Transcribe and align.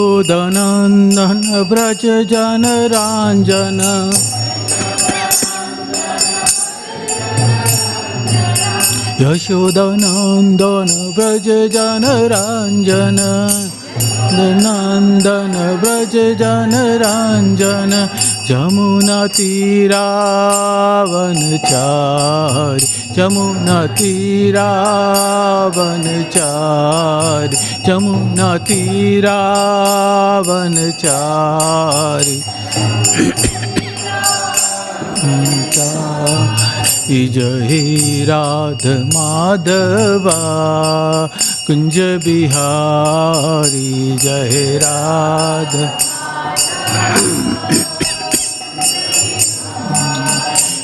यशोदनन्दन 0.00 1.40
व्रज 1.70 2.04
जनराञ्जन 2.30 3.80
यशोदनन्दन 9.20 10.90
व्रज 11.16 11.48
जनराञ्जन 11.74 13.18
नन्दन 14.64 15.54
व्रज 15.82 16.14
जनराञ्जन 16.40 17.92
जमुना 18.48 19.20
जमुना 23.18 23.76
तीरा 23.98 24.70
वन 25.76 26.04
चार 26.34 27.56
जमुना 27.86 28.50
तीरा 28.68 29.38
वन 30.48 30.76
चार 31.02 32.26
इजहि 37.18 38.24
राध 38.28 38.86
माधवा 39.14 40.38
कुंज 41.66 41.98
बिहारी 42.24 43.92
जय 44.24 44.78
राध 44.84 45.74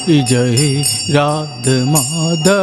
जय 0.09 0.83
राध 1.11 1.69
माधा 1.89 2.59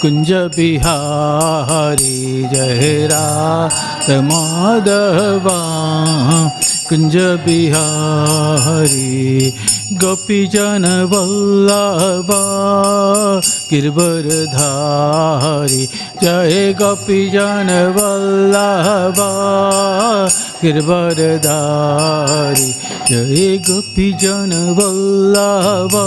कुञ्जविहारी 0.00 0.82
जय 2.54 3.08
राध 3.12 4.10
माधा 4.24 5.00
माधवा 6.87 6.87
कुंज 6.89 7.15
बिहारी 7.45 8.99
गोपीजन 10.01 10.85
वल्लभा 11.11 12.41
गिरवरधारी 13.71 15.83
जय 16.23 16.55
गोपीजन 16.81 17.69
वल्लभा 17.97 19.29
गिरवरधारी 20.63 22.69
जय 23.09 23.41
गोपीजन 23.69 24.51
वल्लभा 24.79 26.05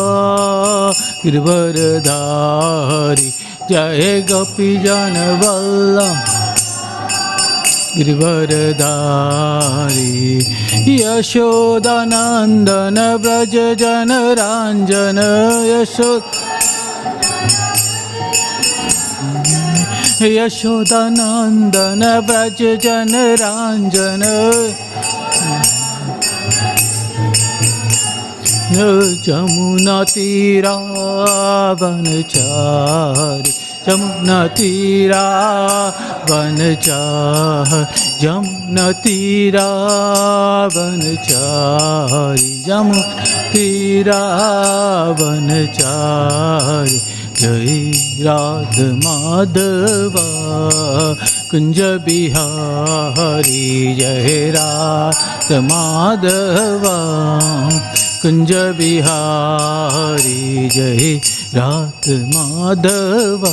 गिरवरधारी 1.24 3.28
जय 3.70 4.02
गोपीजन 4.30 5.16
वल्लभ 5.42 6.49
गिरिवरधारी 7.95 8.87
यशोदानन्दन 11.01 12.97
व्रज 13.23 13.55
जनराञ्जन 13.81 15.19
यशो 15.71 16.11
यशोदानन्दन 20.37 22.03
व्रज 22.27 22.59
जनराञ्जन 22.83 24.23
जमुना 29.25 29.97
तीरावन 30.13 32.05
चारि। 32.33 33.53
जमुना 33.85 34.39
तीरा 34.47 35.23
वन 36.29 36.57
चाह 36.81 37.71
जमुना 38.21 38.91
तीरा 39.05 39.65
वन 40.75 41.01
चारि 41.29 42.51
जमु 42.67 43.01
तीरा 43.53 44.21
वन 45.21 45.49
चारि 45.79 46.99
जय 47.41 47.91
राध 48.23 48.77
माधवा, 49.03 50.25
कुंज 51.51 51.79
बिहारी, 52.05 53.95
जय 53.95 54.51
राध 54.55 55.51
माधवा, 55.71 56.97
कुंज 58.21 58.51
बिहारी, 58.77 60.69
जय 60.69 61.19
रात 61.55 62.09
माधवा, 62.09 63.49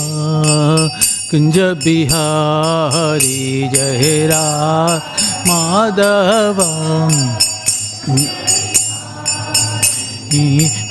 कुंज 1.31 1.59
बिहारी, 1.59 3.69
जय 3.69 4.27
रात 4.27 5.03
माधवा। 5.49 7.09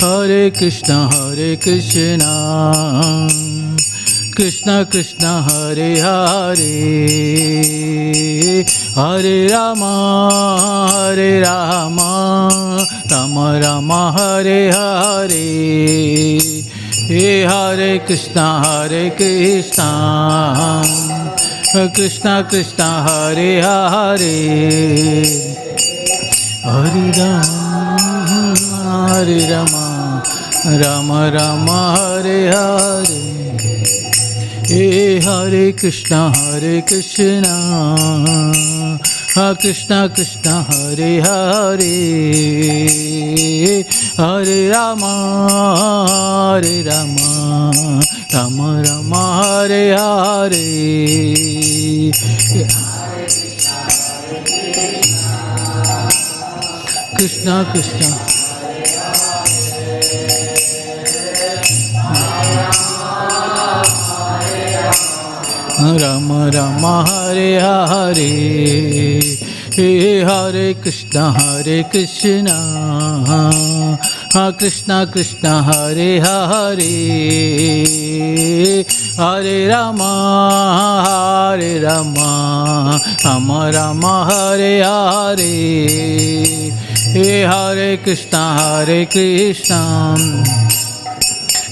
हरे 0.03 0.49
कृष्ण 0.49 0.93
हरे 0.93 1.55
कृष्ण 1.55 2.19
कृष्ण 4.37 4.83
कृष्ण, 4.83 5.25
हरे 5.25 5.99
हरे। 5.99 7.05
हरे 8.97 9.47
रामा 9.47 9.91
हरे 10.91 11.39
रामा, 11.39 12.37
राम 13.11 13.39
राम, 13.39 13.93
हरे 13.93 14.69
हरे। 14.69 16.56
हे 17.07 17.45
हरे 17.45 17.97
कृष्ण 17.97 18.39
हरे 18.39 19.09
कृष्ण। 19.09 19.83
कृष्ण 21.95 22.41
कृष्ण, 22.41 22.83
हरे 22.83 23.61
हरे। 23.61 24.33
हरे 26.65 27.11
राम 27.11 27.67
हरे 29.11 29.47
राम 29.47 29.73
राम 30.81 31.11
राम, 31.13 31.69
हरे 31.69 32.47
हरे। 32.47 33.37
हे 34.69 35.17
हरे 35.19 35.71
कृष्ण 35.71 36.15
हरे 36.15 36.81
Krishna. 36.81 37.43
Krishna 39.37 40.09
Krishna 40.09 40.63
Hare 40.63 41.21
Hare 41.21 41.83
Hare 44.17 44.69
Rama 44.71 45.13
Hare 46.59 46.83
Rama 46.83 48.01
Rama 48.33 48.81
Rama 48.81 49.43
Hare 49.43 49.95
Hare 49.95 50.65
Krishna 57.15 57.65
Krishna 57.71 58.36
Ram 65.79 66.43
Ram, 66.49 66.85
Hare 66.85 67.57
Hare. 67.57 69.19
हे 69.73 70.21
हरे 70.23 70.73
कृष्ण 70.73 71.19
हरे 71.19 71.83
कृष्ण। 71.83 72.47
हा, 74.35 74.51
कृष्ण 74.51 75.05
कृष्ण, 75.05 75.47
हरे 75.47 76.19
हरे। 76.19 76.95
हरे 79.19 79.67
राम 79.67 80.01
हरे 81.07 81.79
राम। 81.79 82.15
राम 82.97 83.51
राम, 83.51 84.05
हरे 84.05 84.81
हरे। 84.81 85.51
हे, 86.97 87.43
हरे 87.43 87.97
कृष्ण 87.97 88.37
हरे 88.37 89.05
कृष्ण। 89.05 89.77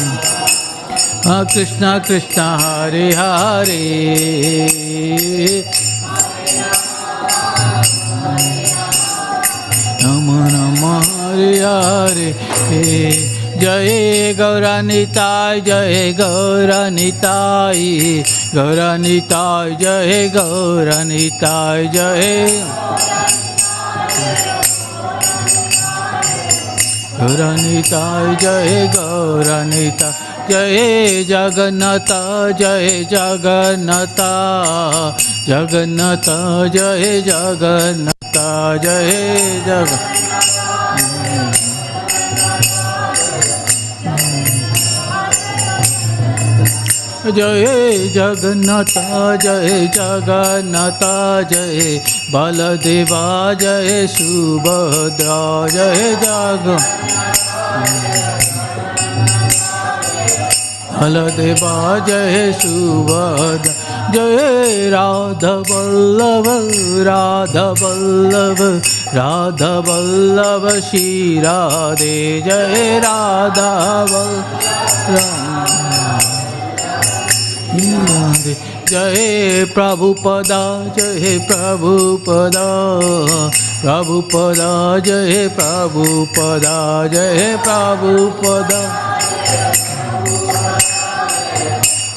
हा 1.28 1.44
कृष्णा 1.44 2.00
कृष्णा, 2.00 2.58
हरे 2.58 3.10
हरे। 3.10 3.92
नम 10.82 10.86
हरे 10.86 11.52
हरे 11.64 12.30
हे 12.70 13.12
जय 13.62 14.34
गौरानिताय 14.38 15.62
जय 15.62 16.14
गौरानिताय 16.20 17.84
गौरानिताय 18.56 19.76
जय 19.82 20.30
गौरानिताय 20.36 21.88
जय। 21.96 22.30
गौरानिताय 27.20 28.36
जय 28.42 28.88
गौरानिता, 28.96 30.12
जय 30.50 31.24
जगन्नाथ 31.30 32.12
जय 32.60 33.04
जगन्नाथ 33.12 34.22
जगन्नाथ 35.50 36.30
जय 36.76 37.22
जगन्नाथ 37.28 38.38
जय 38.84 39.12
जग 39.68 40.11
जय 47.32 47.66
जगन्नाथ 48.16 48.94
जय 49.44 49.88
जगन्नाथ, 49.96 51.04
जय 51.50 52.02
बलदेवा, 52.34 53.22
जय 53.54 54.08
सुभद्रा, 54.08 55.40
जय 55.68 56.16
जग। 56.24 56.68
बलदेवा, 61.02 61.74
जय 62.00 62.52
सुभद्रा, 62.62 63.74
जय 64.12 64.90
राधा 64.90 65.54
वल्लभ 65.72 66.48
राधा 69.16 69.72
वल्लभ 69.80 70.70
श्री 70.80 71.40
राधे, 71.40 72.42
जय 72.42 73.00
राधा 73.00 73.72
वल्लभ 74.04 75.81
राधे 77.76 78.54
जय 78.90 79.66
प्रभुपदा 79.74 80.64
जय 80.98 81.38
प्रभुपदा 81.48 82.66
प्रभुपदा 83.82 84.72
जय 85.00 85.48
प्रभुपदा 85.48 87.08
जय 87.08 87.58
प्रभुपदा 87.64 88.82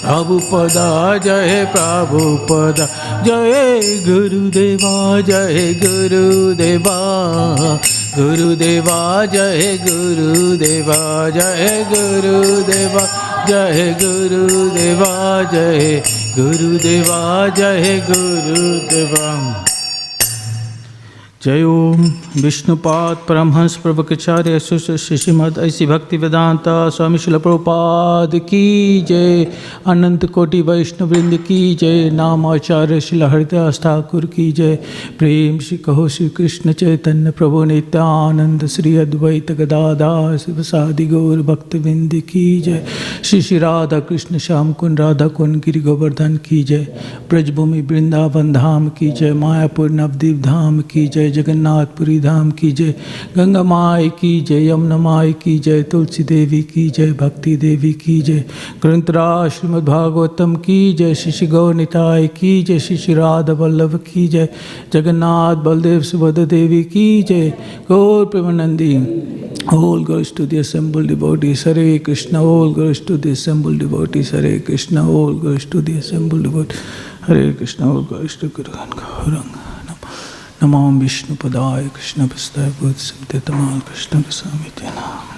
प्रभुपदा 0.02 0.88
जय 1.18 1.64
प्रभुपदा 1.72 2.86
जय 3.22 4.02
गुरुदेवा 4.06 5.20
जय 5.20 5.72
गुरुदेवा। 5.84 6.98
गुरुदेवा 8.16 8.98
जय 9.26 9.78
गुरुदेवा 9.82 10.98
जय 11.30 11.84
गुरुदेवा 11.92 13.04
जय 13.48 13.94
गुरुदेवा 14.02 15.12
जय 15.52 16.02
गुरुदेवा 16.38 17.48
जय 17.48 17.98
गुरुदेवा। 18.10 19.73
जय 21.44 21.62
ओम 21.62 22.04
विष्णुपाद 22.42 23.16
परमहंस 23.28 23.76
प्रवकचार्य 23.76 24.58
श्रीमद 24.58 25.58
ऐसी 25.58 25.86
भक्ति 25.86 26.16
वेदांता 26.16 26.88
स्वामी 26.88 27.18
शिल 27.18 27.36
प्रभुपाद 27.38 28.34
की 28.34 29.00
जय। 29.08 29.46
अनंत 29.86 30.24
कोटि 30.26 30.60
वैष्णव 30.60 31.08
वृंद 31.08 31.36
की 31.38 31.74
जय। 31.74 32.10
नाम 32.10 32.46
आचार्य 32.46 33.00
शिल 33.00 33.22
हरिदास 33.22 33.80
ठाकुर 33.82 34.26
की 34.26 34.50
जय। 34.52 34.78
प्रेम 35.18 35.58
श्री 35.58 35.78
कहो 35.78 36.06
श्री 36.08 36.28
कृष्ण 36.28 36.72
चैतन्य 36.72 37.30
प्रभु 37.30 37.64
नित्यानंद 37.64 38.66
श्री 38.66 38.96
अद्वैत 38.96 39.52
गदाधार 39.52 40.38
शिव 40.38 40.62
सादि 40.62 41.06
गौर 41.06 41.42
भक्त 41.42 41.74
विंद 41.76 42.14
की 42.30 42.46
जय। 42.60 42.84
श्री 43.24 43.42
श्री 43.42 43.58
राधा 43.58 44.00
कृष्ण 44.00 44.38
श्याम 44.38 44.72
कुंड 44.72 45.00
राधा 45.00 45.28
कुंड 45.36 45.56
गिरि 45.56 45.80
गोवर्धन 45.80 46.36
की 46.48 46.62
जय। 46.64 46.86
ब्रजभूमि 47.30 47.82
वृंदावन 47.82 48.52
धाम 48.52 48.88
की 48.88 49.10
जय। 49.12 49.32
मायापुर 49.34 49.90
नवदीप 49.90 50.42
धाम 50.42 50.80
की 50.80 51.06
जय। 51.06 51.32
जगन्नाथपुरी 51.34 52.18
धाम 52.20 52.50
की 52.50 52.72
जय। 52.72 52.94
गंगा 53.36 53.62
माई 53.62 54.08
की 54.20 54.40
जय, 54.40 54.68
यमुना 54.68 54.98
माई 54.98 55.32
की 55.32 55.58
जय, 55.58 55.82
तुलसी 55.82 56.22
देवी 56.24 56.62
की 56.62 56.88
जय, 56.90 57.12
भक्ति 57.12 57.56
देवी 57.56 57.92
की 57.92 58.20
जय। 58.22 58.44
ग्रंथरा 58.82 59.26
श्रीमद्भागवतम 59.48 60.54
की 60.56 60.92
जय 60.94 61.14
शिशि 61.14 61.46
गौनिताय 61.46 62.26
की 62.26 62.62
जय, 62.62 62.78
श्री 62.78 62.96
श्री 62.96 63.14
राधा 63.14 63.52
वल्लभ 63.52 63.96
की 64.06 64.26
जय। 64.28 64.48
जगन्नाथ 64.92 65.64
बलदेव 65.64 66.02
सुभद्र 66.02 66.46
देवी 66.46 66.82
की 66.84 67.22
जय। 67.22 67.50
गौर 67.88 68.24
प्रेमानंदी 68.26 68.92
ओल 69.74 70.04
गर्ल्स 70.04 70.32
टू 70.36 70.44
दि 70.46 70.56
असेंबल 70.56 71.06
डिबोटी 71.06 71.52
हरे 71.52 71.98
कृष्ण 71.98 72.36
ओल 72.36 72.72
गर्ल्स 72.74 73.00
टू 73.08 73.16
दि 73.16 73.30
असेंबल 73.30 73.78
डिबोटी 73.78 74.22
हरे 74.32 74.58
कृष्ण 74.58 75.06
ओल 75.08 75.34
गर्ल्स 75.40 75.66
टू 75.72 75.80
दि 75.80 75.96
असेंबल 75.98 76.42
डिबोटी 76.42 76.76
हरे 77.28 77.52
कृष्ण 77.52 77.84
ओल 77.84 78.02
गर्ल्स 78.12 78.38
टू 78.40 78.48
गुरु 78.56 78.72
गौरंगा 78.96 79.63
नमाम 80.64 80.98
विष्णु 80.98 81.34
पदाय 81.36 81.82
कृष्ण 81.84 82.26
पुस्तय 82.26 83.38
तमाल 83.38 83.80
कृष्ण 83.80 84.20
गोस्वामी 84.20 84.70
नाम 84.84 85.32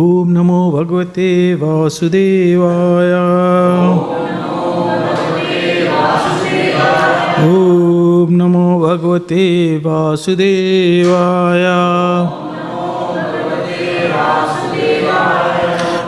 ओम 0.00 0.28
नमो 0.28 0.60
भगवते 0.72 1.54
वासुदेवाय। 1.54 3.12
ओम 7.44 8.28
नमो 8.32 8.80
भगवते 8.80 9.44
वासुदेवाय। 9.78 11.66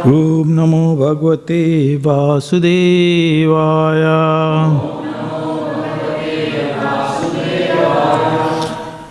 ॐ 0.08 0.52
नमो 0.58 0.84
भगवते 0.96 1.62
वासुदेवाय 2.06 4.04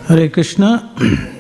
Hare 0.08 0.28
Krishna. 0.28 0.94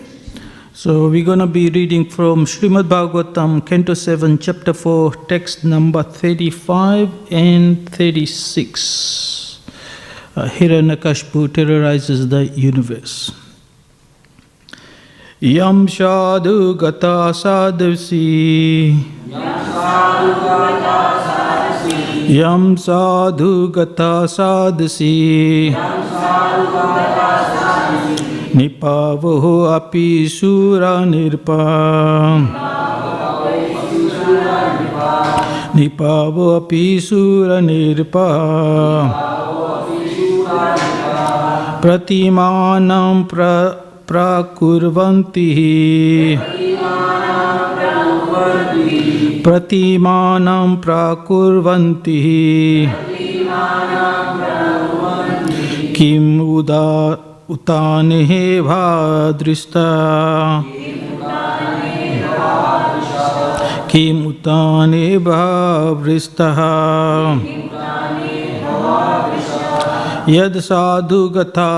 So 0.72 1.08
we're 1.08 1.24
going 1.24 1.38
to 1.38 1.46
be 1.46 1.70
reading 1.70 2.04
from 2.10 2.46
Srimad 2.46 2.88
Bhagavatam, 2.88 3.64
Canto 3.64 3.94
7, 3.94 4.38
Chapter 4.38 4.74
4, 4.74 5.14
text 5.28 5.64
number 5.64 6.02
35 6.02 7.08
and 7.30 7.88
36. 7.90 9.60
Uh, 10.34 10.48
Hiranyakashpu 10.48 11.54
terrorizes 11.54 12.28
the 12.28 12.46
universe. 12.46 13.32
यम 15.43 15.85
साधु 15.85 16.73
गता 16.73 17.31
साधुसी। 17.31 18.91
यम 22.29 22.75
साधु 22.75 23.67
गता 23.67 24.25
साधुसी। 24.25 25.75
निपावहो 28.55 29.63
अपि 29.63 30.27
शूरा 30.27 31.05
निरपा। 31.05 31.57
निपावो 35.75 36.55
अपि 36.55 36.99
शूर 36.99 37.61
निरपा। 37.61 38.27
प्रतिमानं 41.81 43.23
प्र 43.23 43.41
प्राकुर्वन्ति। 44.11 45.51
प्रतिमानं 49.43 50.77
प्राकुर्वन्ति। 50.77 52.11
किम् 55.95 56.41
उदा 56.41 57.17
उताने 57.49 58.61
भादृष्टा। 58.61 59.81
किम् 63.91 64.27
उताने 64.27 65.17
भावृष्टः। 65.17 66.51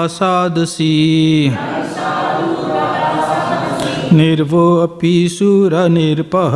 साधसी। 0.07 1.51
निर्वोऽपि 4.13 5.29
सुरनिर्पः। 5.31 6.53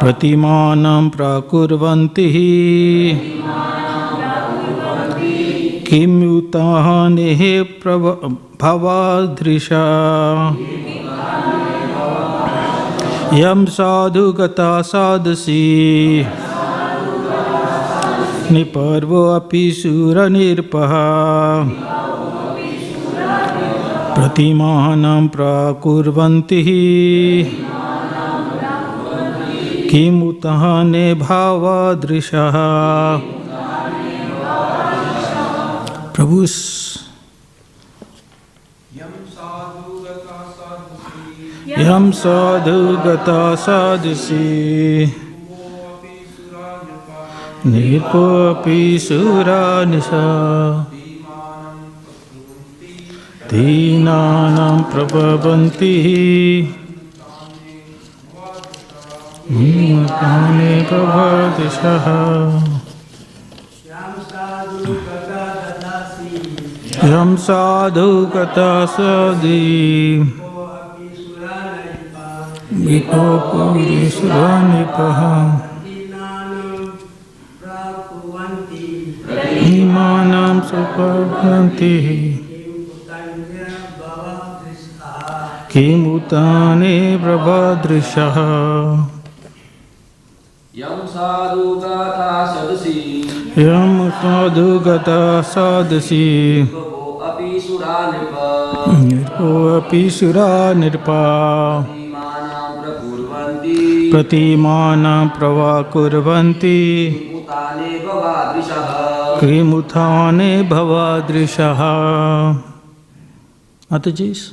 प्रतिमानं 0.00 1.08
प्रकुवती 1.08 2.28
किुता 5.88 7.08
भवादृश 8.62 9.72
यम 13.32 13.64
साधु 13.64 14.32
गता 14.32 14.82
यं 14.82 14.82
साधुगता 14.82 14.82
साधसी 14.82 16.26
निपर्वोऽपि 18.54 19.70
सुरनिर्पः। 19.70 20.92
प्रतिमानं 24.16 25.28
प्राकुर्वन्ति। 25.28 26.62
किमुतः 29.90 30.82
ने 30.82 31.14
भावादृशः। 31.14 32.56
प्रभु 36.14 36.42
यं 41.78 42.10
साधु 42.10 42.98
गता 43.06 43.54
साधुषी 43.54 45.04
निपोऽपि 47.66 48.98
सुरानिशा 48.98 50.24
दीनानां 53.50 54.82
प्रभवन्ति 54.82 55.94
काने 60.10 60.82
साधु 67.36 68.26
गता 68.36 68.86
सदी। 68.86 69.62
विपोपुरीश्वरानिपः 72.72 74.10
इमानां 79.66 80.60
सुपभ्रन्तिः। 80.60 82.45
किमुताने 85.76 87.18
प्रभादृशः। 87.22 88.36
यं 90.76 91.06
साधुगता 91.06 92.46
सदसि। 92.46 93.28
यं 93.58 94.10
साधुगता 94.10 95.42
सदसि। 95.42 96.60
अपि 99.76 100.10
सुरा 100.10 100.72
नृपा। 100.72 101.86
प्रतिमानं 104.12 105.28
प्रवाकुर्वन्ति 105.28 107.08
किमुथाने 109.40 110.62
भवादृशः। 110.62 111.74
अत 113.96 114.08
जीस 114.08 114.52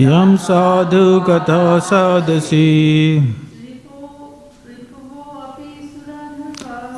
यं 0.00 0.36
साधु 0.36 1.20
गता 1.20 1.78
साधसि। 1.78 3.18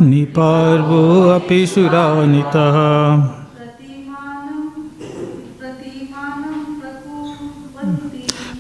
निपार्वो 0.03 1.29
अपि 1.29 1.67
सुरानितः। 1.67 2.77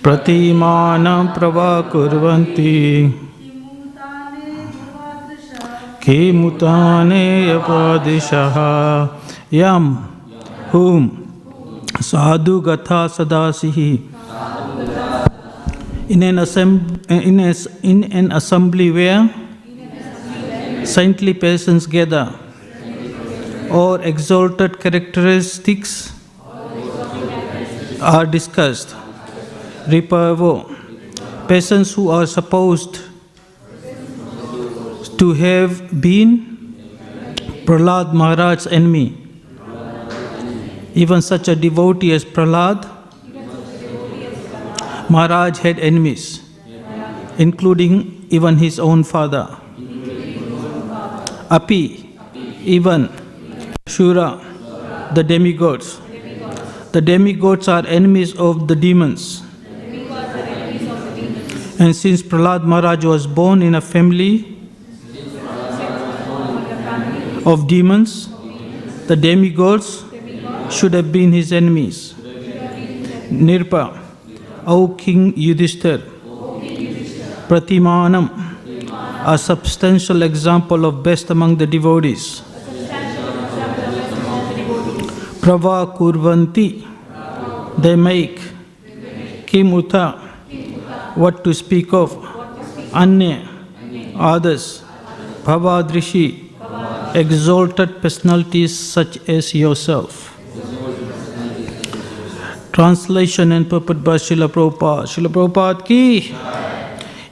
प्रतिमानं 0.03 1.26
प्रवाकुर्वन्ति 1.26 2.75
किमुताने 6.03 7.53
अपादिशः 7.53 8.57
यं। 9.53 9.95
हुं। 10.75 11.09
साधु 12.00 12.61
गथा 12.61 13.07
सदासिः। 13.07 14.13
In 16.09 16.23
an, 16.23 16.37
assemb- 16.37 17.11
in, 17.11 17.41
a, 17.41 17.55
in 17.83 18.13
an 18.13 18.33
assembly 18.33 18.91
where 18.91 19.31
saintly 20.85 21.33
persons 21.33 21.87
gather 21.87 22.39
or 23.71 24.01
exalted 24.03 24.79
characteristics 24.79 26.13
are 28.01 28.27
discussed. 28.27 28.95
Riparvo, 29.87 31.49
persons 31.49 31.95
who 31.95 32.11
are 32.11 32.27
supposed 32.27 33.01
to 35.19 35.33
have 35.33 36.01
been 36.01 36.75
Prahlad 37.65 38.13
Maharaj's 38.13 38.67
enemy. 38.67 39.17
Even 40.95 41.23
such 41.23 41.49
a 41.49 41.57
devotee 41.57 42.13
as 42.13 42.25
Prahlad 42.25 42.94
Maharaj 45.11 45.59
had 45.59 45.79
enemies, 45.79 46.43
including 47.39 48.27
even 48.31 48.57
his 48.57 48.79
own 48.79 49.05
father. 49.05 49.59
Api, 51.51 52.19
even 52.65 53.09
Shura, 53.87 54.41
the 55.15 55.23
demigods. 55.23 56.01
The 56.93 57.01
demigods 57.01 57.69
are 57.69 57.87
enemies 57.87 58.35
of 58.37 58.67
the 58.69 58.75
demons. 58.77 59.43
And 61.79 61.95
since 61.95 62.23
Prahlad 62.23 62.65
Maharaj 62.65 63.05
was 63.05 63.27
born 63.27 63.61
in 63.61 63.75
a 63.75 63.81
family 63.81 64.57
of 67.45 67.67
demons, 67.67 68.29
the 69.07 69.17
demigods 69.17 70.05
should 70.71 70.95
have 70.95 71.13
been 71.13 71.33
his 71.33 71.53
enemies. 71.53 72.15
Nirpa, 73.31 74.04
O 74.66 74.88
King 74.88 75.33
Yudhishthir, 75.35 76.00
Pratimanam, 77.49 78.30
a 79.26 79.37
substantial 79.38 80.23
example 80.23 80.85
of 80.85 81.02
best 81.02 81.30
among 81.30 81.56
the 81.56 81.66
devotees. 81.66 82.42
Prava 85.40 85.92
Kurvanti, 85.97 86.87
they 87.78 87.97
make. 87.97 88.40
Kimuta, 89.47 90.18
what 91.16 91.44
to 91.44 91.52
speak 91.54 91.92
of. 91.92 92.16
Anya, 92.92 93.49
others. 94.16 94.83
Bhavadrishi, 95.44 96.50
exalted 97.14 98.00
personalities 98.00 98.78
such 98.78 99.28
as 99.28 99.54
yourself. 99.54 100.34
Translation 102.75 103.52
and 103.52 103.71
purport 103.71 104.02
by 104.02 104.16
Srila 104.16 104.49
Prabhupada. 104.49 105.04
Srila 105.07 105.28
Prabhupada 105.28 105.87
ki, 105.87 106.35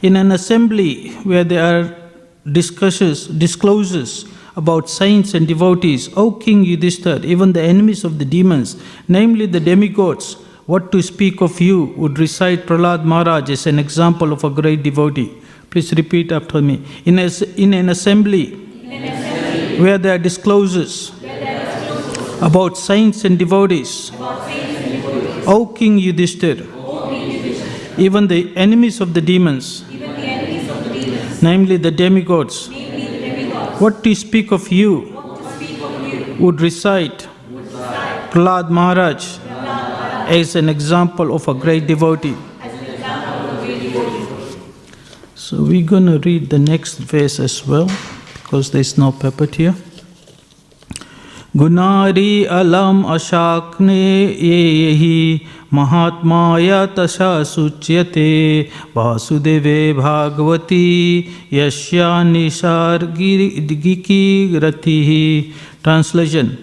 in 0.00 0.14
an 0.14 0.30
assembly 0.30 1.10
where 1.24 1.42
there 1.42 1.64
are 1.64 1.96
discussions, 2.52 3.26
discloses 3.26 4.24
about 4.54 4.88
saints 4.88 5.34
and 5.34 5.48
devotees, 5.48 6.08
O 6.16 6.30
King 6.30 6.64
Yudhishthir, 6.64 7.24
even 7.24 7.52
the 7.52 7.60
enemies 7.60 8.04
of 8.04 8.20
the 8.20 8.24
demons, 8.24 8.80
namely 9.08 9.46
the 9.46 9.58
demigods, 9.58 10.34
what 10.66 10.92
to 10.92 11.02
speak 11.02 11.40
of 11.40 11.60
you, 11.60 11.86
would 11.96 12.20
recite 12.20 12.64
Prahlad 12.66 13.04
Maharaj 13.04 13.50
as 13.50 13.66
an 13.66 13.80
example 13.80 14.32
of 14.32 14.44
a 14.44 14.50
great 14.50 14.84
devotee. 14.84 15.42
Please 15.70 15.92
repeat 15.94 16.30
after 16.30 16.62
me. 16.62 16.84
In, 17.04 17.18
a, 17.18 17.28
in 17.56 17.74
an 17.74 17.88
assembly 17.88 18.52
where 19.80 19.98
there 19.98 20.14
are 20.14 20.18
discloses 20.18 21.10
about 22.40 22.76
saints 22.76 23.24
and 23.24 23.36
devotees. 23.40 24.12
O 25.46 25.66
King 25.66 25.98
Yudhishthir, 25.98 26.66
even 27.98 28.26
the 28.28 28.56
enemies 28.56 29.00
of 29.00 29.12
the 29.12 29.20
demons, 29.20 29.84
namely 31.42 31.76
the 31.76 31.90
demigods, 31.90 32.68
what 33.80 34.04
to 34.04 34.14
speak 34.14 34.52
of 34.52 34.70
you, 34.70 35.08
would 36.38 36.60
recite 36.60 37.28
Prahlad 38.30 38.70
Maharaj 38.70 39.38
as 40.28 40.54
an 40.54 40.68
example 40.68 41.34
of 41.34 41.48
a 41.48 41.54
great 41.54 41.86
devotee. 41.86 42.36
So 45.34 45.62
we're 45.64 45.86
going 45.86 46.06
to 46.06 46.18
read 46.20 46.50
the 46.50 46.58
next 46.58 46.98
verse 46.98 47.38
as 47.40 47.66
well 47.66 47.90
because 48.34 48.70
there's 48.70 48.96
no 48.96 49.12
puppet 49.12 49.56
here. 49.56 49.74
गुनारी 51.56 52.44
अलम 52.44 53.02
अशाक्ने 53.14 54.24
ये 54.24 55.40
महात्माय 55.74 56.70
तशा 56.96 57.42
सूच्यते 57.44 58.30
वासुदेवे 58.96 59.92
भागवती 59.92 60.86
यस्या 61.52 62.22
निसर्गिकी 62.22 64.22
रतिः 64.64 65.10
Translation 65.84 66.56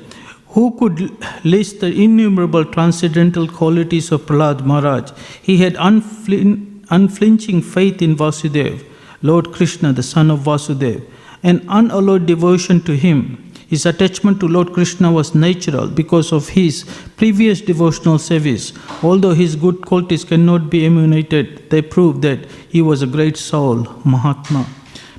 Who 0.54 0.72
could 0.80 1.12
list 1.44 1.82
the 1.82 1.94
innumerable 1.94 2.66
transcendental 2.66 3.48
qualities 3.48 4.12
of 4.12 4.26
Prahlad 4.26 4.66
Maharaj? 4.66 5.12
He 5.44 5.58
had 5.58 5.76
unflin- 5.76 6.84
unflinching 6.90 7.62
faith 7.62 8.02
in 8.02 8.16
Vasudev, 8.16 8.84
Lord 9.22 9.52
Krishna, 9.52 9.94
the 9.94 10.02
son 10.02 10.32
of 10.32 10.40
Vasudev, 10.40 11.04
and 11.44 11.62
unalloyed 11.68 12.26
devotion 12.26 12.82
to 12.82 12.96
him. 12.96 13.49
His 13.70 13.86
attachment 13.86 14.40
to 14.40 14.48
Lord 14.48 14.74
Krishna 14.74 15.12
was 15.12 15.36
natural 15.36 15.88
because 15.88 16.32
of 16.32 16.50
his 16.50 16.84
previous 17.18 17.62
devotional 17.62 18.18
service. 18.18 18.74
Although 19.04 19.36
his 19.36 19.56
good 19.56 19.82
qualities 19.82 20.24
cannot 20.24 20.72
be 20.72 20.86
emulated, 20.88 21.70
they 21.70 21.84
prove 21.84 22.22
that 22.22 22.40
he 22.68 22.82
was 22.82 23.04
a 23.04 23.08
great 23.08 23.38
soul, 23.38 23.84
Mahatma. 24.04 24.66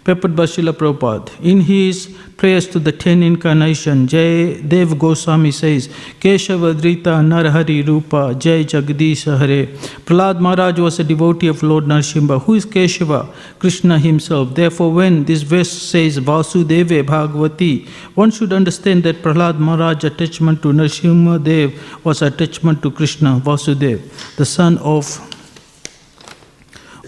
Peppered 0.03 0.35
by 0.35 0.47
Srila 0.47 0.73
Prabhupada. 0.73 1.31
In 1.41 1.61
his 1.61 2.13
prayers 2.41 2.67
to 2.67 2.79
the 2.79 2.91
ten 2.91 3.23
incarnation, 3.23 4.07
Jai 4.09 4.55
Dev 4.67 4.99
Goswami 4.99 5.51
says, 5.53 5.89
Keshava 6.23 6.75
Drita 6.75 7.15
Narhari 7.31 7.87
Rupa, 7.87 8.35
Jai 8.35 8.65
Jagdish 8.65 9.25
Hare. 9.39 9.67
Prahlad 10.07 10.41
Maharaj 10.41 10.81
was 10.81 10.99
a 10.99 11.05
devotee 11.05 11.49
of 11.49 11.63
Lord 11.63 11.85
Narsimha. 11.85 12.41
Who 12.43 12.55
is 12.55 12.65
Keshava? 12.65 13.31
Krishna 13.59 13.99
himself. 13.99 14.55
Therefore, 14.55 14.91
when 14.91 15.25
this 15.25 15.43
verse 15.43 15.71
says 15.71 16.19
Vasudeva 16.19 17.05
Bhagavati, 17.05 17.87
one 18.15 18.31
should 18.31 18.55
understand 18.55 19.03
that 19.03 19.17
Prahlad 19.17 19.59
Maharaj's 19.59 20.05
attachment 20.05 20.63
to 20.63 20.73
Narsimha 20.73 21.45
Dev 21.45 22.05
was 22.05 22.23
attachment 22.23 22.83
to 22.83 22.91
Krishna, 22.91 23.39
Vasudev, 23.45 24.37
the 24.37 24.47
son 24.47 24.79
of 24.79 25.30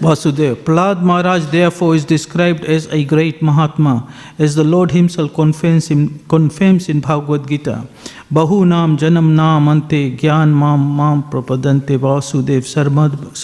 Vasudev. 0.02 0.56
Prahlad 0.64 1.00
Maharaj 1.00 1.44
therefore 1.52 1.94
is 1.94 2.04
described 2.04 2.64
as 2.64 2.86
a 2.88 3.04
great 3.04 3.40
Mahatma, 3.40 4.12
as 4.36 4.56
the 4.56 4.64
Lord 4.64 4.90
Himself 4.90 5.32
confirms 5.32 5.92
in, 5.92 6.18
confirms 6.28 6.88
in 6.88 6.98
Bhagavad 7.00 7.46
Gita. 7.46 7.86
Bahu 8.32 8.66
nam 8.66 8.96
janam 8.96 9.34
nam 9.36 9.68
ante 9.68 10.16
gyan 10.16 10.52
mam 10.52 10.96
mam 10.96 11.22
prapadante 11.30 11.96
Vasudev 11.98 12.62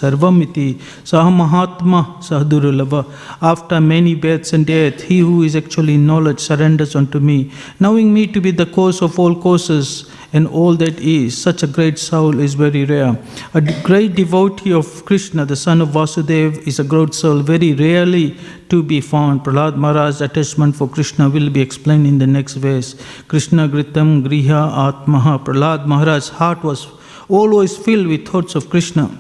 sarvamiti 0.01 0.81
sah 1.05 1.31
Mahatma 1.31 2.17
sahdurulava. 2.21 3.07
After 3.41 3.81
many 3.81 4.17
births 4.17 4.53
and 4.53 4.67
death, 4.67 5.03
he 5.03 5.21
who 5.21 5.45
is 5.45 5.55
actually 5.55 5.95
in 5.95 6.07
knowledge 6.07 6.41
surrenders 6.41 6.97
unto 6.97 7.21
me, 7.21 7.53
knowing 7.79 8.13
me 8.13 8.27
to 8.27 8.41
be 8.41 8.51
the 8.51 8.67
cause 8.67 9.01
of 9.01 9.17
all 9.17 9.41
causes 9.41 10.11
and 10.33 10.47
all 10.47 10.75
that 10.75 11.01
is. 11.01 11.41
Such 11.41 11.63
a 11.63 11.67
great 11.67 11.99
soul 11.99 12.39
is 12.39 12.55
very 12.55 12.85
rare. 12.85 13.19
A 13.55 13.61
great 13.83 14.15
devotee 14.15 14.73
of 14.73 15.05
Krishna, 15.05 15.45
the 15.45 15.57
son 15.57 15.81
of 15.81 15.89
Vasudev, 15.89 16.67
is 16.67 16.79
a 16.79 16.85
great 16.85 17.15
soul, 17.15 17.41
very 17.41 17.73
rarely 17.75 18.37
to 18.69 18.83
be 18.83 19.01
found. 19.01 19.43
Prahlad 19.43 19.77
Maharaj's 19.77 20.21
attachment 20.21 20.77
for 20.77 20.89
Krishna 20.89 21.31
will 21.31 21.49
be 21.49 21.61
explained 21.61 22.07
in 22.07 22.19
the 22.19 22.27
next 22.27 22.55
verse. 22.55 22.95
Krishna 23.29 23.69
Gritam 23.69 24.27
Griha 24.27 24.93
Atmaha. 24.93 25.45
Prahlad 25.45 25.87
Maharaj's 25.87 26.29
heart 26.29 26.63
was 26.63 26.87
always 27.29 27.77
filled 27.77 28.07
with 28.07 28.29
thoughts 28.29 28.55
of 28.55 28.69
Krishna. 28.69 29.11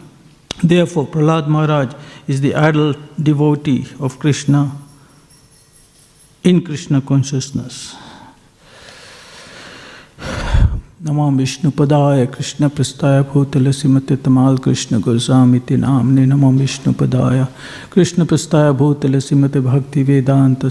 Therefore, 0.62 1.06
Prahlad 1.06 1.48
Maharaj 1.48 1.94
is 2.26 2.40
the 2.40 2.54
idol 2.54 2.94
devotee 3.22 3.86
of 4.00 4.18
Krishna 4.18 4.72
in 6.42 6.64
Krishna 6.64 7.00
consciousness. 7.00 7.96
नमो 11.00 11.30
विष्णुपदाय 11.30 12.24
भूतल 12.26 13.22
भूतलसीमते 13.32 14.14
तमाल 14.16 14.56
कृष्ण 14.56 14.98
गुरुस्वामी 15.00 15.60
नाम 15.76 16.08
ने 16.10 16.24
नमो 16.26 16.50
विष्णुपदाय 16.52 17.44
कृष्णप्रस्थाय 17.92 18.70
भूतलसीमते 18.72 19.60
भक्तिवेदान्त 19.60 20.64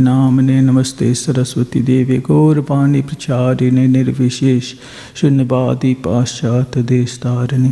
नाम 0.00 0.38
ने 0.40 0.60
नमस्ते 0.60 1.12
सरस्वती 1.14 1.80
देवे 1.82 2.18
गौरवाणी 2.28 3.00
प्रचारिणे 3.00 3.86
निर्विशेष 3.86 4.72
शून्यवादी 5.20 5.92
पाश्चात 6.04 6.78
देशतारिणी 6.88 7.70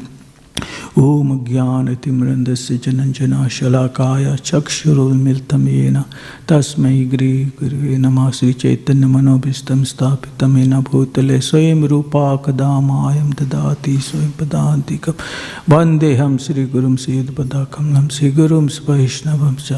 ॐ 0.98 1.38
ज्ञानतिमृन्दस्य 1.50 2.76
जनञ्जना 2.76 3.48
शलाकाय 3.48 4.36
चक्षुरुन्मिलितं 4.44 5.68
येन 5.68 6.02
तस्मै 6.48 7.04
ग्री 7.04 7.44
गुरुवे 7.44 7.96
नमः। 7.98 8.30
श्रीचैतन्यमनोभीष्टं 8.30 9.84
स्थापितं 9.84 10.58
येन 10.58 10.80
भूतले 10.80 11.40
स्वयं 11.40 11.84
रूपा 11.84 12.36
कदा 12.36 12.80
मायं 12.80 13.30
ददाति, 13.30 13.98
स्वयं 13.98 14.30
पदान्तिकं। 14.30 15.12
वन्देऽहं 15.68 16.38
श्रीगुरुं 16.38 16.96
श्रीयुतपदाकमलं 16.96 18.08
श्रीगुरुं 18.08 18.68
वैष्णवं 18.90 19.54
च। 19.54 19.72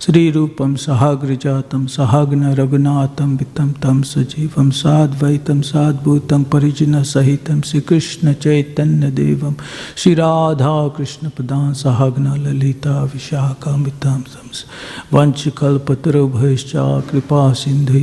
श्रीरूपं 0.00 0.76
सहाग्रजातं 0.76 1.86
सहाग्न 1.86 2.44
रघुनाथं 2.44 3.36
वित्तं 3.36 3.72
तं 3.72 4.02
सजीवं, 4.02 4.70
साद्वैतं, 4.70 5.60
साद्भूतं, 5.60 6.42
परिजनसहितं, 6.42 7.60
श्रीकृष्णचैतन्यदेवं। 7.60 9.54
श्रीराधा 9.96 10.59
राधा 10.60 10.88
कृष्ण 10.88 11.28
पदां 11.28 11.72
सहाग्ना 11.72 12.34
ललिता 12.36 13.02
विशाखामितां 13.02 14.20
संस 14.28 14.64
वञ्चकल्पतरुभयश्च 15.12 16.72
कृपा 17.10 17.52
सिंधु 17.52 17.98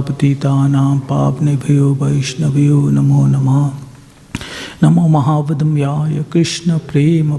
पतिता 0.00 0.54
पापने 0.98 1.56
भयो 1.56 1.94
वैष्णवियो 1.94 2.80
नमो 2.90 3.26
नमः। 3.26 3.70
नमो 4.82 5.06
महावदम्याय 5.08 6.22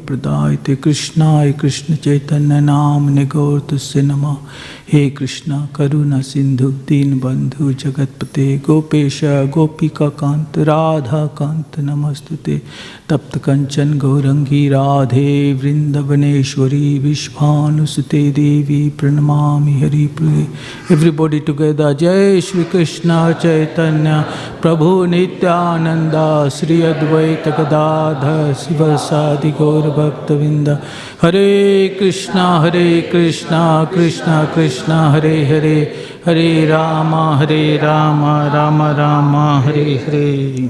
प्रदाय 0.08 0.56
कृष्णाय 0.76 1.52
कृष्ण 1.52 1.96
चैतन्य 1.96 2.60
नाम 2.62 3.10
कृष्णचैतन्यनाम 3.10 3.10
निगौर्तस्य 3.10 4.02
नमः। 4.02 4.38
हे 4.92 5.10
कृष्ण, 5.10 5.66
करुणा 5.76 6.22
सिंधु, 6.22 6.72
दीन 6.72 7.20
बंधु, 7.20 7.74
जगतपते, 7.74 8.58
गोपेश, 8.58 9.22
गोपिका 9.24 10.10
कांत, 10.10 10.58
राधा 10.58 11.26
कांत, 11.26 11.80
नमस्तुते। 11.80 12.62
तप्त 13.10 13.38
कंचन, 13.38 13.98
गौरंगी, 13.98 14.70
राधे, 14.70 15.54
वृंदवनेश्वरी, 15.54 17.00
विश्वानुसुते 17.00 18.32
देवी, 18.32 18.90
प्रणमामि 18.90 19.74
हरिप्रिय। 19.74 20.48
एवरीबॉडी 20.92 21.40
टुगेदर 21.40 21.94
जय 21.94 22.42
श्री 22.42 22.64
कृष्ण 22.64 23.34
चैतन्य, 23.34 24.26
प्रभु 24.62 25.06
नित्यानंद 25.06 26.50
श्री 26.50 26.82
अद्वैत 26.82 27.44
गदाधर 27.48 28.54
शिव 28.54 28.98
सादि 28.98 29.52
Gaura 29.52 29.82
भक्तविंद। 29.82 30.70
Hare 31.22 31.98
Krishna 32.00 32.44
Hare 32.60 33.02
Krishna 33.02 33.60
Krishna 33.86 34.44
Krishna, 34.46 35.10
Hare 35.12 35.46
Hare 35.46 35.78
Hare 36.26 36.66
Rama 36.66 37.38
Hare 37.38 37.78
Rama 37.78 38.34
Rama 38.54 38.92
Rama, 38.92 39.46
Hare 39.60 39.96
Hare. 40.08 40.70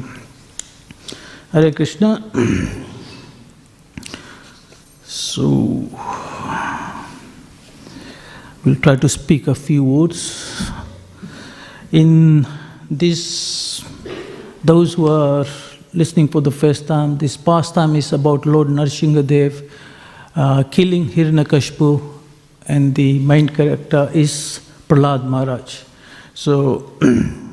Hare 1.53 1.71
Krishna. 1.71 2.15
So 5.09 5.49
will 8.65 8.75
try 8.75 8.95
to 8.95 9.07
speak 9.07 9.49
a 9.49 9.53
few 9.53 9.83
words 9.83 10.23
in 11.93 12.45
this 12.93 13.25
those 14.65 14.95
who 14.97 15.07
are 15.07 15.43
for 16.33 16.43
the 16.43 16.49
first 16.49 16.87
time 16.87 17.17
this 17.17 17.35
pastime 17.75 17.97
is 17.97 18.13
about 18.15 18.47
Lord 18.47 18.69
Narasimha 18.69 19.21
Deva 19.21 19.61
uh, 20.37 20.63
killing 20.63 21.05
Hiranyakashipu 21.05 22.13
and 22.67 22.95
the 22.95 23.19
main 23.19 23.49
character 23.49 24.09
is 24.13 24.61
Prahlad 24.87 25.25
Maharaj 25.25 25.81
so 26.33 26.93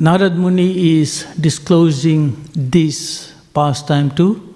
Narad 0.00 0.36
Muni 0.36 1.00
is 1.00 1.26
disclosing 1.40 2.36
this 2.54 3.32
pastime 3.54 4.10
to 4.12 4.52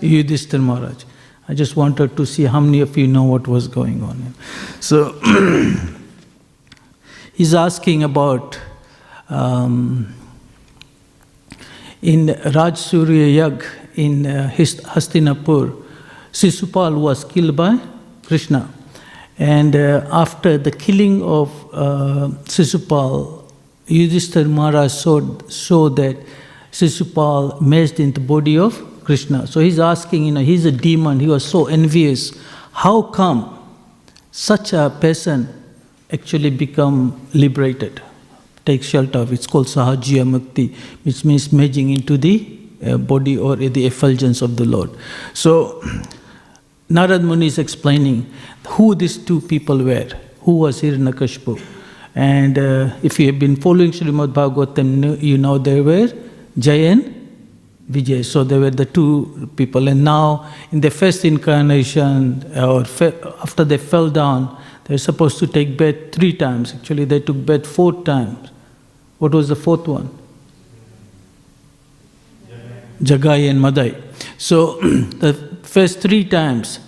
Yudhishthir 0.00 0.60
Maharaj. 0.60 1.04
I 1.48 1.54
just 1.54 1.76
wanted 1.76 2.16
to 2.16 2.24
see 2.24 2.44
how 2.44 2.60
many 2.60 2.80
of 2.80 2.96
you 2.96 3.06
know 3.06 3.24
what 3.24 3.46
was 3.46 3.68
going 3.68 4.02
on. 4.02 4.34
So 4.80 5.20
he's 7.34 7.54
asking 7.54 8.02
about 8.02 8.58
um, 9.28 10.14
in 12.02 12.28
Rajasuya 12.28 13.34
Yag 13.34 13.64
in 13.94 14.26
uh, 14.26 14.50
Hastinapur, 14.52 15.82
Sisupal 16.32 17.00
was 17.00 17.24
killed 17.24 17.56
by 17.56 17.78
Krishna. 18.26 18.68
And 19.38 19.74
uh, 19.74 20.06
after 20.10 20.58
the 20.58 20.70
killing 20.70 21.22
of 21.22 21.50
uh, 21.72 22.28
Sisupal, 22.44 23.50
Yudhishthir 23.86 24.48
Maharaj 24.48 24.92
saw, 24.92 25.20
showed 25.48 25.96
that 25.96 26.16
Sisupal 26.72 27.60
merged 27.60 28.00
in 28.00 28.12
the 28.12 28.20
body 28.20 28.58
of 28.58 28.82
Krishna. 29.04 29.46
So 29.46 29.60
he's 29.60 29.78
asking, 29.78 30.24
you 30.24 30.32
know, 30.32 30.40
he's 30.40 30.64
a 30.64 30.72
demon, 30.72 31.20
he 31.20 31.28
was 31.28 31.44
so 31.44 31.66
envious. 31.66 32.36
How 32.72 33.02
come 33.02 33.52
such 34.30 34.72
a 34.72 34.90
person 35.00 35.48
actually 36.12 36.50
become 36.50 37.28
liberated? 37.32 38.02
Take 38.66 38.82
shelter 38.82 39.20
of 39.20 39.32
it's 39.32 39.46
called 39.46 39.66
Sayujya 39.68 40.24
Mukti, 40.28 40.74
which 41.04 41.24
means 41.24 41.52
merging 41.52 41.90
into 41.90 42.18
the 42.18 42.58
uh, 42.84 42.98
body 42.98 43.38
or 43.38 43.56
the 43.56 43.86
effulgence 43.86 44.42
of 44.42 44.56
the 44.56 44.64
Lord. 44.64 44.90
So 45.32 45.80
Narad 46.90 47.22
Muni 47.22 47.46
is 47.46 47.58
explaining 47.58 48.30
who 48.66 48.94
these 48.94 49.18
two 49.18 49.40
people 49.40 49.82
were, 49.82 50.08
who 50.40 50.56
was 50.58 50.82
Hiranyakashipu. 50.82 51.60
And 52.14 52.58
uh, 52.58 52.96
if 53.02 53.20
you 53.20 53.26
have 53.26 53.38
been 53.38 53.56
following 53.56 53.92
Srimad 53.92 54.32
Bhagavatam, 54.32 55.22
you 55.22 55.38
know 55.38 55.58
they 55.58 55.80
were 55.80 56.08
Jay 56.58 56.86
and 56.86 57.30
Vijay. 57.90 58.24
So 58.24 58.42
they 58.42 58.58
were 58.58 58.70
the 58.70 58.86
two 58.86 59.50
people. 59.56 59.88
And 59.88 60.02
now, 60.02 60.50
in 60.72 60.80
the 60.80 60.90
first 60.90 61.24
incarnation, 61.24 62.44
or 62.56 62.80
after 62.80 63.64
they 63.64 63.78
fell 63.78 64.10
down, 64.10 64.60
they're 64.84 64.98
supposed 64.98 65.38
to 65.38 65.46
take 65.46 65.76
birth 65.76 66.12
three 66.12 66.32
times. 66.32 66.74
Actually, 66.74 67.04
they 67.04 67.20
took 67.20 67.36
birth 67.36 67.66
four 67.66 68.02
times. 68.04 68.50
What 69.18 69.32
was 69.32 69.48
the 69.48 69.56
fourth 69.56 69.88
one? 69.88 70.10
Jagai 73.02 73.50
and 73.50 73.60
Madai. 73.60 73.94
So 74.38 74.80
the 74.80 75.34
first 75.62 76.00
three 76.00 76.24
times, 76.24 76.80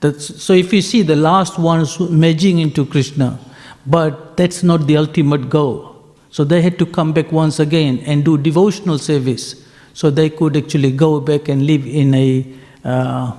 that's, 0.00 0.42
so 0.42 0.52
if 0.52 0.72
you 0.72 0.82
see 0.82 1.02
the 1.02 1.16
last 1.16 1.58
ones 1.58 1.98
merging 1.98 2.58
into 2.58 2.84
Krishna, 2.84 3.38
but 3.86 4.36
that's 4.36 4.62
not 4.62 4.86
the 4.86 4.96
ultimate 4.96 5.48
goal. 5.48 5.96
So 6.30 6.44
they 6.44 6.60
had 6.60 6.78
to 6.78 6.86
come 6.86 7.12
back 7.12 7.32
once 7.32 7.60
again 7.60 8.00
and 8.00 8.24
do 8.24 8.36
devotional 8.36 8.98
service, 8.98 9.64
so 9.94 10.10
they 10.10 10.28
could 10.28 10.56
actually 10.56 10.92
go 10.92 11.20
back 11.20 11.48
and 11.48 11.66
live 11.66 11.86
in 11.86 12.14
a 12.14 12.54
uh, 12.84 13.34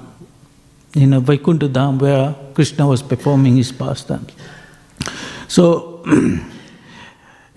in 0.96 1.14
a 1.14 1.20
Vaikuntha 1.20 1.70
Dham 1.70 2.00
where 2.00 2.36
Krishna 2.56 2.88
was 2.88 3.04
performing 3.04 3.58
his 3.58 3.72
pastimes. 3.72 4.32
So 5.48 6.04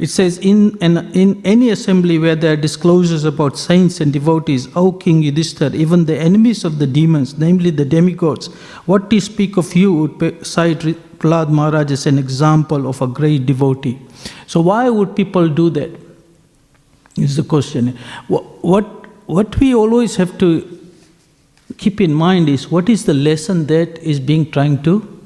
it 0.00 0.08
says, 0.08 0.38
in, 0.38 0.78
in, 0.78 0.96
in 1.12 1.42
any 1.44 1.68
assembly 1.68 2.18
where 2.18 2.34
there 2.34 2.54
are 2.54 2.56
disclosures 2.56 3.24
about 3.24 3.58
saints 3.58 4.00
and 4.00 4.10
devotees, 4.12 4.66
O 4.74 4.92
King 4.92 5.22
Yudhishthir, 5.22 5.74
even 5.74 6.06
the 6.06 6.18
enemies 6.18 6.64
of 6.64 6.78
the 6.78 6.86
demons, 6.86 7.36
namely 7.36 7.68
the 7.70 7.84
demigods, 7.84 8.46
what 8.86 9.10
to 9.10 9.20
speak 9.20 9.58
of 9.58 9.76
you 9.76 9.92
would 9.92 10.46
cite 10.46 10.78
Prahlad 11.18 11.50
Maharaj 11.50 11.90
as 11.90 12.06
an 12.06 12.18
example 12.18 12.88
of 12.88 13.02
a 13.02 13.06
great 13.06 13.44
devotee. 13.44 13.98
So 14.46 14.62
why 14.62 14.88
would 14.88 15.14
people 15.14 15.50
do 15.50 15.68
that? 15.68 15.90
Is 17.16 17.36
the 17.36 17.42
question. 17.42 17.98
What, 18.28 18.64
what, 18.64 18.84
what 19.26 19.60
we 19.60 19.74
always 19.74 20.16
have 20.16 20.38
to 20.38 20.78
keep 21.76 22.00
in 22.00 22.14
mind 22.14 22.48
is 22.48 22.70
what 22.70 22.88
is 22.88 23.04
the 23.04 23.12
lesson 23.12 23.66
that 23.66 23.98
is 23.98 24.18
being 24.18 24.50
trying 24.50 24.82
to 24.84 25.20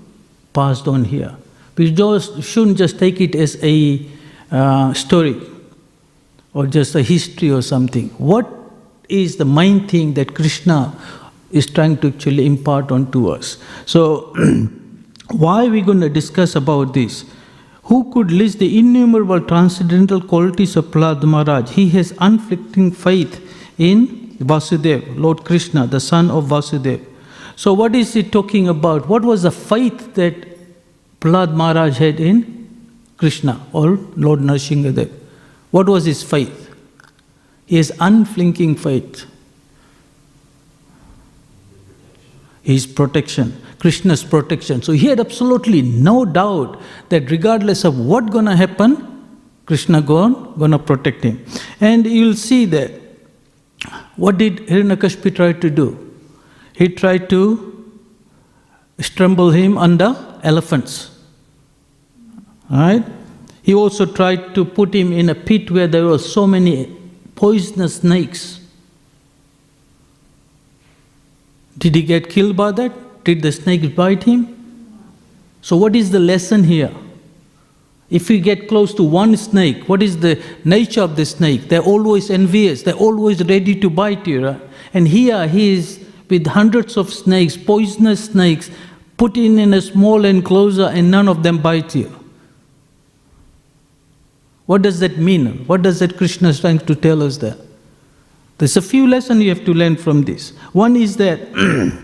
passed 0.52 0.88
on 0.88 1.04
here. 1.04 1.36
We 1.76 1.92
just 1.92 2.42
shouldn't 2.42 2.78
just 2.78 2.98
take 2.98 3.20
it 3.20 3.36
as 3.36 3.56
a 3.62 4.04
uh, 4.50 4.92
story 4.92 5.40
or 6.52 6.66
just 6.66 6.94
a 6.94 7.02
history 7.02 7.50
or 7.50 7.62
something. 7.62 8.08
What 8.10 8.48
is 9.08 9.36
the 9.36 9.44
main 9.44 9.86
thing 9.88 10.14
that 10.14 10.34
Krishna 10.34 10.96
is 11.50 11.66
trying 11.66 11.98
to 11.98 12.08
actually 12.08 12.46
impart 12.46 12.90
onto 12.90 13.28
us? 13.28 13.58
So, 13.86 14.32
why 15.30 15.66
are 15.66 15.70
we 15.70 15.82
going 15.82 16.00
to 16.00 16.08
discuss 16.08 16.54
about 16.54 16.94
this? 16.94 17.24
Who 17.84 18.10
could 18.12 18.30
list 18.30 18.60
the 18.60 18.78
innumerable 18.78 19.40
transcendental 19.40 20.20
qualities 20.20 20.76
of 20.76 20.86
Prahlad 20.86 21.22
Maharaj? 21.22 21.70
He 21.70 21.88
has 21.90 22.14
unflinching 22.18 22.92
faith 22.92 23.40
in 23.78 24.36
Vasudev, 24.38 25.18
Lord 25.18 25.44
Krishna, 25.44 25.86
the 25.86 26.00
son 26.00 26.30
of 26.30 26.46
Vasudev. 26.46 27.04
So, 27.56 27.74
what 27.74 27.94
is 27.94 28.14
he 28.14 28.22
talking 28.22 28.68
about? 28.68 29.08
What 29.08 29.22
was 29.22 29.42
the 29.42 29.50
faith 29.50 30.14
that 30.14 30.34
Prahlad 31.20 31.54
Maharaj 31.54 31.98
had 31.98 32.20
in 32.20 32.63
Krishna 33.16 33.60
or 33.72 33.96
Lord 34.16 34.40
Nrsimhadev? 34.40 35.12
What 35.70 35.88
was 35.88 36.04
his 36.04 36.22
faith? 36.22 36.74
His 37.66 37.92
unflinching 38.00 38.76
faith. 38.76 39.26
His 42.62 42.86
protection, 42.86 43.60
Krishna's 43.78 44.24
protection. 44.24 44.80
So 44.82 44.92
he 44.92 45.08
had 45.08 45.20
absolutely 45.20 45.82
no 45.82 46.24
doubt 46.24 46.80
that 47.10 47.30
regardless 47.30 47.84
of 47.84 47.98
what 47.98 48.30
gonna 48.30 48.56
happen, 48.56 49.10
Krishna 49.66 50.00
gonna, 50.00 50.52
gonna 50.58 50.78
protect 50.78 51.24
him. 51.24 51.44
And 51.80 52.06
you'll 52.06 52.34
see 52.34 52.64
that 52.66 52.90
what 54.16 54.38
did 54.38 54.58
Hiranyakashipu 54.68 55.34
try 55.34 55.52
to 55.52 55.70
do? 55.70 55.98
He 56.74 56.88
tried 56.88 57.28
to 57.30 57.94
strangle 59.00 59.50
him 59.50 59.76
under 59.76 60.16
elephants. 60.42 61.10
Right? 62.74 63.04
He 63.62 63.72
also 63.72 64.04
tried 64.04 64.52
to 64.56 64.64
put 64.64 64.92
him 64.92 65.12
in 65.12 65.28
a 65.28 65.34
pit 65.34 65.70
where 65.70 65.86
there 65.86 66.06
were 66.06 66.18
so 66.18 66.44
many 66.44 66.94
poisonous 67.36 67.96
snakes. 67.96 68.60
Did 71.78 71.94
he 71.94 72.02
get 72.02 72.28
killed 72.28 72.56
by 72.56 72.72
that? 72.72 73.22
Did 73.22 73.42
the 73.42 73.52
snakes 73.52 73.86
bite 73.86 74.24
him? 74.24 74.48
So, 75.62 75.76
what 75.76 75.94
is 75.94 76.10
the 76.10 76.18
lesson 76.18 76.64
here? 76.64 76.90
If 78.10 78.28
we 78.28 78.40
get 78.40 78.68
close 78.68 78.92
to 78.94 79.04
one 79.04 79.36
snake, 79.36 79.88
what 79.88 80.02
is 80.02 80.18
the 80.18 80.42
nature 80.64 81.02
of 81.02 81.14
the 81.14 81.24
snake? 81.24 81.68
They're 81.68 81.80
always 81.80 82.28
envious, 82.28 82.82
they're 82.82 82.94
always 82.94 83.44
ready 83.44 83.78
to 83.80 83.88
bite 83.88 84.26
you. 84.26 84.46
Right? 84.46 84.60
And 84.92 85.06
here 85.06 85.46
he 85.46 85.74
is 85.74 86.04
with 86.28 86.48
hundreds 86.48 86.96
of 86.96 87.12
snakes, 87.12 87.56
poisonous 87.56 88.24
snakes, 88.24 88.68
put 89.16 89.36
in 89.36 89.60
in 89.60 89.74
a 89.74 89.80
small 89.80 90.24
enclosure, 90.24 90.88
and 90.88 91.10
none 91.10 91.28
of 91.28 91.44
them 91.44 91.58
bite 91.58 91.94
you. 91.94 92.23
What 94.66 94.82
does 94.82 95.00
that 95.00 95.18
mean? 95.18 95.66
What 95.66 95.82
does 95.82 95.98
that 96.00 96.16
Krishna 96.16 96.48
is 96.48 96.60
trying 96.60 96.78
to 96.80 96.94
tell 96.94 97.22
us 97.22 97.36
there? 97.38 97.56
There's 98.58 98.76
a 98.76 98.82
few 98.82 99.06
lessons 99.06 99.42
you 99.42 99.50
have 99.50 99.64
to 99.64 99.74
learn 99.74 99.96
from 99.96 100.22
this. 100.22 100.50
One 100.72 100.96
is 100.96 101.16
that 101.16 101.52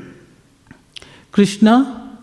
Krishna 1.32 2.18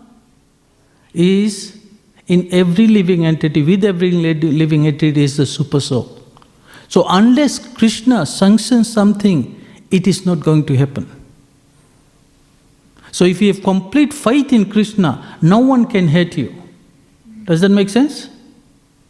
is 1.12 1.78
in 2.26 2.46
every 2.52 2.86
living 2.86 3.24
entity, 3.24 3.62
with 3.62 3.84
every 3.84 4.10
living 4.10 4.86
entity, 4.86 5.24
is 5.24 5.38
the 5.38 5.46
super 5.46 5.80
soul. 5.80 6.22
So, 6.88 7.04
unless 7.08 7.58
Krishna 7.58 8.26
sanctions 8.26 8.92
something, 8.92 9.64
it 9.90 10.06
is 10.06 10.26
not 10.26 10.40
going 10.40 10.66
to 10.66 10.76
happen. 10.76 11.10
So, 13.12 13.24
if 13.24 13.40
you 13.40 13.52
have 13.52 13.62
complete 13.62 14.12
faith 14.12 14.52
in 14.52 14.70
Krishna, 14.70 15.38
no 15.40 15.58
one 15.58 15.86
can 15.86 16.08
hurt 16.08 16.36
you. 16.36 16.54
Does 17.44 17.62
that 17.62 17.70
make 17.70 17.88
sense? 17.88 18.28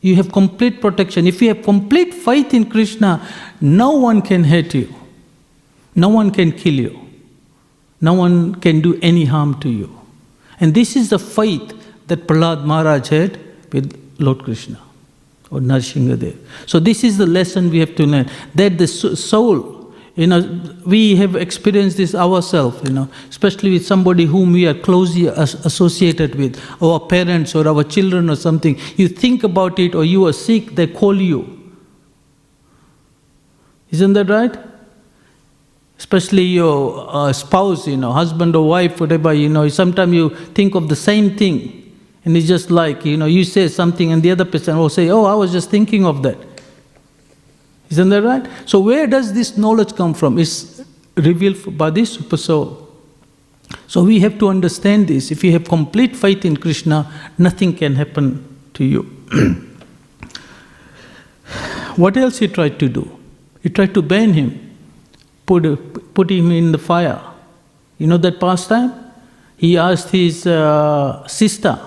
You 0.00 0.16
have 0.16 0.30
complete 0.32 0.80
protection. 0.80 1.26
If 1.26 1.42
you 1.42 1.48
have 1.48 1.62
complete 1.62 2.14
faith 2.14 2.54
in 2.54 2.70
Krishna, 2.70 3.26
no 3.60 3.92
one 3.92 4.22
can 4.22 4.44
hurt 4.44 4.74
you. 4.74 4.94
No 5.94 6.08
one 6.08 6.30
can 6.30 6.52
kill 6.52 6.74
you. 6.74 7.08
No 8.00 8.14
one 8.14 8.54
can 8.56 8.80
do 8.80 8.98
any 9.02 9.24
harm 9.24 9.58
to 9.60 9.68
you. 9.68 9.98
And 10.60 10.74
this 10.74 10.94
is 10.96 11.10
the 11.10 11.18
faith 11.18 11.74
that 12.06 12.26
Prahlad 12.26 12.64
Maharaj 12.64 13.08
had 13.08 13.38
with 13.72 13.92
Lord 14.18 14.44
Krishna 14.44 14.80
or 15.50 15.60
Nrsimhadev. 15.60 16.36
So, 16.66 16.78
this 16.78 17.04
is 17.04 17.18
the 17.18 17.26
lesson 17.26 17.70
we 17.70 17.78
have 17.80 17.94
to 17.96 18.06
learn 18.06 18.30
that 18.54 18.78
the 18.78 18.86
soul, 18.86 19.77
you 20.18 20.26
know, 20.26 20.60
we 20.84 21.16
have 21.16 21.36
experienced 21.36 21.96
this 21.96 22.14
ourselves, 22.14 22.82
you 22.82 22.92
know, 22.92 23.08
especially 23.30 23.70
with 23.70 23.86
somebody 23.86 24.24
whom 24.24 24.52
we 24.52 24.66
are 24.66 24.74
closely 24.74 25.28
associated 25.28 26.34
with, 26.34 26.60
our 26.82 26.98
parents 26.98 27.54
or 27.54 27.66
our 27.68 27.84
children 27.84 28.28
or 28.28 28.36
something. 28.36 28.76
You 28.96 29.08
think 29.08 29.44
about 29.44 29.78
it 29.78 29.94
or 29.94 30.04
you 30.04 30.26
are 30.26 30.32
sick, 30.32 30.74
they 30.74 30.88
call 30.88 31.14
you. 31.14 31.54
Isn't 33.90 34.12
that 34.14 34.28
right? 34.28 34.58
especially 35.98 36.42
your 36.42 37.06
uh, 37.08 37.32
spouse, 37.32 37.86
you 37.88 37.96
know, 37.96 38.12
husband 38.12 38.54
or 38.54 38.68
wife, 38.68 39.00
whatever, 39.00 39.32
you 39.32 39.48
know, 39.48 39.68
sometimes 39.68 40.14
you 40.14 40.30
think 40.54 40.74
of 40.74 40.88
the 40.88 40.96
same 40.96 41.36
thing. 41.36 41.74
And 42.24 42.36
it's 42.36 42.46
just 42.46 42.70
like, 42.70 43.04
you 43.04 43.16
know, 43.16 43.26
you 43.26 43.44
say 43.44 43.68
something 43.68 44.12
and 44.12 44.22
the 44.22 44.30
other 44.30 44.44
person 44.44 44.76
will 44.76 44.88
say, 44.88 45.08
Oh, 45.10 45.24
I 45.24 45.34
was 45.34 45.50
just 45.50 45.70
thinking 45.70 46.06
of 46.06 46.22
that. 46.22 46.38
Isn't 47.90 48.08
that 48.10 48.22
right? 48.22 48.46
So, 48.66 48.80
where 48.80 49.06
does 49.06 49.32
this 49.32 49.56
knowledge 49.56 49.94
come 49.94 50.14
from? 50.14 50.38
It's 50.38 50.82
revealed 51.16 51.76
by 51.76 51.90
this 51.90 52.12
super 52.12 52.36
soul. 52.36 52.88
So 53.86 54.04
we 54.04 54.20
have 54.20 54.38
to 54.38 54.48
understand 54.48 55.08
this. 55.08 55.30
If 55.30 55.44
you 55.44 55.52
have 55.52 55.64
complete 55.64 56.16
faith 56.16 56.44
in 56.44 56.56
Krishna, 56.56 57.10
nothing 57.36 57.74
can 57.74 57.94
happen 57.96 58.44
to 58.74 58.84
you. 58.84 59.02
what 61.96 62.16
else 62.16 62.38
he 62.38 62.48
tried 62.48 62.78
to 62.78 62.88
do? 62.88 63.18
He 63.62 63.68
tried 63.68 63.94
to 63.94 64.02
ban 64.02 64.32
him, 64.32 64.76
put, 65.46 66.14
put 66.14 66.30
him 66.30 66.50
in 66.50 66.72
the 66.72 66.78
fire. 66.78 67.20
You 67.98 68.06
know 68.06 68.16
that 68.18 68.40
pastime? 68.40 68.92
He 69.56 69.76
asked 69.76 70.10
his 70.10 70.46
uh, 70.46 71.26
sister, 71.26 71.78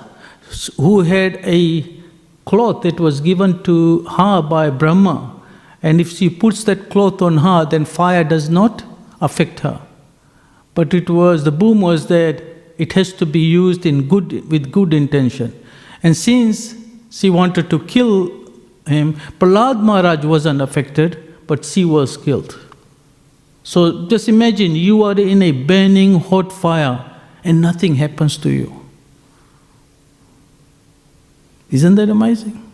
who 0.76 1.02
had 1.02 1.40
a 1.44 1.86
cloth 2.46 2.82
that 2.84 3.00
was 3.00 3.22
given 3.22 3.64
to 3.64 4.04
her 4.04 4.42
by 4.42 4.70
Brahma, 4.70 5.31
and 5.84 6.00
if 6.00 6.12
she 6.12 6.30
puts 6.30 6.64
that 6.66 6.90
cloth 6.90 7.22
on 7.22 7.38
her, 7.38 7.66
then 7.66 7.86
fire 7.86 8.24
does 8.24 8.50
not 8.50 8.84
affect 9.20 9.62
her. 9.62 9.82
But 10.74 10.94
it 10.94 11.10
was 11.10 11.44
the 11.44 11.52
boom 11.52 11.82
was 11.82 12.08
that 12.08 12.44
it 12.78 12.94
has 12.94 13.14
to 13.14 13.26
be 13.26 13.40
used 13.40 13.86
in 13.86 14.08
good 14.08 14.50
with 14.50 14.72
good 14.72 14.94
intention. 14.94 15.54
And 16.04 16.16
since 16.16 16.76
she 17.10 17.30
wanted 17.30 17.70
to 17.70 17.80
kill 17.86 18.32
him, 18.88 19.14
Prahlad 19.40 19.82
Maharaj 19.82 20.26
wasn't 20.26 20.62
affected, 20.62 21.18
but 21.48 21.66
she 21.66 21.86
was 21.86 22.18
killed. 22.18 22.60
So 23.64 24.08
just 24.08 24.28
imagine 24.28 24.76
you 24.76 25.04
are 25.04 25.20
in 25.20 25.42
a 25.42 25.52
burning 25.52 26.20
hot 26.20 26.52
fire 26.52 27.06
and 27.44 27.62
nothing 27.62 27.96
happens 27.96 28.38
to 28.38 28.50
you. 28.50 28.82
Isn't 31.70 31.96
that 31.96 32.10
amazing? 32.10 32.70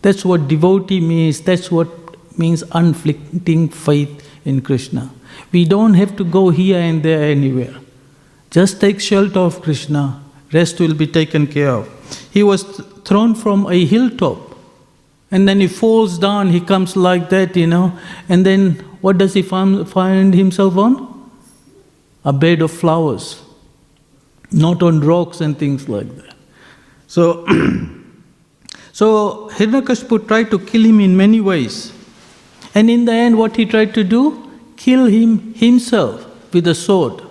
That's 0.00 0.24
what 0.24 0.48
devotee 0.48 1.00
means, 1.00 1.40
that's 1.40 1.70
what 1.70 2.01
means 2.38 2.62
unflinching 2.72 3.68
faith 3.68 4.28
in 4.44 4.60
Krishna. 4.60 5.10
We 5.52 5.64
don't 5.64 5.94
have 5.94 6.16
to 6.16 6.24
go 6.24 6.50
here 6.50 6.78
and 6.78 7.02
there 7.02 7.22
anywhere. 7.22 7.74
Just 8.50 8.80
take 8.80 9.00
shelter 9.00 9.40
of 9.40 9.62
Krishna, 9.62 10.22
rest 10.52 10.78
will 10.80 10.94
be 10.94 11.06
taken 11.06 11.46
care 11.46 11.70
of. 11.70 11.88
He 12.30 12.42
was 12.42 12.62
thrown 13.04 13.34
from 13.34 13.66
a 13.66 13.84
hilltop 13.84 14.52
and 15.30 15.48
then 15.48 15.60
he 15.60 15.66
falls 15.66 16.18
down, 16.18 16.50
he 16.50 16.60
comes 16.60 16.94
like 16.94 17.30
that, 17.30 17.56
you 17.56 17.66
know, 17.66 17.98
and 18.28 18.44
then 18.44 18.74
what 19.00 19.16
does 19.16 19.32
he 19.32 19.40
find, 19.40 20.34
himself 20.34 20.76
on? 20.76 21.30
A 22.24 22.32
bed 22.32 22.60
of 22.60 22.70
flowers, 22.70 23.42
not 24.52 24.82
on 24.82 25.00
rocks 25.00 25.40
and 25.40 25.58
things 25.58 25.88
like 25.88 26.14
that. 26.16 26.34
So, 27.06 27.46
so 28.92 29.48
Hiranyakashipu 29.54 30.28
tried 30.28 30.50
to 30.50 30.58
kill 30.58 30.84
him 30.84 31.00
in 31.00 31.16
many 31.16 31.40
ways. 31.40 31.92
And 32.74 32.90
in 32.90 33.04
the 33.04 33.12
end, 33.12 33.38
what 33.38 33.56
he 33.56 33.66
tried 33.66 33.94
to 33.94 34.04
do? 34.04 34.50
Kill 34.76 35.06
him 35.06 35.54
himself 35.54 36.26
with 36.52 36.66
a 36.66 36.74
sword. 36.74 37.22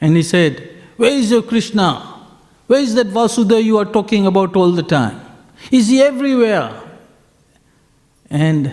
And 0.00 0.16
he 0.16 0.22
said, 0.22 0.68
Where 0.96 1.12
is 1.12 1.30
your 1.30 1.42
Krishna? 1.42 2.06
Where 2.66 2.80
is 2.80 2.94
that 2.94 3.08
Vasudha 3.08 3.62
you 3.62 3.78
are 3.78 3.84
talking 3.84 4.26
about 4.26 4.54
all 4.56 4.70
the 4.70 4.82
time? 4.82 5.20
Is 5.70 5.88
he 5.88 6.00
everywhere? 6.00 6.72
And 8.30 8.72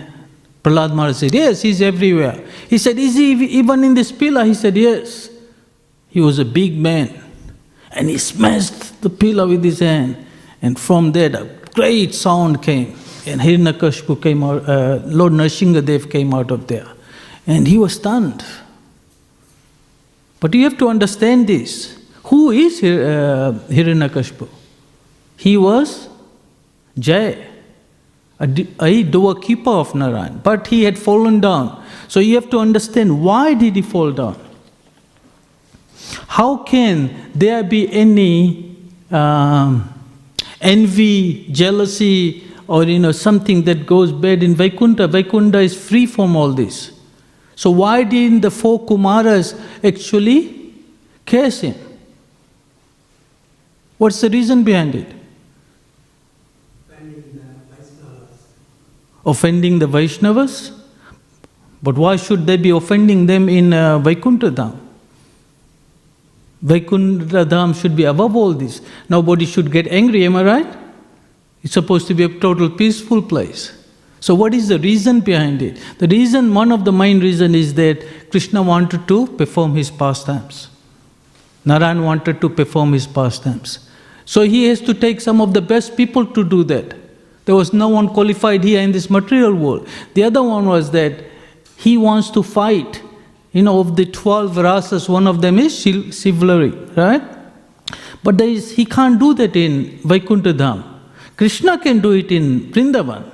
Prahlad 0.62 0.94
Maharaj 0.94 1.16
said, 1.16 1.34
Yes, 1.34 1.62
he's 1.62 1.82
everywhere. 1.82 2.44
He 2.68 2.78
said, 2.78 2.98
Is 2.98 3.16
he 3.16 3.32
even 3.32 3.84
in 3.84 3.94
this 3.94 4.12
pillar? 4.12 4.44
He 4.44 4.54
said, 4.54 4.76
Yes. 4.76 5.30
He 6.08 6.20
was 6.20 6.38
a 6.38 6.44
big 6.44 6.78
man. 6.78 7.22
And 7.90 8.08
he 8.08 8.18
smashed 8.18 9.02
the 9.02 9.10
pillar 9.10 9.46
with 9.46 9.64
his 9.64 9.80
hand. 9.80 10.24
And 10.62 10.78
from 10.78 11.12
there, 11.12 11.34
a 11.34 11.44
great 11.74 12.14
sound 12.14 12.62
came. 12.62 12.96
And 13.28 13.40
Hiranyakashipu 13.40 14.22
came 14.22 14.42
out, 14.42 14.68
uh, 14.68 15.00
Lord 15.04 15.32
Nrsingadev 15.32 16.10
came 16.10 16.34
out 16.34 16.50
of 16.50 16.66
there. 16.66 16.88
And 17.46 17.66
he 17.66 17.78
was 17.78 17.94
stunned. 17.94 18.44
But 20.40 20.54
you 20.54 20.64
have 20.64 20.78
to 20.78 20.88
understand 20.88 21.46
this. 21.46 21.98
Who 22.24 22.50
is 22.50 22.82
uh, 22.82 23.58
Hiranyakashipu? 23.68 24.48
He 25.36 25.56
was 25.56 26.08
Jay, 26.98 27.46
a, 28.40 28.66
a 28.80 29.02
doorkeeper 29.04 29.70
of 29.70 29.94
Narayan, 29.94 30.40
but 30.42 30.66
he 30.66 30.84
had 30.84 30.98
fallen 30.98 31.40
down. 31.40 31.84
So 32.08 32.20
you 32.20 32.34
have 32.34 32.50
to 32.50 32.58
understand 32.58 33.22
why 33.22 33.54
did 33.54 33.76
he 33.76 33.82
fall 33.82 34.12
down? 34.12 34.38
How 36.26 36.58
can 36.58 37.30
there 37.34 37.62
be 37.62 37.90
any 37.92 38.76
um, 39.10 39.92
envy, 40.60 41.48
jealousy, 41.50 42.47
or 42.68 42.84
you 42.84 42.98
know 42.98 43.12
something 43.12 43.62
that 43.64 43.86
goes 43.86 44.12
bad 44.12 44.42
in 44.42 44.54
Vaikunta? 44.54 45.08
Vaikunta 45.08 45.64
is 45.64 45.74
free 45.74 46.06
from 46.06 46.36
all 46.36 46.52
this. 46.52 46.92
So 47.56 47.70
why 47.70 48.04
didn't 48.04 48.42
the 48.42 48.50
four 48.50 48.86
Kumaras 48.86 49.58
actually 49.82 50.74
curse 51.26 51.62
him? 51.62 51.74
What's 53.96 54.20
the 54.20 54.30
reason 54.30 54.62
behind 54.62 54.94
it? 54.94 55.08
Offending 59.26 59.78
the 59.80 59.86
Vaishnavas? 59.86 60.72
But 61.82 61.96
why 61.96 62.16
should 62.16 62.46
they 62.46 62.56
be 62.56 62.70
offending 62.70 63.26
them 63.26 63.48
in 63.48 63.72
uh, 63.72 63.98
Vaikuntha 63.98 64.50
Dham? 64.50 64.78
Vaikuntha 66.62 67.44
Dham 67.44 67.74
should 67.80 67.96
be 67.96 68.04
above 68.04 68.36
all 68.36 68.52
this. 68.52 68.80
Nobody 69.08 69.46
should 69.46 69.70
get 69.70 69.86
angry, 69.88 70.24
am 70.24 70.36
I 70.36 70.44
right? 70.44 70.77
It's 71.68 71.74
supposed 71.74 72.06
to 72.06 72.14
be 72.14 72.24
a 72.24 72.30
total 72.30 72.70
peaceful 72.70 73.20
place. 73.20 73.74
So 74.20 74.34
what 74.34 74.54
is 74.54 74.68
the 74.68 74.78
reason 74.78 75.20
behind 75.20 75.60
it? 75.60 75.78
The 75.98 76.08
reason, 76.08 76.54
one 76.54 76.72
of 76.72 76.86
the 76.86 76.92
main 76.92 77.20
reason 77.20 77.54
is 77.54 77.74
that 77.74 78.30
Krishna 78.30 78.62
wanted 78.62 79.06
to 79.06 79.26
perform 79.26 79.74
his 79.74 79.90
pastimes. 79.90 80.68
Narayan 81.66 82.02
wanted 82.04 82.40
to 82.40 82.48
perform 82.48 82.94
his 82.94 83.06
pastimes. 83.06 83.86
So 84.24 84.40
he 84.44 84.64
has 84.68 84.80
to 84.80 84.94
take 84.94 85.20
some 85.20 85.42
of 85.42 85.52
the 85.52 85.60
best 85.60 85.94
people 85.94 86.24
to 86.24 86.42
do 86.42 86.64
that. 86.64 86.96
There 87.44 87.54
was 87.54 87.74
no 87.74 87.88
one 87.88 88.08
qualified 88.08 88.64
here 88.64 88.80
in 88.80 88.92
this 88.92 89.10
material 89.10 89.54
world. 89.54 89.86
The 90.14 90.22
other 90.22 90.42
one 90.42 90.64
was 90.64 90.90
that 90.92 91.22
he 91.76 91.98
wants 91.98 92.30
to 92.30 92.42
fight. 92.42 93.02
You 93.52 93.62
know, 93.62 93.78
of 93.80 93.94
the 93.94 94.06
12 94.06 94.52
rasas, 94.56 95.06
one 95.06 95.26
of 95.26 95.42
them 95.42 95.58
is 95.58 95.78
chivalry, 95.78 96.70
right? 96.96 97.22
But 98.24 98.40
he 98.40 98.86
can't 98.86 99.20
do 99.20 99.34
that 99.34 99.54
in 99.54 99.98
Vaikuntha 100.02 100.54
Dham. 100.54 100.94
Krishna 101.38 101.78
can 101.78 102.00
do 102.00 102.12
it 102.12 102.30
in 102.30 102.70
Vrindavan. 102.72 103.32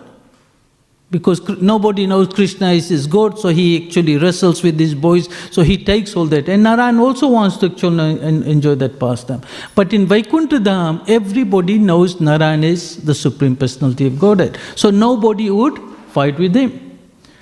Because 1.10 1.40
nobody 1.60 2.06
knows 2.06 2.26
Krishna 2.28 2.70
is 2.72 2.88
his 2.88 3.06
God, 3.06 3.38
so 3.38 3.48
he 3.48 3.86
actually 3.86 4.16
wrestles 4.16 4.62
with 4.64 4.76
these 4.76 4.94
boys, 4.94 5.28
so 5.52 5.62
he 5.62 5.76
takes 5.76 6.16
all 6.16 6.24
that. 6.26 6.48
And 6.48 6.64
Narayan 6.64 6.98
also 6.98 7.28
wants 7.28 7.56
to 7.58 7.66
actually 7.66 8.20
enjoy 8.20 8.74
that 8.76 8.98
pastime. 8.98 9.42
But 9.76 9.92
in 9.92 10.06
Vaikuntha 10.06 10.58
Dham, 10.58 11.08
everybody 11.08 11.78
knows 11.78 12.20
Narayan 12.20 12.64
is 12.64 13.04
the 13.04 13.14
Supreme 13.14 13.54
Personality 13.54 14.08
of 14.08 14.18
Godhead. 14.18 14.58
So 14.74 14.90
nobody 14.90 15.50
would 15.50 15.78
fight 16.08 16.36
with 16.38 16.54
him. 16.54 16.98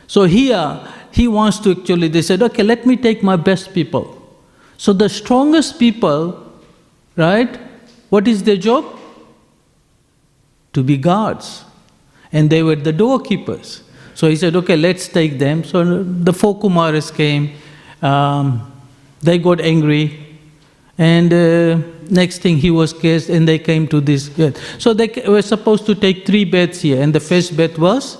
So 0.07 0.25
here, 0.25 0.87
he 1.11 1.27
wants 1.27 1.59
to 1.61 1.70
actually, 1.70 2.09
they 2.09 2.22
said, 2.22 2.42
okay, 2.42 2.62
let 2.62 2.85
me 2.85 2.96
take 2.96 3.22
my 3.22 3.37
best 3.37 3.72
people. 3.72 4.18
So 4.77 4.92
the 4.92 5.09
strongest 5.09 5.79
people, 5.79 6.53
right, 7.16 7.59
what 8.11 8.29
is 8.29 8.42
their 8.42 8.59
job? 8.59 8.85
To 10.72 10.82
be 10.82 10.96
guards. 10.96 11.64
And 12.32 12.48
they 12.48 12.62
were 12.62 12.76
the 12.76 12.92
doorkeepers. 12.92 13.82
So 14.14 14.28
he 14.28 14.37
said, 14.37 14.56
okay, 14.56 14.76
let's 14.76 15.08
take 15.08 15.38
them. 15.38 15.64
So 15.64 16.02
the 16.02 16.32
four 16.32 16.58
Kumaras 16.58 17.14
came, 17.14 17.52
um, 18.00 18.70
they 19.20 19.38
got 19.38 19.61
angry, 19.61 20.32
and 20.98 21.32
uh, 21.32 21.78
next 22.11 22.38
thing 22.38 22.58
he 22.58 22.70
was 22.70 22.92
cast, 22.92 23.28
and 23.30 23.48
they 23.48 23.58
came 23.58 23.88
to 23.88 24.00
this 24.00 24.28
bed. 24.28 24.58
So 24.78 24.92
they 24.92 25.08
were 25.26 25.42
supposed 25.42 25.87
to 25.87 25.94
take 25.94 26.26
three 26.26 26.44
beds 26.44 26.82
here, 26.82 27.02
and 27.02 27.14
the 27.14 27.20
first 27.20 27.56
bed 27.56 27.78
was 27.78 28.18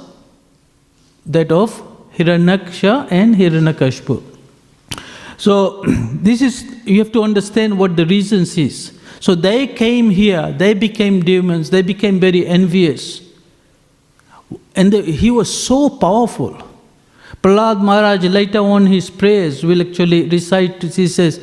that 1.27 1.53
of 1.53 1.71
Hiranyaksha 2.17 3.09
and 3.11 3.35
Hiranyakashipu. 3.35 4.23
So 5.37 5.83
this 5.87 6.41
is 6.41 6.65
you 6.85 6.99
have 6.99 7.12
to 7.12 7.23
understand 7.23 7.79
what 7.79 7.97
the 7.97 8.07
reasons 8.07 8.57
is. 8.57 8.99
So 9.23 9.37
they 9.37 9.69
came 9.69 10.11
here, 10.11 10.51
they 10.51 10.75
became 10.75 11.23
demons, 11.23 11.71
they 11.71 11.83
became 11.83 12.19
very 12.19 12.45
envious. 12.45 13.23
And 14.75 14.93
the, 14.93 15.01
he 15.01 15.31
was 15.31 15.49
so 15.49 15.89
powerful. 15.89 16.61
Prahlad 17.41 17.81
Maharaj 17.81 18.25
later 18.25 18.59
on 18.59 18.85
his 18.87 19.11
prayers 19.11 19.63
will 19.63 19.81
actually 19.81 20.29
recite, 20.29 20.83
he 20.83 21.07
says, 21.07 21.41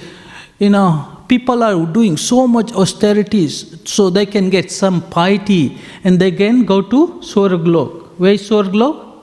you 0.58 0.70
know, 0.70 1.24
people 1.30 1.64
are 1.64 1.86
doing 1.86 2.18
so 2.18 2.46
much 2.46 2.74
austerities 2.74 3.80
so 3.86 4.10
they 4.10 4.26
can 4.26 4.50
get 4.50 4.70
some 4.70 5.02
piety 5.10 5.78
and 6.04 6.20
they 6.20 6.34
can 6.34 6.66
go 6.66 6.82
to 6.82 7.22
Swarglok. 7.22 8.10
Where 8.18 8.34
is 8.34 8.50
Swarglok? 8.50 9.22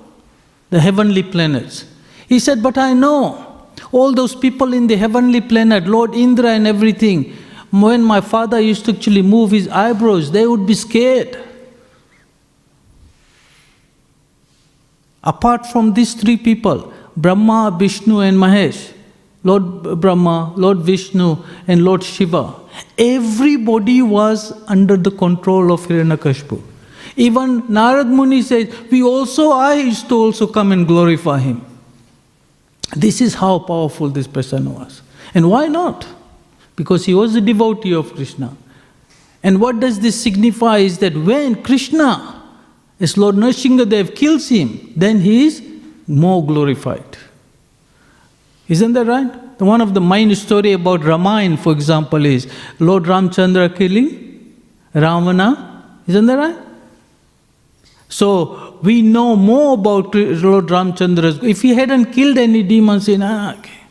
The 0.70 0.80
heavenly 0.80 1.24
planets. 1.24 1.84
He 2.26 2.38
said, 2.38 2.62
but 2.62 2.78
I 2.78 2.94
know 2.94 3.66
all 3.92 4.14
those 4.14 4.34
people 4.34 4.72
in 4.72 4.86
the 4.86 4.96
heavenly 4.96 5.42
planet, 5.42 5.86
Lord 5.86 6.14
Indra 6.14 6.52
and 6.52 6.66
everything, 6.66 7.36
when 7.70 8.02
my 8.02 8.20
father 8.20 8.60
used 8.60 8.84
to 8.86 8.92
actually 8.92 9.22
move 9.22 9.50
his 9.50 9.68
eyebrows, 9.68 10.30
they 10.30 10.46
would 10.46 10.66
be 10.66 10.74
scared. 10.74 11.38
Apart 15.22 15.66
from 15.66 15.92
these 15.94 16.14
three 16.14 16.36
people, 16.36 16.92
Brahma, 17.16 17.76
Vishnu, 17.76 18.20
and 18.20 18.36
Mahesh, 18.36 18.92
Lord 19.42 20.00
Brahma, 20.00 20.52
Lord 20.56 20.78
Vishnu, 20.78 21.36
and 21.66 21.84
Lord 21.84 22.02
Shiva. 22.02 22.54
Everybody 22.98 24.02
was 24.02 24.52
under 24.68 24.96
the 24.96 25.10
control 25.10 25.72
of 25.72 25.80
Hiranyakashipu. 25.86 26.62
Even 27.16 27.62
Narad 27.62 28.08
Muni 28.08 28.42
says, 28.42 28.74
We 28.90 29.02
also, 29.02 29.50
I 29.50 29.74
used 29.74 30.08
to 30.10 30.16
also 30.16 30.46
come 30.46 30.72
and 30.72 30.86
glorify 30.86 31.38
him. 31.38 31.64
This 32.94 33.20
is 33.20 33.34
how 33.34 33.58
powerful 33.58 34.08
this 34.10 34.26
person 34.26 34.72
was. 34.74 35.02
And 35.34 35.50
why 35.50 35.66
not? 35.66 36.06
Because 36.76 37.06
he 37.06 37.14
was 37.14 37.34
a 37.34 37.40
devotee 37.40 37.94
of 37.94 38.14
Krishna. 38.14 38.56
And 39.42 39.60
what 39.60 39.80
does 39.80 40.00
this 40.00 40.20
signify 40.20 40.78
is 40.78 40.98
that 40.98 41.16
when 41.16 41.62
Krishna, 41.62 42.42
as 43.00 43.16
Lord 43.16 43.36
Nrsimhadev, 43.36 44.14
kills 44.14 44.48
him, 44.48 44.92
then 44.94 45.20
he 45.20 45.46
is 45.46 45.62
more 46.06 46.44
glorified. 46.44 47.16
Isn't 48.68 48.92
that 48.94 49.06
right? 49.06 49.60
One 49.60 49.80
of 49.80 49.94
the 49.94 50.00
main 50.00 50.34
story 50.34 50.72
about 50.72 51.04
Ramayana, 51.04 51.56
for 51.56 51.72
example, 51.72 52.26
is 52.26 52.46
Lord 52.78 53.04
Ramchandra 53.04 53.74
killing 53.74 54.54
Ravana. 54.92 56.00
Isn't 56.06 56.26
that 56.26 56.36
right? 56.36 56.58
So 58.08 58.78
we 58.82 59.02
know 59.02 59.34
more 59.34 59.74
about 59.74 60.14
Lord 60.14 60.66
Ramchandra's. 60.66 61.42
If 61.42 61.62
he 61.62 61.74
hadn't 61.74 62.12
killed 62.12 62.38
any 62.38 62.62
demons, 62.62 63.08
in 63.08 63.22
ah, 63.22 63.56
okay. 63.58 63.85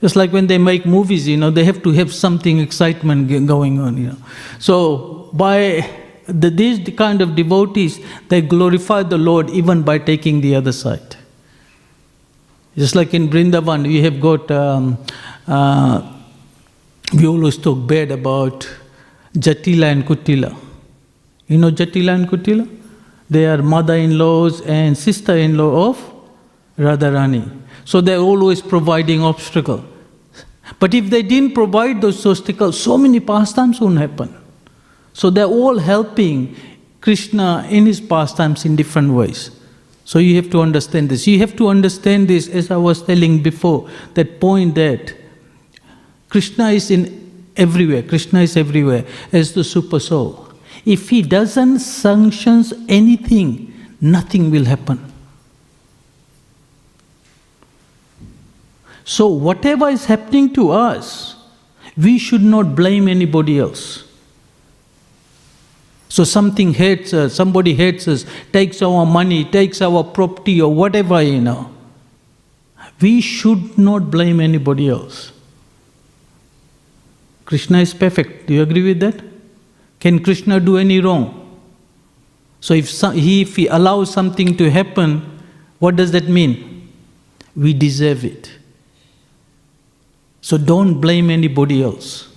Just 0.00 0.16
like 0.16 0.32
when 0.32 0.46
they 0.46 0.56
make 0.56 0.86
movies, 0.86 1.28
you 1.28 1.36
know, 1.36 1.50
they 1.50 1.64
have 1.64 1.82
to 1.82 1.92
have 1.92 2.12
something 2.12 2.58
excitement 2.58 3.28
going 3.46 3.78
on, 3.78 3.98
you 3.98 4.06
know. 4.08 4.16
So 4.58 5.28
by 5.34 5.88
the, 6.26 6.48
these 6.48 6.88
kind 6.96 7.20
of 7.20 7.36
devotees, 7.36 8.00
they 8.28 8.40
glorify 8.40 9.02
the 9.02 9.18
Lord 9.18 9.50
even 9.50 9.82
by 9.82 9.98
taking 9.98 10.40
the 10.40 10.54
other 10.54 10.72
side. 10.72 11.16
Just 12.76 12.94
like 12.94 13.12
in 13.12 13.28
Brindavan, 13.28 13.86
we 13.86 14.00
have 14.00 14.20
got, 14.20 14.50
um, 14.50 14.96
uh, 15.46 16.14
we 17.12 17.26
always 17.26 17.58
talk 17.58 17.86
bad 17.86 18.10
about 18.10 18.70
Jatila 19.34 19.92
and 19.92 20.06
Kutila. 20.06 20.56
You 21.46 21.58
know 21.58 21.70
Jatila 21.70 22.14
and 22.14 22.28
Kutila? 22.28 22.78
They 23.28 23.46
are 23.46 23.58
mother 23.58 23.94
in 23.94 24.16
laws 24.16 24.60
and 24.62 24.96
sister 24.96 25.36
in 25.36 25.58
law 25.58 25.90
of 25.90 26.14
Radharani. 26.78 27.58
So 27.84 28.00
they're 28.00 28.18
always 28.18 28.62
providing 28.62 29.22
obstacle. 29.22 29.84
But 30.78 30.94
if 30.94 31.10
they 31.10 31.22
didn't 31.22 31.54
provide 31.54 32.00
those 32.00 32.24
obstacles, 32.24 32.80
so 32.80 32.96
many 32.96 33.20
pastimes 33.20 33.80
wouldn't 33.80 34.00
happen. 34.00 34.34
So 35.12 35.30
they're 35.30 35.44
all 35.44 35.78
helping 35.78 36.56
Krishna 37.00 37.66
in 37.68 37.86
his 37.86 38.00
pastimes 38.00 38.64
in 38.64 38.76
different 38.76 39.12
ways. 39.12 39.50
So 40.04 40.18
you 40.18 40.36
have 40.36 40.50
to 40.50 40.60
understand 40.60 41.08
this. 41.08 41.26
You 41.26 41.38
have 41.38 41.56
to 41.56 41.68
understand 41.68 42.28
this, 42.28 42.48
as 42.48 42.70
I 42.70 42.76
was 42.76 43.02
telling 43.02 43.42
before, 43.42 43.88
that 44.14 44.40
point 44.40 44.74
that 44.74 45.14
Krishna 46.28 46.70
is 46.70 46.90
in 46.90 47.52
everywhere. 47.56 48.02
Krishna 48.02 48.40
is 48.40 48.56
everywhere 48.56 49.04
as 49.32 49.52
the 49.52 49.64
super 49.64 50.00
soul. 50.00 50.48
If 50.84 51.10
he 51.10 51.22
doesn't 51.22 51.80
sanctions 51.80 52.72
anything, 52.88 53.72
nothing 54.00 54.50
will 54.50 54.64
happen. 54.64 55.09
So 59.10 59.26
whatever 59.26 59.88
is 59.88 60.04
happening 60.04 60.54
to 60.54 60.70
us, 60.70 61.34
we 61.96 62.16
should 62.16 62.44
not 62.44 62.76
blame 62.76 63.08
anybody 63.08 63.58
else. 63.58 64.04
So 66.08 66.22
something 66.22 66.74
hates 66.74 67.12
us, 67.12 67.34
somebody 67.34 67.74
hates 67.74 68.06
us, 68.06 68.24
takes 68.52 68.80
our 68.82 69.04
money, 69.04 69.44
takes 69.44 69.82
our 69.82 70.04
property 70.04 70.62
or 70.62 70.72
whatever, 70.72 71.20
you 71.20 71.40
know. 71.40 71.72
We 73.00 73.20
should 73.20 73.76
not 73.76 74.12
blame 74.12 74.38
anybody 74.38 74.88
else. 74.88 75.32
Krishna 77.46 77.80
is 77.80 77.92
perfect. 77.92 78.46
Do 78.46 78.54
you 78.54 78.62
agree 78.62 78.84
with 78.84 79.00
that? 79.00 79.24
Can 79.98 80.22
Krishna 80.22 80.60
do 80.60 80.76
any 80.76 81.00
wrong? 81.00 81.58
So 82.60 82.74
if, 82.74 82.88
he, 83.14 83.42
if 83.42 83.56
he 83.56 83.66
allows 83.66 84.12
something 84.12 84.56
to 84.56 84.70
happen, 84.70 85.42
what 85.80 85.96
does 85.96 86.12
that 86.12 86.28
mean? 86.28 86.88
We 87.56 87.74
deserve 87.74 88.24
it. 88.24 88.59
So 90.40 90.56
don't 90.58 91.00
blame 91.00 91.30
anybody 91.30 91.82
else. 91.82 92.28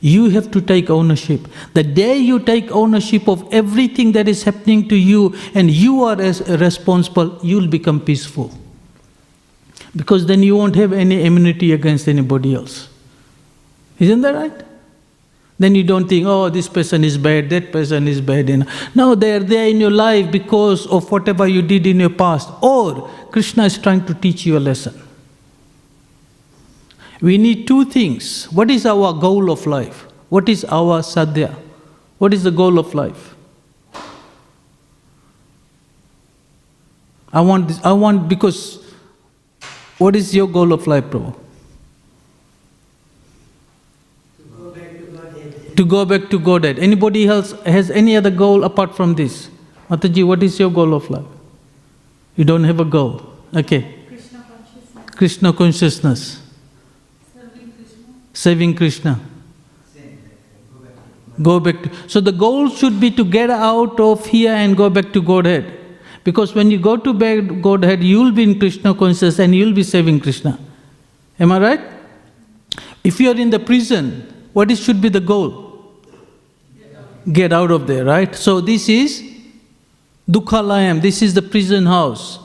You 0.00 0.30
have 0.30 0.50
to 0.50 0.60
take 0.60 0.90
ownership. 0.90 1.46
The 1.74 1.84
day 1.84 2.16
you 2.16 2.40
take 2.40 2.72
ownership 2.72 3.28
of 3.28 3.46
everything 3.52 4.12
that 4.12 4.26
is 4.26 4.42
happening 4.42 4.88
to 4.88 4.96
you 4.96 5.34
and 5.54 5.70
you 5.70 6.02
are 6.02 6.20
as 6.20 6.40
responsible, 6.48 7.38
you'll 7.42 7.68
become 7.68 8.00
peaceful. 8.00 8.50
Because 9.94 10.26
then 10.26 10.42
you 10.42 10.56
won't 10.56 10.74
have 10.74 10.92
any 10.92 11.24
immunity 11.24 11.72
against 11.72 12.08
anybody 12.08 12.54
else. 12.54 12.88
Isn't 13.98 14.22
that 14.22 14.34
right? 14.34 14.64
Then 15.58 15.76
you 15.76 15.84
don't 15.84 16.08
think, 16.08 16.26
oh, 16.26 16.48
this 16.48 16.66
person 16.66 17.04
is 17.04 17.16
bad, 17.16 17.50
that 17.50 17.70
person 17.70 18.08
is 18.08 18.20
bad. 18.20 18.66
No, 18.96 19.14
they 19.14 19.36
are 19.36 19.40
there 19.40 19.68
in 19.68 19.78
your 19.80 19.90
life 19.90 20.32
because 20.32 20.86
of 20.88 21.10
whatever 21.12 21.46
you 21.46 21.62
did 21.62 21.86
in 21.86 22.00
your 22.00 22.10
past. 22.10 22.48
Or 22.60 23.08
Krishna 23.30 23.66
is 23.66 23.78
trying 23.78 24.04
to 24.06 24.14
teach 24.14 24.44
you 24.46 24.56
a 24.56 24.60
lesson. 24.60 25.00
We 27.22 27.38
need 27.38 27.68
two 27.68 27.84
things. 27.84 28.46
What 28.52 28.68
is 28.68 28.84
our 28.84 29.12
goal 29.12 29.50
of 29.50 29.64
life? 29.64 30.06
What 30.28 30.48
is 30.48 30.64
our 30.64 31.02
sadhya? 31.02 31.54
What 32.18 32.34
is 32.34 32.42
the 32.42 32.50
goal 32.50 32.80
of 32.80 32.94
life? 32.94 33.36
I 37.32 37.40
want 37.40 37.68
this, 37.68 37.80
I 37.84 37.92
want 37.92 38.28
because 38.28 38.84
what 39.98 40.16
is 40.16 40.34
your 40.34 40.48
goal 40.48 40.72
of 40.72 40.86
life, 40.86 41.04
Prabhu? 41.04 41.32
To 44.38 44.44
go 44.48 44.74
back 44.74 44.90
to 44.98 45.06
Godhead. 45.06 45.76
To 45.76 45.84
go 45.84 46.04
back 46.04 46.30
to 46.30 46.38
Godhead. 46.40 46.78
Anybody 46.80 47.26
else 47.28 47.52
has 47.62 47.90
any 47.90 48.16
other 48.16 48.30
goal 48.30 48.64
apart 48.64 48.96
from 48.96 49.14
this? 49.14 49.48
Mataji, 49.88 50.26
what 50.26 50.42
is 50.42 50.58
your 50.58 50.70
goal 50.70 50.92
of 50.92 51.08
life? 51.08 51.24
You 52.36 52.44
don't 52.44 52.64
have 52.64 52.80
a 52.80 52.84
goal. 52.84 53.22
Okay. 53.54 53.94
Krishna 54.08 54.44
consciousness. 54.48 55.16
Krishna 55.16 55.52
consciousness. 55.52 56.41
Saving 58.32 58.74
Krishna. 58.74 59.20
Go 61.40 61.60
back 61.60 61.82
to. 61.82 61.90
So 62.08 62.20
the 62.20 62.32
goal 62.32 62.68
should 62.68 63.00
be 63.00 63.10
to 63.12 63.24
get 63.24 63.50
out 63.50 63.98
of 63.98 64.26
here 64.26 64.52
and 64.52 64.76
go 64.76 64.90
back 64.90 65.12
to 65.12 65.22
Godhead. 65.22 65.78
Because 66.24 66.54
when 66.54 66.70
you 66.70 66.78
go 66.78 66.96
to 66.96 67.12
back 67.12 67.62
Godhead, 67.62 68.02
you'll 68.02 68.32
be 68.32 68.42
in 68.42 68.58
Krishna 68.58 68.94
consciousness 68.94 69.38
and 69.38 69.54
you'll 69.54 69.72
be 69.72 69.82
saving 69.82 70.20
Krishna. 70.20 70.58
Am 71.40 71.50
I 71.52 71.58
right? 71.58 71.80
If 73.02 73.18
you 73.18 73.30
are 73.30 73.36
in 73.36 73.50
the 73.50 73.58
prison, 73.58 74.48
what 74.52 74.70
is, 74.70 74.80
should 74.80 75.00
be 75.00 75.08
the 75.08 75.20
goal? 75.20 75.92
Get 77.32 77.52
out 77.52 77.70
of 77.70 77.86
there, 77.86 78.04
right? 78.04 78.34
So 78.34 78.60
this 78.60 78.88
is 78.88 79.22
Dukhalayam, 80.30 81.00
this 81.02 81.22
is 81.22 81.34
the 81.34 81.42
prison 81.42 81.86
house. 81.86 82.38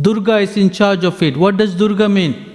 Durga 0.00 0.38
is 0.38 0.56
in 0.56 0.70
charge 0.70 1.04
of 1.04 1.22
it. 1.22 1.36
What 1.36 1.56
does 1.56 1.74
Durga 1.74 2.08
mean? 2.08 2.53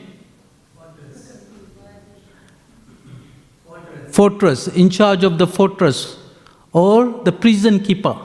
Fortress, 4.11 4.67
in 4.67 4.89
charge 4.89 5.23
of 5.23 5.37
the 5.37 5.47
fortress, 5.47 6.17
or 6.71 7.23
the 7.23 7.31
prison 7.31 7.79
keeper. 7.79 8.17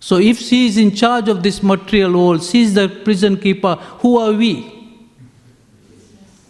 So 0.00 0.18
if 0.18 0.38
she 0.38 0.66
is 0.66 0.76
in 0.76 0.94
charge 0.94 1.28
of 1.28 1.42
this 1.42 1.62
material 1.62 2.12
world, 2.12 2.42
she 2.42 2.62
is 2.62 2.74
the 2.74 2.88
prison 2.88 3.38
keeper, 3.38 3.76
who 4.00 4.18
are 4.18 4.32
we? 4.32 4.70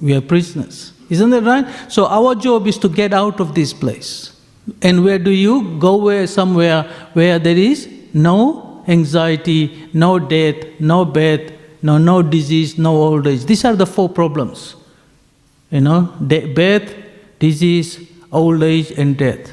We 0.01 0.14
are 0.14 0.21
prisoners. 0.21 0.93
Isn't 1.09 1.31
that 1.31 1.43
right? 1.43 1.93
So 1.93 2.07
our 2.07 2.35
job 2.35 2.67
is 2.67 2.79
to 2.79 2.88
get 2.88 3.12
out 3.12 3.40
of 3.40 3.55
this 3.55 3.73
place. 3.73 4.40
And 4.83 5.05
where 5.05 5.19
do 5.19 5.31
you 5.31 5.79
go 5.79 5.97
where 5.97 6.27
somewhere 6.27 6.83
where 7.12 7.38
there 7.38 7.57
is 7.57 7.88
no 8.12 8.83
anxiety, 8.88 9.88
no 9.93 10.19
death, 10.19 10.57
no 10.81 11.05
birth, 11.05 11.53
no 11.83 11.98
no 11.98 12.23
disease, 12.23 12.79
no 12.79 12.96
old 12.96 13.27
age. 13.27 13.44
These 13.44 13.65
are 13.65 13.77
the 13.77 13.87
four 13.87 14.09
problems. 14.09 14.75
You 15.71 15.81
know, 15.81 16.15
de- 16.27 16.52
birth, 16.52 16.94
disease, 17.45 17.90
old 18.40 18.63
age, 18.63 18.90
and 19.05 19.17
death. 19.25 19.53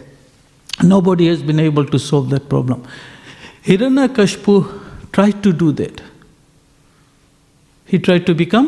Nobody 0.83 1.27
has 1.27 1.41
been 1.49 1.59
able 1.59 1.85
to 1.85 1.99
solve 1.99 2.29
that 2.33 2.47
problem. 2.53 2.85
Hiranyakashipu 3.63 4.55
tried 5.11 5.43
to 5.43 5.53
do 5.53 5.71
that. 5.73 6.01
He 7.91 7.99
tried 7.99 8.25
to 8.25 8.33
become 8.33 8.67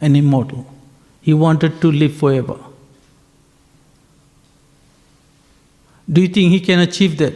an 0.00 0.16
immortal. 0.16 0.66
He 1.20 1.34
wanted 1.44 1.80
to 1.82 1.92
live 2.02 2.14
forever. 2.16 2.58
Do 6.12 6.20
you 6.20 6.28
think 6.28 6.50
he 6.50 6.60
can 6.60 6.80
achieve 6.80 7.18
that? 7.18 7.34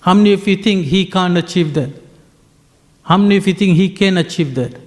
How 0.00 0.14
many 0.14 0.32
of 0.32 0.46
you 0.48 0.56
think 0.56 0.86
he 0.86 1.04
can't 1.06 1.36
achieve 1.36 1.74
that? 1.74 1.90
How 3.02 3.18
many 3.18 3.36
of 3.36 3.46
you 3.46 3.54
think 3.54 3.76
he 3.76 3.88
can 3.90 4.16
achieve 4.18 4.54
that? 4.54 4.80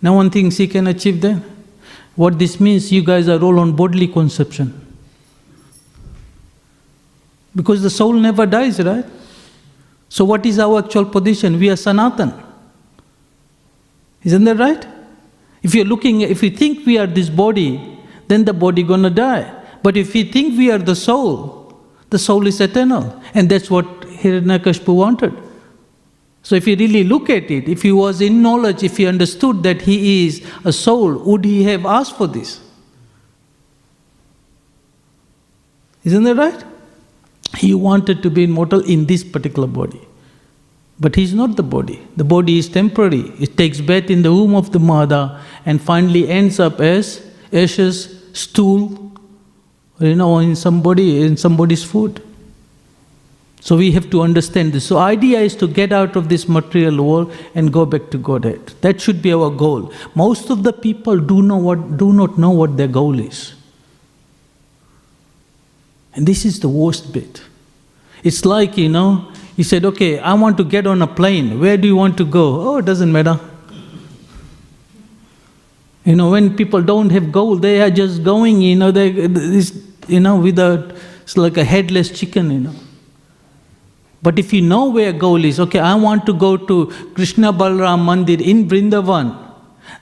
No 0.00 0.12
one 0.12 0.30
thinks 0.30 0.58
he 0.58 0.68
can 0.68 0.86
achieve 0.86 1.20
that? 1.22 1.42
What 2.16 2.38
this 2.38 2.60
means, 2.60 2.92
you 2.92 3.02
guys 3.02 3.28
are 3.28 3.40
all 3.42 3.58
on 3.58 3.74
bodily 3.74 4.06
conception. 4.06 4.80
Because 7.56 7.82
the 7.82 7.90
soul 7.90 8.12
never 8.12 8.46
dies, 8.46 8.80
right? 8.80 9.04
So, 10.08 10.24
what 10.24 10.46
is 10.46 10.58
our 10.58 10.78
actual 10.78 11.04
position? 11.06 11.58
We 11.58 11.70
are 11.70 11.76
Sanatan. 11.76 12.32
Isn't 14.22 14.44
that 14.44 14.58
right? 14.58 14.86
If 15.62 15.74
you're 15.74 15.84
looking, 15.84 16.20
if 16.20 16.40
we 16.40 16.50
think 16.50 16.86
we 16.86 16.98
are 16.98 17.06
this 17.06 17.28
body, 17.28 17.98
then 18.28 18.44
the 18.44 18.52
body 18.52 18.82
gonna 18.82 19.10
die. 19.10 19.62
But 19.82 19.96
if 19.96 20.14
we 20.14 20.24
think 20.24 20.56
we 20.56 20.70
are 20.70 20.78
the 20.78 20.96
soul, 20.96 21.78
the 22.10 22.18
soul 22.18 22.46
is 22.46 22.60
eternal. 22.60 23.20
And 23.34 23.50
that's 23.50 23.70
what 23.70 23.86
Hiranyakashipu 24.02 24.94
wanted. 24.94 25.43
So 26.44 26.54
if 26.54 26.66
you 26.66 26.76
really 26.76 27.04
look 27.04 27.30
at 27.30 27.50
it, 27.50 27.68
if 27.70 27.80
he 27.82 27.90
was 27.90 28.20
in 28.20 28.42
knowledge, 28.42 28.82
if 28.82 28.98
he 28.98 29.06
understood 29.06 29.62
that 29.62 29.80
he 29.80 30.26
is 30.26 30.46
a 30.62 30.72
soul, 30.72 31.14
would 31.24 31.42
he 31.44 31.62
have 31.64 31.86
asked 31.86 32.18
for 32.18 32.26
this? 32.26 32.60
Isn't 36.04 36.22
that 36.24 36.36
right? 36.36 36.62
He 37.56 37.72
wanted 37.72 38.22
to 38.22 38.30
be 38.30 38.44
immortal 38.44 38.84
in 38.84 39.06
this 39.06 39.24
particular 39.24 39.66
body. 39.66 40.06
But 41.00 41.16
he's 41.16 41.32
not 41.32 41.56
the 41.56 41.62
body. 41.62 42.06
The 42.18 42.24
body 42.24 42.58
is 42.58 42.68
temporary. 42.68 43.32
It 43.40 43.56
takes 43.56 43.80
birth 43.80 44.10
in 44.10 44.20
the 44.20 44.32
womb 44.32 44.54
of 44.54 44.70
the 44.70 44.78
mother 44.78 45.40
and 45.64 45.80
finally 45.80 46.28
ends 46.28 46.60
up 46.60 46.78
as 46.78 47.26
ashes, 47.54 48.22
stool, 48.34 49.12
you 49.98 50.14
know, 50.14 50.40
in 50.40 50.54
somebody, 50.54 51.22
in 51.22 51.38
somebody's 51.38 51.82
food. 51.82 52.22
So 53.64 53.76
we 53.78 53.92
have 53.92 54.10
to 54.10 54.20
understand 54.20 54.74
this. 54.74 54.84
So 54.84 54.98
idea 54.98 55.40
is 55.40 55.56
to 55.56 55.66
get 55.66 55.90
out 55.90 56.16
of 56.16 56.28
this 56.28 56.46
material 56.46 57.02
world 57.02 57.32
and 57.54 57.72
go 57.72 57.86
back 57.86 58.10
to 58.10 58.18
Godhead. 58.18 58.66
That 58.82 59.00
should 59.00 59.22
be 59.22 59.32
our 59.32 59.48
goal. 59.48 59.90
Most 60.14 60.50
of 60.50 60.64
the 60.64 60.72
people 60.74 61.18
do 61.18 61.40
know 61.40 61.56
what 61.56 61.96
do 61.96 62.12
not 62.12 62.36
know 62.36 62.50
what 62.50 62.76
their 62.76 62.88
goal 62.88 63.18
is. 63.18 63.54
And 66.14 66.26
this 66.26 66.44
is 66.44 66.60
the 66.60 66.68
worst 66.68 67.10
bit. 67.14 67.42
It's 68.22 68.44
like, 68.44 68.76
you 68.76 68.90
know, 68.90 69.32
he 69.56 69.62
said, 69.62 69.86
okay, 69.86 70.18
I 70.18 70.34
want 70.34 70.58
to 70.58 70.64
get 70.64 70.86
on 70.86 71.00
a 71.00 71.06
plane. 71.06 71.58
Where 71.58 71.78
do 71.78 71.88
you 71.88 71.96
want 71.96 72.18
to 72.18 72.26
go? 72.26 72.46
Oh, 72.68 72.76
it 72.76 72.84
doesn't 72.84 73.10
matter. 73.10 73.40
You 76.04 76.16
know, 76.16 76.30
when 76.30 76.54
people 76.54 76.82
don't 76.82 77.08
have 77.08 77.32
goal, 77.32 77.56
they 77.56 77.80
are 77.80 77.88
just 77.90 78.22
going, 78.22 78.60
you 78.60 78.76
know, 78.76 78.90
they, 78.90 79.08
you 80.06 80.20
know, 80.20 80.36
without, 80.36 80.92
it's 81.22 81.38
like 81.38 81.56
a 81.56 81.64
headless 81.64 82.10
chicken, 82.10 82.50
you 82.50 82.60
know. 82.60 82.74
But 84.24 84.38
if 84.38 84.52
you 84.54 84.62
know 84.62 84.88
where 84.88 85.10
your 85.10 85.18
goal 85.22 85.44
is, 85.44 85.60
okay, 85.60 85.80
I 85.80 85.94
want 85.94 86.24
to 86.26 86.32
go 86.32 86.56
to 86.56 86.86
Krishna 87.14 87.52
Balram 87.52 88.04
Mandir 88.08 88.40
in 88.40 88.66
Vrindavan, 88.66 89.26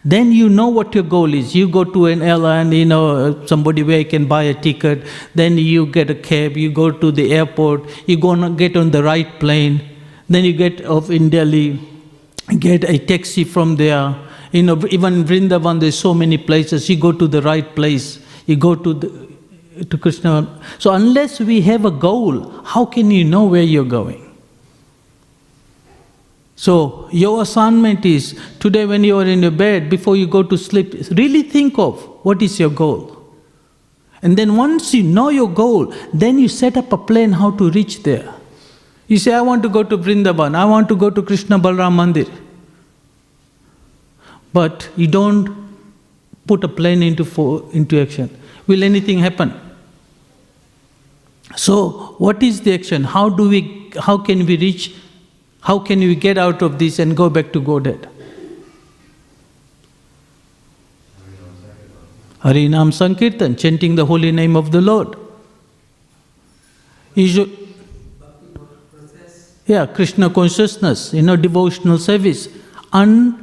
then 0.04 0.30
you 0.30 0.48
know 0.48 0.68
what 0.68 0.94
your 0.94 1.02
goal 1.02 1.34
is. 1.34 1.56
You 1.56 1.68
go 1.68 1.82
to 1.82 2.06
an 2.06 2.22
airline, 2.22 2.70
you 2.70 2.84
know, 2.84 3.44
somebody 3.46 3.82
where 3.82 3.98
you 3.98 4.04
can 4.04 4.26
buy 4.26 4.44
a 4.44 4.54
ticket, 4.54 5.02
then 5.34 5.58
you 5.58 5.86
get 5.86 6.08
a 6.08 6.14
cab, 6.14 6.56
you 6.56 6.70
go 6.70 6.92
to 6.92 7.10
the 7.10 7.34
airport, 7.34 7.82
you 8.06 8.16
go 8.16 8.30
and 8.30 8.56
get 8.56 8.76
on 8.76 8.92
the 8.92 9.02
right 9.02 9.40
plane, 9.40 9.82
then 10.28 10.44
you 10.44 10.52
get 10.52 10.86
off 10.86 11.10
in 11.10 11.28
Delhi, 11.28 11.80
get 12.60 12.84
a 12.84 12.98
taxi 12.98 13.42
from 13.42 13.74
there. 13.74 14.14
You 14.52 14.62
know, 14.62 14.80
even 14.90 15.14
in 15.14 15.24
Vrindavan, 15.24 15.80
there's 15.80 15.98
so 15.98 16.14
many 16.14 16.38
places. 16.38 16.88
You 16.88 16.96
go 16.96 17.10
to 17.10 17.26
the 17.26 17.42
right 17.42 17.74
place, 17.74 18.20
you 18.46 18.54
go 18.54 18.76
to 18.76 18.94
the, 18.94 19.31
to 19.90 19.98
Krishna. 19.98 20.60
So 20.78 20.92
unless 20.92 21.40
we 21.40 21.60
have 21.62 21.84
a 21.84 21.90
goal, 21.90 22.50
how 22.64 22.84
can 22.84 23.10
you 23.10 23.24
know 23.24 23.44
where 23.44 23.62
you're 23.62 23.84
going? 23.84 24.28
So 26.56 27.08
your 27.10 27.42
assignment 27.42 28.04
is 28.04 28.38
today 28.60 28.86
when 28.86 29.02
you 29.02 29.18
are 29.18 29.24
in 29.24 29.42
your 29.42 29.50
bed, 29.50 29.90
before 29.90 30.16
you 30.16 30.26
go 30.26 30.42
to 30.42 30.56
sleep, 30.56 30.94
really 31.10 31.42
think 31.42 31.78
of 31.78 32.00
what 32.24 32.40
is 32.40 32.60
your 32.60 32.70
goal. 32.70 33.18
And 34.22 34.36
then 34.36 34.56
once 34.56 34.94
you 34.94 35.02
know 35.02 35.30
your 35.30 35.50
goal, 35.50 35.92
then 36.14 36.38
you 36.38 36.48
set 36.48 36.76
up 36.76 36.92
a 36.92 36.98
plan 36.98 37.32
how 37.32 37.50
to 37.52 37.70
reach 37.70 38.04
there. 38.04 38.32
You 39.08 39.18
say, 39.18 39.34
I 39.34 39.40
want 39.40 39.64
to 39.64 39.68
go 39.68 39.82
to 39.82 39.98
Vrindavan, 39.98 40.54
I 40.54 40.64
want 40.64 40.88
to 40.88 40.96
go 40.96 41.10
to 41.10 41.22
Krishna 41.22 41.58
Balram 41.58 41.96
Mandir. 41.96 42.30
But 44.52 44.88
you 44.96 45.08
don't 45.08 45.50
put 46.46 46.62
a 46.62 46.68
plan 46.68 47.02
into, 47.02 47.68
into 47.72 48.00
action. 48.00 48.30
Will 48.66 48.84
anything 48.84 49.18
happen? 49.18 49.52
So, 51.56 52.14
what 52.18 52.42
is 52.42 52.60
the 52.62 52.74
action? 52.74 53.04
How 53.04 53.28
do 53.28 53.48
we, 53.48 53.92
how 54.00 54.18
can 54.18 54.46
we 54.46 54.56
reach, 54.56 54.94
how 55.60 55.78
can 55.78 56.00
we 56.00 56.14
get 56.14 56.38
out 56.38 56.62
of 56.62 56.78
this 56.78 56.98
and 56.98 57.16
go 57.16 57.28
back 57.28 57.52
to 57.52 57.60
Godhead? 57.60 58.08
Harinam 62.42 62.92
Sankirtan, 62.92 63.56
chanting 63.56 63.94
the 63.94 64.04
holy 64.04 64.32
name 64.32 64.56
of 64.56 64.72
the 64.72 64.80
Lord. 64.80 65.16
Should- 67.14 67.58
yeah, 69.66 69.86
Krishna 69.86 70.28
consciousness, 70.28 71.14
you 71.14 71.22
know, 71.22 71.36
devotional 71.36 71.98
service, 71.98 72.48
un, 72.92 73.38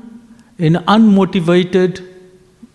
know, 0.70 0.80
unmotivated 0.82 2.06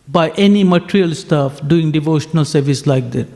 by 0.09 0.31
any 0.31 0.65
material 0.65 1.15
stuff, 1.15 1.67
doing 1.69 1.91
devotional 1.91 2.45
service 2.45 2.87
like 2.87 3.11
that. 3.11 3.29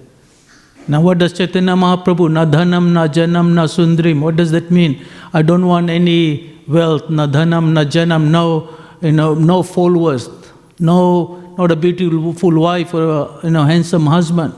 Now, 0.89 1.03
what 1.03 1.19
does 1.19 1.35
Chaitanya 1.35 1.75
Mahaprabhu? 1.75 2.31
Na 2.33 2.47
dhanam, 2.47 2.93
na 2.93 3.07
janam, 3.07 3.53
na 3.53 3.67
sundrim. 3.67 4.21
What 4.21 4.37
does 4.37 4.51
that 4.53 4.71
mean? 4.71 5.05
I 5.35 5.43
don't 5.43 5.67
want 5.67 5.91
any 5.91 6.59
wealth, 6.67 7.11
na 7.11 7.27
dhanam, 7.27 7.73
na 7.75 7.85
janam, 7.85 8.31
no, 8.31 8.75
you 9.03 9.13
know, 9.13 9.35
no 9.35 9.63
followers, 9.63 10.31
no, 10.79 11.55
not 11.59 11.71
a 11.71 11.77
beautiful 11.77 12.59
wife 12.59 12.95
or 12.95 13.05
a 13.05 13.45
you 13.45 13.51
know, 13.51 13.65
handsome 13.65 14.07
husband. 14.07 14.55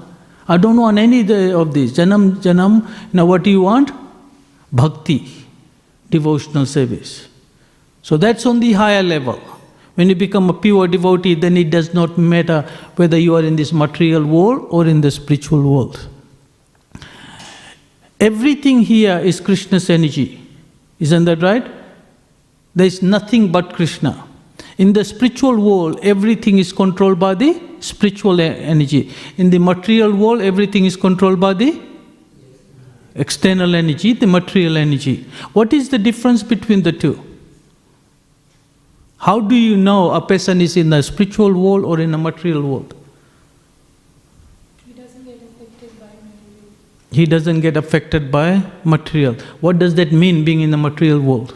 I 0.48 0.56
don't 0.56 0.76
want 0.76 0.98
any 0.98 1.20
of 1.52 1.74
this. 1.74 1.92
Janam, 1.92 2.36
janam, 2.36 2.88
now 3.12 3.26
what 3.26 3.42
do 3.42 3.50
you 3.50 3.62
want? 3.62 3.90
Bhakti, 4.72 5.26
devotional 6.10 6.64
service. 6.64 7.26
So 8.02 8.16
that's 8.16 8.46
on 8.46 8.60
the 8.60 8.72
higher 8.72 9.02
level. 9.02 9.40
When 9.96 10.08
you 10.08 10.14
become 10.14 10.48
a 10.48 10.54
pure 10.54 10.86
devotee, 10.86 11.34
then 11.34 11.56
it 11.56 11.70
does 11.70 11.92
not 11.92 12.16
matter 12.16 12.62
whether 12.94 13.18
you 13.18 13.34
are 13.34 13.42
in 13.42 13.56
this 13.56 13.72
material 13.72 14.24
world 14.24 14.68
or 14.70 14.86
in 14.86 15.00
the 15.00 15.10
spiritual 15.10 15.62
world. 15.62 16.08
Everything 18.20 18.82
here 18.82 19.18
is 19.18 19.40
Krishna's 19.40 19.88
energy. 19.88 20.40
Isn't 20.98 21.24
that 21.24 21.42
right? 21.42 21.66
There 22.74 22.86
is 22.86 23.02
nothing 23.02 23.50
but 23.50 23.72
Krishna. 23.72 24.26
In 24.76 24.92
the 24.92 25.04
spiritual 25.04 25.58
world, 25.58 25.98
everything 26.02 26.58
is 26.58 26.72
controlled 26.72 27.18
by 27.18 27.34
the 27.34 27.60
spiritual 27.80 28.40
energy. 28.40 29.10
In 29.38 29.50
the 29.50 29.58
material 29.58 30.14
world, 30.14 30.42
everything 30.42 30.84
is 30.84 30.96
controlled 30.96 31.40
by 31.40 31.54
the 31.54 31.80
external 33.14 33.74
energy, 33.74 34.12
the 34.12 34.26
material 34.26 34.76
energy. 34.76 35.26
What 35.52 35.72
is 35.72 35.88
the 35.88 35.98
difference 35.98 36.42
between 36.42 36.82
the 36.82 36.92
two? 36.92 37.22
How 39.18 39.40
do 39.40 39.54
you 39.54 39.76
know 39.76 40.12
a 40.12 40.20
person 40.20 40.60
is 40.60 40.76
in 40.76 40.90
the 40.90 41.02
spiritual 41.02 41.52
world 41.52 41.84
or 41.84 42.00
in 42.00 42.14
a 42.14 42.18
material 42.18 42.62
world? 42.62 42.94
He 44.86 44.92
doesn't 44.92 45.24
get 45.24 45.36
affected 45.36 45.98
by 46.00 46.06
material. 46.06 46.72
He 47.12 47.26
doesn't 47.26 47.60
get 47.60 47.76
affected 47.76 48.30
by 48.30 48.62
material. 48.84 49.34
What 49.60 49.78
does 49.78 49.96
that 49.96 50.12
mean, 50.12 50.44
being 50.44 50.60
in 50.60 50.70
the 50.70 50.76
material 50.76 51.20
world? 51.20 51.54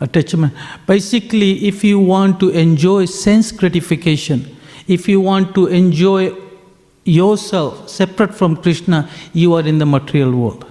Attachment. 0.00 0.54
Basically, 0.86 1.66
if 1.68 1.84
you 1.84 1.98
want 2.00 2.40
to 2.40 2.48
enjoy 2.48 3.04
sense 3.04 3.52
gratification, 3.52 4.56
if 4.88 5.08
you 5.08 5.20
want 5.20 5.54
to 5.54 5.66
enjoy 5.66 6.34
yourself 7.04 7.88
separate 7.88 8.34
from 8.34 8.56
Krishna, 8.56 9.08
you 9.32 9.54
are 9.54 9.62
in 9.62 9.78
the 9.78 9.86
material 9.86 10.32
world. 10.32 10.66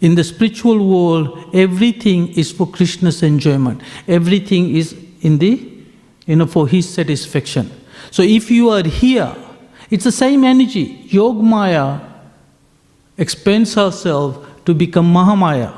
In 0.00 0.14
the 0.14 0.24
spiritual 0.24 0.84
world, 0.88 1.54
everything 1.54 2.28
is 2.30 2.50
for 2.50 2.66
Krishna's 2.66 3.22
enjoyment. 3.22 3.82
Everything 4.06 4.74
is 4.74 4.96
in 5.20 5.38
the, 5.38 5.70
you 6.26 6.36
know, 6.36 6.46
for 6.46 6.66
his 6.66 6.88
satisfaction. 6.88 7.70
So 8.10 8.22
if 8.22 8.50
you 8.50 8.70
are 8.70 8.82
here, 8.82 9.34
it's 9.90 10.04
the 10.04 10.12
same 10.12 10.44
energy. 10.44 11.08
Yogmaya 11.08 12.00
expands 13.16 13.74
herself 13.74 14.64
to 14.64 14.74
become 14.74 15.12
Mahamaya. 15.12 15.74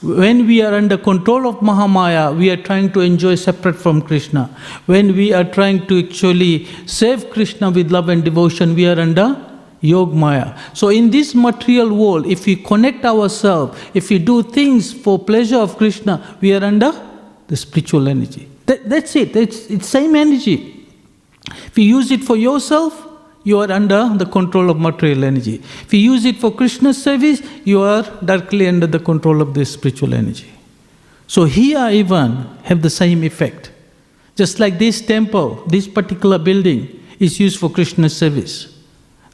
When 0.00 0.46
we 0.46 0.62
are 0.62 0.74
under 0.74 0.96
control 0.96 1.48
of 1.48 1.56
Mahamaya, 1.56 2.36
we 2.36 2.50
are 2.50 2.56
trying 2.56 2.92
to 2.92 3.00
enjoy 3.00 3.34
separate 3.34 3.74
from 3.74 4.00
Krishna. 4.00 4.44
When 4.86 5.16
we 5.16 5.32
are 5.32 5.44
trying 5.44 5.86
to 5.88 6.06
actually 6.06 6.66
save 6.86 7.30
Krishna 7.30 7.70
with 7.70 7.90
love 7.90 8.08
and 8.08 8.24
devotion, 8.24 8.76
we 8.76 8.86
are 8.86 8.98
under 8.98 9.36
Yogmaya. 9.82 10.56
So, 10.76 10.88
in 10.88 11.10
this 11.10 11.34
material 11.34 11.94
world, 11.94 12.26
if 12.26 12.46
we 12.46 12.56
connect 12.56 13.04
ourselves, 13.04 13.78
if 13.92 14.08
we 14.10 14.18
do 14.18 14.42
things 14.42 14.92
for 14.92 15.18
pleasure 15.18 15.58
of 15.58 15.76
Krishna, 15.76 16.36
we 16.40 16.54
are 16.54 16.62
under 16.62 16.92
the 17.48 17.56
spiritual 17.56 18.08
energy. 18.08 18.47
That, 18.68 18.86
that's 18.86 19.16
it. 19.16 19.34
It's, 19.34 19.70
it's 19.70 19.88
same 19.88 20.14
energy. 20.14 20.86
If 21.66 21.78
you 21.78 21.84
use 21.84 22.10
it 22.10 22.22
for 22.22 22.36
yourself, 22.36 23.06
you 23.42 23.58
are 23.60 23.72
under 23.72 24.14
the 24.14 24.26
control 24.26 24.68
of 24.68 24.78
material 24.78 25.24
energy. 25.24 25.54
If 25.54 25.94
you 25.94 26.00
use 26.00 26.26
it 26.26 26.36
for 26.36 26.50
Krishna's 26.54 27.02
service, 27.02 27.40
you 27.64 27.80
are 27.80 28.02
directly 28.22 28.68
under 28.68 28.86
the 28.86 28.98
control 28.98 29.40
of 29.40 29.54
this 29.54 29.72
spiritual 29.72 30.12
energy. 30.12 30.50
So 31.26 31.44
here 31.44 31.88
even 31.88 32.44
have 32.64 32.82
the 32.82 32.90
same 32.90 33.24
effect. 33.24 33.70
Just 34.36 34.60
like 34.60 34.78
this 34.78 35.00
temple, 35.00 35.64
this 35.66 35.88
particular 35.88 36.36
building 36.36 37.02
is 37.18 37.40
used 37.40 37.58
for 37.58 37.70
Krishna's 37.70 38.14
service. 38.14 38.78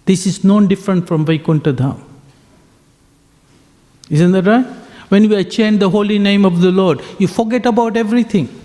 This 0.05 0.28
is 0.28 0.45
no 0.45 0.64
different 0.64 1.09
from 1.09 1.24
Vaikuntha 1.24 1.72
Dham. 1.72 2.01
Isn't 4.11 4.30
that 4.30 4.45
right? 4.45 4.66
When 5.09 5.28
we 5.28 5.43
chant 5.45 5.80
the 5.80 5.91
holy 5.91 6.20
name 6.20 6.45
of 6.45 6.61
the 6.61 6.70
Lord, 6.70 7.03
you 7.18 7.26
forget 7.26 7.66
about 7.66 7.97
everything. 7.97 8.61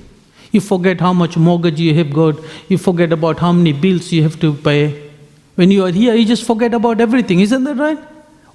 You 0.51 0.61
forget 0.61 0.99
how 0.99 1.13
much 1.13 1.37
mortgage 1.37 1.79
you 1.79 1.93
have 1.95 2.11
got. 2.11 2.35
You 2.67 2.77
forget 2.77 3.11
about 3.11 3.39
how 3.39 3.51
many 3.51 3.73
bills 3.73 4.11
you 4.11 4.23
have 4.23 4.39
to 4.39 4.53
pay. 4.53 5.09
When 5.55 5.71
you 5.71 5.85
are 5.85 5.91
here, 5.91 6.15
you 6.15 6.25
just 6.25 6.45
forget 6.45 6.73
about 6.73 7.01
everything. 7.01 7.41
Isn't 7.41 7.63
that 7.65 7.75
right? 7.75 7.99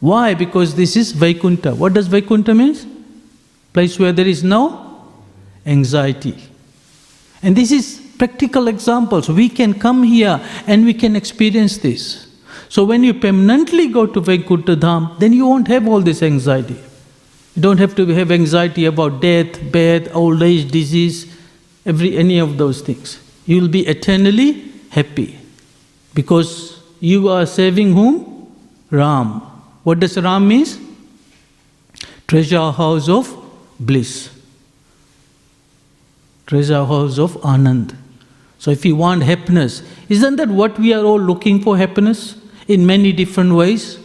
Why? 0.00 0.34
Because 0.34 0.74
this 0.74 0.96
is 0.96 1.12
Vaikunta. 1.12 1.76
What 1.76 1.94
does 1.94 2.08
Vaikunta 2.08 2.56
means? 2.56 2.86
Place 3.72 3.98
where 3.98 4.12
there 4.12 4.26
is 4.26 4.42
no 4.42 5.12
anxiety. 5.66 6.36
And 7.42 7.54
this 7.54 7.72
is 7.72 8.00
practical 8.18 8.68
examples. 8.68 9.28
We 9.28 9.48
can 9.48 9.74
come 9.74 10.02
here 10.02 10.40
and 10.66 10.84
we 10.84 10.94
can 10.94 11.16
experience 11.16 11.78
this. 11.78 12.26
So 12.68 12.84
when 12.84 13.04
you 13.04 13.14
permanently 13.14 13.88
go 13.88 14.06
to 14.06 14.20
Vaikuntha 14.20 14.76
Dham, 14.76 15.18
then 15.18 15.32
you 15.32 15.46
won't 15.46 15.68
have 15.68 15.86
all 15.86 16.00
this 16.00 16.22
anxiety. 16.22 16.80
You 17.54 17.62
don't 17.62 17.78
have 17.78 17.94
to 17.96 18.06
have 18.06 18.30
anxiety 18.30 18.86
about 18.86 19.20
death, 19.20 19.60
birth, 19.70 20.08
old 20.14 20.42
age, 20.42 20.70
disease, 20.70 21.33
every 21.84 22.16
any 22.16 22.38
of 22.38 22.58
those 22.58 22.80
things. 22.80 23.18
You 23.46 23.60
will 23.60 23.68
be 23.68 23.86
eternally 23.86 24.72
happy 24.90 25.38
because 26.14 26.80
you 27.00 27.28
are 27.28 27.46
serving 27.46 27.92
whom? 27.92 28.30
Ram. 28.90 29.40
What 29.82 30.00
does 30.00 30.16
Ram 30.16 30.48
means? 30.48 30.78
Treasure 32.26 32.70
house 32.70 33.08
of 33.08 33.28
bliss. 33.78 34.30
Treasure 36.46 36.84
house 36.84 37.18
of 37.18 37.32
Anand. 37.42 37.96
So 38.58 38.70
if 38.70 38.84
you 38.84 38.96
want 38.96 39.22
happiness, 39.22 39.82
isn't 40.08 40.36
that 40.36 40.48
what 40.48 40.78
we 40.78 40.94
are 40.94 41.04
all 41.04 41.20
looking 41.20 41.60
for 41.60 41.76
happiness? 41.76 42.36
In 42.66 42.86
many 42.86 43.12
different 43.12 43.52
ways. 43.52 43.98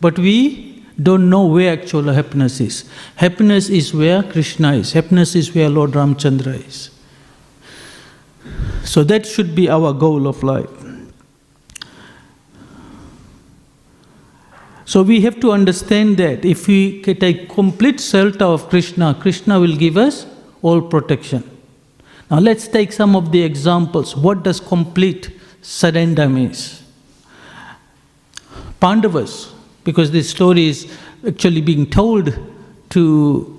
But 0.00 0.18
we 0.18 0.84
don't 1.02 1.28
know 1.28 1.46
where 1.46 1.72
actual 1.72 2.04
happiness 2.04 2.60
is. 2.60 2.88
Happiness 3.16 3.68
is 3.68 3.92
where 3.92 4.22
Krishna 4.22 4.74
is. 4.74 4.92
Happiness 4.92 5.34
is 5.34 5.52
where 5.52 5.68
Lord 5.68 5.92
Ramchandra 5.92 6.64
is. 6.64 6.90
So 8.84 9.02
that 9.04 9.26
should 9.26 9.54
be 9.54 9.68
our 9.68 9.92
goal 9.92 10.26
of 10.26 10.42
life. 10.42 10.70
So 14.84 15.02
we 15.02 15.22
have 15.22 15.40
to 15.40 15.50
understand 15.50 16.18
that 16.18 16.44
if 16.44 16.68
we 16.68 17.02
take 17.02 17.48
complete 17.48 18.00
shelter 18.00 18.44
of 18.44 18.68
Krishna, 18.68 19.16
Krishna 19.18 19.58
will 19.58 19.76
give 19.76 19.96
us 19.96 20.26
all 20.62 20.82
protection. 20.82 21.42
Now 22.30 22.38
let's 22.38 22.68
take 22.68 22.92
some 22.92 23.16
of 23.16 23.32
the 23.32 23.42
examples. 23.42 24.14
What 24.16 24.42
does 24.42 24.60
complete 24.60 25.30
surrender 25.62 26.28
means? 26.28 26.82
Pandavas, 28.80 29.52
because 29.82 30.10
this 30.10 30.28
story 30.28 30.68
is 30.68 30.92
actually 31.26 31.62
being 31.62 31.88
told 31.88 32.38
to 32.90 33.53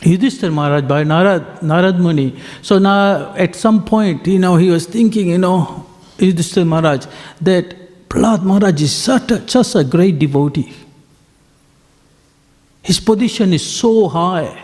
Yudhishthir 0.00 0.52
Maharaj 0.52 0.84
by 0.84 1.04
Narad, 1.04 1.60
Narad 1.60 1.98
Muni. 1.98 2.38
So 2.62 2.78
now 2.78 3.34
at 3.34 3.54
some 3.54 3.84
point, 3.84 4.26
you 4.26 4.38
know, 4.38 4.56
he 4.56 4.70
was 4.70 4.86
thinking, 4.86 5.28
you 5.28 5.38
know, 5.38 5.86
Yudhishthir 6.18 6.66
Maharaj, 6.66 7.06
that 7.40 8.08
Prahlad 8.08 8.42
Maharaj 8.42 8.80
is 8.82 8.94
such 8.94 9.30
a, 9.30 9.48
such 9.48 9.74
a 9.74 9.84
great 9.84 10.18
devotee. 10.18 10.72
His 12.82 13.00
position 13.00 13.52
is 13.52 13.66
so 13.66 14.08
high, 14.08 14.62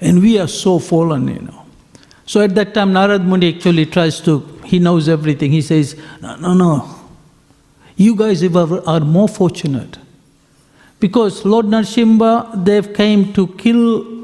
and 0.00 0.20
we 0.20 0.38
are 0.38 0.48
so 0.48 0.78
fallen, 0.78 1.28
you 1.28 1.40
know. 1.40 1.66
So 2.26 2.40
at 2.40 2.54
that 2.56 2.74
time, 2.74 2.92
Narad 2.92 3.24
Muni 3.24 3.54
actually 3.54 3.86
tries 3.86 4.20
to, 4.20 4.40
he 4.64 4.78
knows 4.78 5.08
everything. 5.08 5.52
He 5.52 5.62
says, 5.62 5.96
No, 6.20 6.36
no, 6.36 6.54
no. 6.54 6.96
You 7.96 8.16
guys 8.16 8.42
are 8.42 9.00
more 9.00 9.28
fortunate. 9.28 9.98
Because 10.98 11.44
Lord 11.44 11.66
Narsimha, 11.66 12.64
they've 12.64 12.92
came 12.94 13.32
to 13.32 13.46
kill 13.46 14.19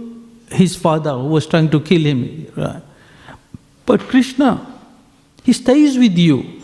his 0.51 0.77
father 0.77 1.13
who 1.13 1.29
was 1.29 1.47
trying 1.47 1.71
to 1.71 1.81
kill 1.81 2.03
him. 2.03 2.47
Right? 2.57 2.83
But 3.85 4.01
Krishna, 4.01 4.67
he 5.43 5.53
stays 5.53 5.97
with 5.97 6.17
you. 6.19 6.63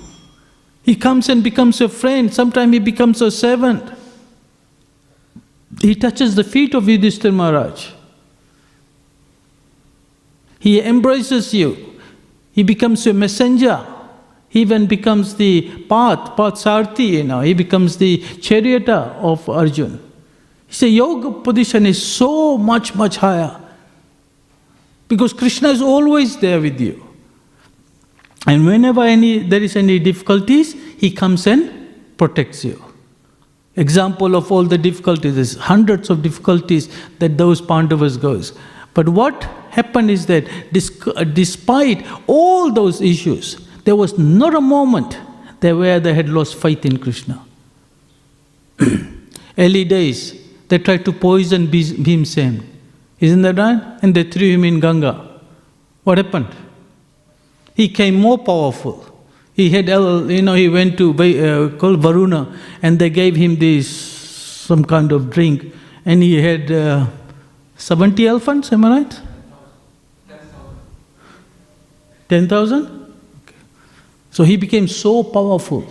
He 0.83 0.97
comes 0.97 1.29
and 1.29 1.43
becomes 1.43 1.79
your 1.79 1.89
friend. 1.89 2.33
Sometimes 2.33 2.73
he 2.73 2.79
becomes 2.81 3.23
a 3.23 3.31
servant. 3.31 3.93
He 5.81 5.95
touches 5.95 6.35
the 6.35 6.45
feet 6.45 6.75
of 6.75 6.85
Yudhishthir 6.85 7.33
Maharaj. 7.33 7.93
He 10.59 10.81
embraces 10.81 11.55
you. 11.55 11.99
He 12.53 12.63
becomes 12.63 13.05
your 13.07 13.15
messenger. 13.15 13.87
He 14.49 14.61
even 14.61 14.87
becomes 14.87 15.37
the 15.37 15.63
path, 15.89 16.37
path 16.37 16.55
sarthi, 16.55 17.09
you 17.09 17.25
know. 17.25 17.41
He 17.41 17.55
becomes 17.55 17.97
the 17.97 18.19
charioteer 18.19 19.15
of 19.21 19.49
Arjun. 19.49 19.99
He 20.67 20.75
said, 20.75 20.87
Yoga 20.87 21.41
position 21.41 21.87
is 21.87 22.05
so 22.05 22.59
much, 22.59 22.95
much 22.95 23.17
higher. 23.17 23.62
Because 25.13 25.35
Krishna 25.35 25.69
is 25.69 25.83
always 25.83 26.39
there 26.39 26.59
with 26.59 26.81
you. 26.81 27.07
And 28.47 28.65
whenever 28.65 29.03
any 29.03 29.41
there 29.41 29.63
is 29.63 29.77
any 29.77 29.99
difficulties, 29.99 30.73
he 31.03 31.11
comes 31.11 31.47
and 31.47 32.17
protects 32.17 32.65
you. 32.65 32.83
Example 33.77 34.35
of 34.35 34.51
all 34.51 34.65
the 34.65 34.79
difficulties 34.79 35.37
is 35.37 35.55
hundreds 35.57 36.09
of 36.09 36.23
difficulties 36.23 36.89
that 37.19 37.37
those 37.37 37.61
Pandavas 37.61 38.17
goes. 38.17 38.55
But 38.95 39.11
what 39.11 39.45
happened 39.69 40.11
is 40.11 40.25
that 40.33 40.49
uh, 40.49 41.25
despite 41.25 42.07
all 42.27 42.73
those 42.73 43.03
issues, 43.03 43.69
there 43.85 43.97
was 43.97 44.19
not 44.19 44.55
a 44.55 44.63
moment 44.63 45.19
there 45.61 45.77
where 45.77 46.01
they 46.01 46.15
had 46.15 46.31
lost 46.31 46.55
faith 46.55 46.87
in 46.87 46.97
Krishna. 46.97 47.45
Early 49.59 49.85
days, 49.85 50.43
they 50.69 50.79
tried 50.79 51.05
to 51.05 51.13
poison 51.13 51.67
Bhimsen. 51.69 52.72
Isn't 53.23 53.43
that 53.43 53.57
right? 53.57 53.81
And 54.03 54.15
they 54.17 54.25
threw 54.25 54.49
him 54.49 54.65
in 54.65 54.81
Ganga. 54.81 55.13
What 56.03 56.19
happened? 56.19 56.49
He 57.77 57.89
came 57.89 58.17
more 58.17 58.37
powerful. 58.37 59.07
He 59.55 59.71
had, 59.71 59.89
you 59.89 60.43
know, 60.43 60.55
he 60.55 60.69
went 60.69 60.99
to 60.99 61.13
uh, 61.13 61.79
called 61.79 62.01
Varuna, 62.01 62.59
and 62.83 62.99
they 62.99 63.11
gave 63.11 63.37
him 63.37 63.57
this 63.57 63.89
some 63.89 64.85
kind 64.85 65.13
of 65.13 65.31
drink, 65.31 65.73
and 66.05 66.23
he 66.23 66.43
had 66.43 66.73
uh, 66.73 67.07
seventy 67.77 68.27
elephants. 68.27 68.73
Am 68.73 68.85
I 68.87 68.91
right? 68.97 69.21
Ten 72.29 72.49
thousand. 72.49 73.15
So 74.33 74.43
he 74.43 74.57
became 74.57 74.89
so 74.89 75.23
powerful. 75.23 75.87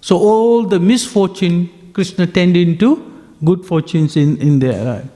So 0.00 0.16
all 0.18 0.64
the 0.64 0.78
misfortune 0.78 1.90
Krishna 1.92 2.26
turned 2.28 2.56
into 2.56 3.02
good 3.44 3.64
fortunes 3.64 4.16
in 4.16 4.36
in 4.36 4.60
their 4.60 4.84
right. 4.84 5.15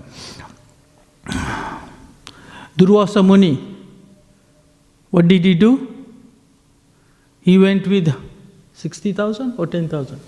Durvasa 2.76 3.24
Muni. 3.24 3.70
What 5.10 5.28
did 5.28 5.44
he 5.44 5.54
do? 5.54 5.88
He 7.40 7.58
went 7.58 7.86
with 7.86 8.14
60,000 8.74 9.54
or 9.58 9.66
10,000? 9.66 10.20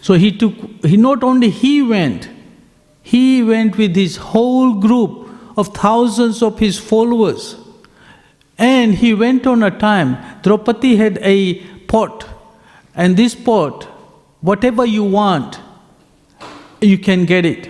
So 0.00 0.14
he 0.14 0.36
took, 0.36 0.54
he 0.84 0.96
not 0.96 1.22
only 1.22 1.50
he 1.50 1.82
went, 1.82 2.28
he 3.02 3.42
went 3.42 3.76
with 3.76 3.96
his 3.96 4.16
whole 4.16 4.74
group 4.74 5.28
of 5.56 5.68
thousands 5.68 6.42
of 6.42 6.58
his 6.58 6.78
followers. 6.78 7.56
And 8.58 8.94
he 8.94 9.14
went 9.14 9.46
on 9.46 9.62
a 9.62 9.70
time, 9.70 10.18
Draupadi 10.42 10.96
had 10.96 11.18
a 11.18 11.54
pot, 11.88 12.28
and 12.94 13.16
this 13.16 13.34
pot, 13.34 13.84
whatever 14.40 14.84
you 14.84 15.04
want, 15.04 15.58
you 16.80 16.98
can 16.98 17.24
get 17.24 17.44
it. 17.44 17.68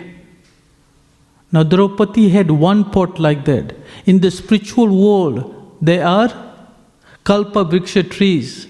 Now, 1.52 1.62
Draupadi 1.62 2.30
had 2.30 2.50
one 2.50 2.90
pot 2.90 3.18
like 3.18 3.44
that. 3.44 3.74
In 4.06 4.20
the 4.20 4.30
spiritual 4.30 4.88
world, 4.88 5.76
there 5.82 6.06
are 6.06 6.30
kalpa 7.24 7.64
vriksha 7.64 8.10
trees. 8.10 8.66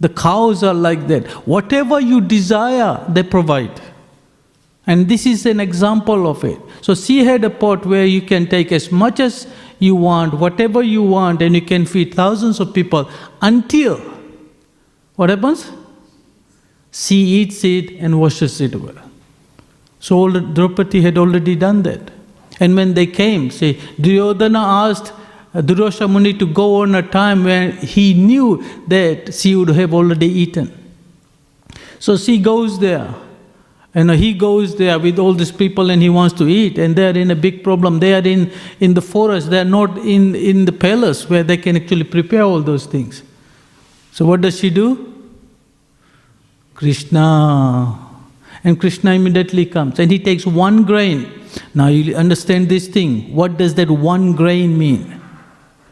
The 0.00 0.08
cows 0.08 0.64
are 0.64 0.74
like 0.74 1.06
that. 1.06 1.28
Whatever 1.46 2.00
you 2.00 2.20
desire, 2.20 3.04
they 3.08 3.22
provide. 3.22 3.80
And 4.86 5.08
this 5.08 5.24
is 5.24 5.46
an 5.46 5.60
example 5.60 6.28
of 6.28 6.44
it. 6.44 6.60
So, 6.80 6.94
she 6.94 7.24
had 7.24 7.44
a 7.44 7.50
pot 7.50 7.86
where 7.86 8.04
you 8.04 8.20
can 8.20 8.46
take 8.48 8.72
as 8.72 8.90
much 8.90 9.20
as 9.20 9.46
you 9.78 9.94
want, 9.94 10.34
whatever 10.34 10.82
you 10.82 11.02
want, 11.02 11.42
and 11.42 11.54
you 11.54 11.62
can 11.62 11.86
feed 11.86 12.14
thousands 12.14 12.60
of 12.60 12.74
people 12.74 13.08
until 13.40 13.98
what 15.16 15.30
happens? 15.30 15.70
She 16.90 17.16
eats 17.16 17.62
it 17.64 17.92
and 17.98 18.20
washes 18.20 18.60
it 18.60 18.74
well. 18.74 19.03
So 20.04 20.18
all 20.18 20.32
Draupadi 20.32 21.00
had 21.00 21.16
already 21.16 21.56
done 21.56 21.82
that. 21.84 22.10
And 22.60 22.76
when 22.76 22.92
they 22.92 23.06
came, 23.06 23.50
say, 23.50 23.80
Duryodhana 23.98 24.58
asked 24.58 25.14
uh, 25.54 25.62
Durvasa 25.62 26.06
Muni 26.06 26.34
to 26.34 26.46
go 26.46 26.82
on 26.82 26.94
a 26.94 27.00
time 27.00 27.44
when 27.44 27.72
he 27.78 28.12
knew 28.12 28.62
that 28.86 29.32
she 29.32 29.54
would 29.54 29.70
have 29.70 29.94
already 29.94 30.26
eaten. 30.26 30.70
So 31.98 32.18
she 32.18 32.38
goes 32.38 32.78
there. 32.78 33.14
And 33.94 34.10
he 34.10 34.34
goes 34.34 34.76
there 34.76 34.98
with 34.98 35.18
all 35.18 35.32
these 35.32 35.52
people 35.52 35.88
and 35.88 36.02
he 36.02 36.10
wants 36.10 36.36
to 36.36 36.48
eat, 36.48 36.76
and 36.76 36.94
they 36.94 37.06
are 37.06 37.18
in 37.18 37.30
a 37.30 37.36
big 37.36 37.64
problem. 37.64 37.98
They 38.00 38.12
are 38.12 38.28
in, 38.28 38.52
in 38.80 38.92
the 38.92 39.00
forest, 39.00 39.48
they 39.48 39.60
are 39.60 39.64
not 39.80 39.96
in, 39.96 40.34
in 40.34 40.66
the 40.66 40.72
palace 40.72 41.30
where 41.30 41.42
they 41.42 41.56
can 41.56 41.76
actually 41.76 42.04
prepare 42.04 42.42
all 42.42 42.60
those 42.60 42.84
things. 42.84 43.22
So, 44.12 44.26
what 44.26 44.42
does 44.42 44.58
she 44.58 44.68
do? 44.68 45.14
Krishna. 46.74 48.10
And 48.64 48.80
Krishna 48.80 49.12
immediately 49.12 49.66
comes 49.66 49.98
and 49.98 50.10
he 50.10 50.18
takes 50.18 50.46
one 50.46 50.84
grain. 50.84 51.30
Now 51.74 51.88
you 51.88 52.16
understand 52.16 52.68
this 52.68 52.88
thing. 52.88 53.34
What 53.34 53.58
does 53.58 53.74
that 53.74 53.90
one 53.90 54.32
grain 54.32 54.78
mean? 54.78 55.20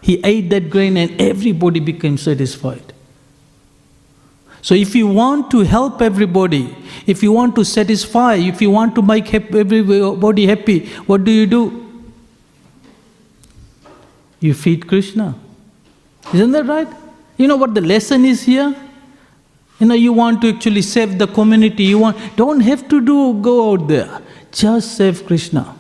He 0.01 0.21
ate 0.25 0.49
that 0.51 0.71
grain 0.71 0.97
and 0.97 1.21
everybody 1.21 1.79
became 1.79 2.17
satisfied. 2.17 2.93
So 4.63 4.75
if 4.75 4.95
you 4.95 5.07
want 5.07 5.51
to 5.51 5.61
help 5.61 6.01
everybody, 6.01 6.75
if 7.07 7.23
you 7.23 7.33
want 7.33 7.55
to 7.57 7.65
satisfy, 7.65 8.35
if 8.35 8.63
you 8.63 8.71
want 8.71 8.95
to 8.95 9.03
make 9.03 9.35
everybody 9.35 10.47
happy, 10.47 10.87
what 11.07 11.25
do 11.25 11.31
you 11.31 11.47
do? 11.47 12.05
You 14.41 14.55
feed 14.55 14.89
Krishna. 14.89 15.35
Isn't 16.33 16.53
that 16.53 16.67
right? 16.67 16.89
You 17.37 17.49
know 17.49 17.57
what 17.57 17.75
the 17.75 17.81
lesson 17.81 18.25
is 18.25 18.43
here? 18.43 18.75
You 19.83 19.89
know, 19.89 19.95
you 19.95 20.13
want 20.13 20.41
to 20.43 20.49
actually 20.49 20.83
save 20.83 21.19
the 21.19 21.27
community. 21.27 21.83
You 21.83 21.99
want 21.99 22.17
don't 22.37 22.61
have 22.61 22.89
to 22.89 23.01
do 23.05 23.35
go 23.43 23.73
out 23.73 23.89
there. 23.89 24.21
Just 24.53 24.97
save 24.97 25.27
Krishna. 25.27 25.75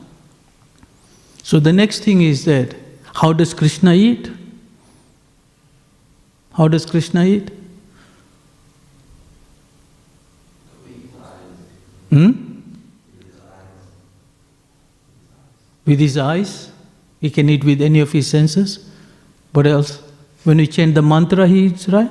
So 1.44 1.60
the 1.60 1.72
next 1.72 2.02
thing 2.02 2.20
is 2.20 2.44
that 2.46 2.74
how 3.14 3.32
does 3.32 3.54
Krishna 3.54 3.92
eat? 3.94 4.28
How 6.54 6.66
does 6.66 6.84
Krishna 6.84 7.24
eat? 7.24 7.52
Hmm? 12.10 12.32
With 15.86 16.00
his 16.00 16.18
eyes. 16.18 16.72
He 17.20 17.30
can 17.30 17.48
eat 17.48 17.62
with 17.62 17.80
any 17.80 18.00
of 18.00 18.10
his 18.10 18.28
senses. 18.28 18.90
What 19.52 19.68
else? 19.68 20.02
When 20.42 20.56
we 20.56 20.66
chant 20.66 20.96
the 20.96 21.02
mantra, 21.02 21.46
he 21.46 21.66
eats, 21.66 21.88
right? 21.88 22.10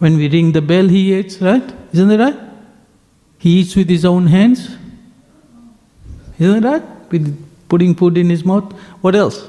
When 0.00 0.16
we 0.16 0.28
ring 0.28 0.52
the 0.52 0.62
bell, 0.62 0.88
he 0.88 1.14
eats, 1.14 1.40
right? 1.40 1.62
Isn't 1.92 2.08
that 2.08 2.18
right? 2.18 2.38
He 3.38 3.60
eats 3.60 3.76
with 3.76 3.88
his 3.88 4.04
own 4.04 4.26
hands. 4.26 4.76
Isn't 6.38 6.62
that 6.62 6.72
right? 6.72 7.12
With 7.12 7.68
putting 7.68 7.94
food 7.94 8.16
in 8.16 8.30
his 8.30 8.44
mouth. 8.44 8.72
What 9.02 9.14
else? 9.14 9.46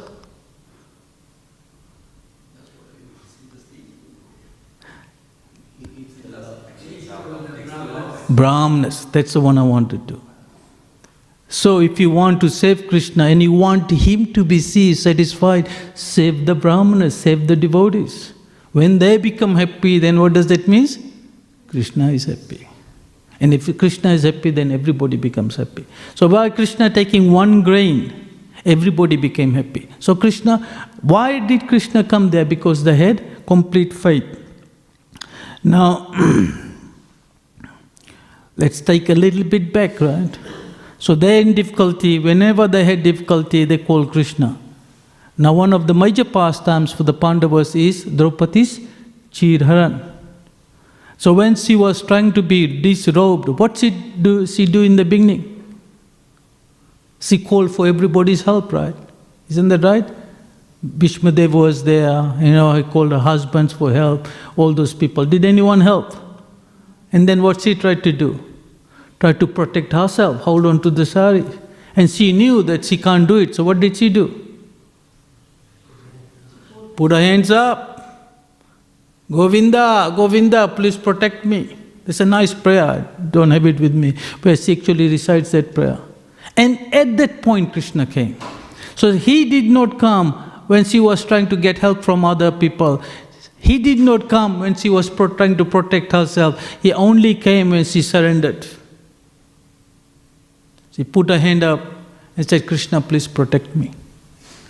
Brahmanas, 8.30 9.06
that's 9.06 9.34
the 9.34 9.42
one 9.42 9.58
I 9.58 9.64
want 9.64 9.90
to 9.90 9.98
do. 9.98 10.22
So, 11.48 11.80
if 11.80 12.00
you 12.00 12.10
want 12.10 12.40
to 12.42 12.50
save 12.50 12.88
Krishna 12.88 13.26
and 13.26 13.44
you 13.44 13.52
want 13.52 13.92
him 13.92 14.32
to 14.34 14.44
be 14.46 14.60
satisfied, 14.60 15.70
save 15.96 16.46
the 16.46 16.56
Brahmanas, 16.56 17.16
save 17.16 17.48
the 17.48 17.58
devotees. 17.58 18.31
When 18.72 19.00
they 19.00 19.18
become 19.18 19.56
happy, 19.56 20.00
then 20.00 20.20
what 20.20 20.34
does 20.34 20.48
that 20.48 20.68
mean? 20.68 20.88
Krishna 21.68 22.12
is 22.12 22.26
happy. 22.26 22.68
And 23.40 23.54
if 23.54 23.76
Krishna 23.78 24.12
is 24.12 24.24
happy, 24.24 24.52
then 24.52 24.72
everybody 24.72 25.18
becomes 25.18 25.56
happy. 25.56 25.86
So, 26.16 26.30
by 26.30 26.50
Krishna 26.50 26.90
taking 26.90 27.32
one 27.32 27.64
grain, 27.64 28.14
everybody 28.66 29.16
became 29.16 29.54
happy. 29.54 29.90
So, 30.00 30.16
Krishna, 30.16 30.60
why 31.02 31.40
did 31.40 31.68
Krishna 31.68 32.04
come 32.04 32.30
there? 32.30 32.46
Because 32.46 32.84
they 32.84 32.96
had 32.96 33.46
complete 33.48 33.94
faith. 33.94 34.40
Now, 35.64 36.12
let's 38.58 38.80
take 38.80 39.10
a 39.10 39.16
little 39.16 39.44
bit 39.44 39.74
back, 39.74 40.00
right? 40.00 40.38
So 41.00 41.16
they're 41.16 41.42
in 41.42 41.54
difficulty. 41.54 42.20
Whenever 42.20 42.68
they 42.68 42.84
had 42.84 43.02
difficulty, 43.02 43.66
they 43.66 43.80
call 43.80 44.06
Krishna. 44.06 44.58
Now, 45.42 45.54
one 45.54 45.74
of 45.74 45.88
the 45.88 45.96
major 45.96 46.24
pastimes 46.24 46.92
for 46.92 47.02
the 47.02 47.14
Pandavas 47.14 47.74
is 47.74 48.04
Draupadi's 48.06 48.80
Chirharan. 49.32 49.94
So 51.18 51.34
when 51.34 51.56
she 51.56 51.76
was 51.76 52.04
trying 52.04 52.34
to 52.34 52.44
be 52.44 52.60
disrobed, 52.80 53.48
what 53.48 53.76
she 53.76 53.90
do 53.90 54.46
she 54.46 54.68
do 54.68 54.84
in 54.84 54.98
the 54.98 55.06
beginning? 55.14 55.42
She 57.20 57.40
called 57.40 57.74
for 57.76 57.88
everybody's 57.88 58.44
help, 58.44 58.72
right? 58.72 58.94
Isn't 59.50 59.70
that 59.70 59.82
right? 59.82 60.08
Bhishmadev 60.86 61.54
was 61.54 61.84
there, 61.86 62.22
you 62.40 62.52
know, 62.52 62.74
he 62.74 62.84
called 62.84 63.12
her 63.12 63.24
husbands 63.30 63.74
for 63.74 63.92
help, 63.92 64.28
all 64.56 64.74
those 64.74 64.94
people. 64.94 65.26
Did 65.26 65.44
anyone 65.44 65.82
help? 65.82 66.14
And 67.12 67.28
then 67.28 67.42
what 67.42 67.62
she 67.62 67.74
tried 67.74 68.04
to 68.04 68.12
do? 68.12 68.40
Tried 69.20 69.40
to 69.40 69.48
protect 69.48 69.94
herself, 69.94 70.42
hold 70.42 70.68
on 70.68 70.84
to 70.84 70.92
the 70.92 71.06
sari. 71.06 71.44
And 71.96 72.12
she 72.12 72.32
knew 72.32 72.62
that 72.62 72.86
she 72.86 72.98
can't 72.98 73.28
do 73.28 73.38
it, 73.38 73.56
so 73.56 73.64
what 73.64 73.80
did 73.80 73.98
she 73.98 74.10
do? 74.10 74.41
Put 76.96 77.12
her 77.12 77.20
hands 77.20 77.52
up. 77.52 77.88
Govinda, 79.32 80.14
Govinda, 80.16 80.68
please 80.68 80.98
protect 80.98 81.46
me. 81.46 81.78
It's 82.06 82.20
a 82.20 82.26
nice 82.26 82.54
prayer. 82.54 83.08
Don't 83.30 83.52
have 83.52 83.66
it 83.66 83.80
with 83.80 83.94
me. 83.94 84.16
She 84.56 84.78
actually 84.78 85.08
recites 85.08 85.52
that 85.52 85.74
prayer. 85.74 86.00
And 86.58 86.94
at 86.94 87.16
that 87.18 87.42
point, 87.42 87.72
Krishna 87.72 88.06
came. 88.06 88.36
So 88.96 89.14
he 89.14 89.50
did 89.50 89.66
not 89.66 90.00
come 90.00 90.34
when 90.68 90.84
she 90.84 91.00
was 91.00 91.24
trying 91.24 91.48
to 91.48 91.56
get 91.56 91.78
help 91.78 92.04
from 92.04 92.26
other 92.26 92.52
people. 92.52 93.02
He 93.58 93.78
did 93.78 94.00
not 94.00 94.28
come 94.28 94.60
when 94.60 94.76
she 94.76 94.90
was 94.90 95.10
pro- 95.10 95.28
trying 95.28 95.58
to 95.58 95.66
protect 95.66 96.12
herself. 96.12 96.78
He 96.82 96.92
only 96.92 97.36
came 97.36 97.70
when 97.70 97.86
she 97.86 98.02
surrendered. 98.02 98.68
She 100.92 101.04
put 101.04 101.30
her 101.30 101.40
hand 101.40 101.64
up 101.64 101.80
and 102.36 102.50
said, 102.50 102.68
Krishna, 102.68 103.02
please 103.02 103.28
protect 103.28 103.76
me. 103.76 103.92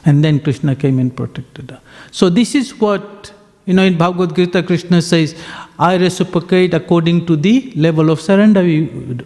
And 0.05 0.23
then 0.23 0.39
Krishna 0.39 0.75
came 0.75 0.99
and 0.99 1.15
protected 1.15 1.71
her. 1.71 1.81
So, 2.11 2.29
this 2.29 2.55
is 2.55 2.79
what, 2.79 3.31
you 3.65 3.73
know, 3.73 3.83
in 3.83 3.97
Bhagavad 3.97 4.35
Gita, 4.35 4.63
Krishna 4.63 5.01
says, 5.01 5.35
I 5.77 5.95
reciprocate 5.97 6.73
according 6.73 7.25
to 7.27 7.35
the 7.35 7.71
level 7.75 8.09
of 8.09 8.19
surrender 8.19 8.65
you 8.67 9.13
do. 9.13 9.25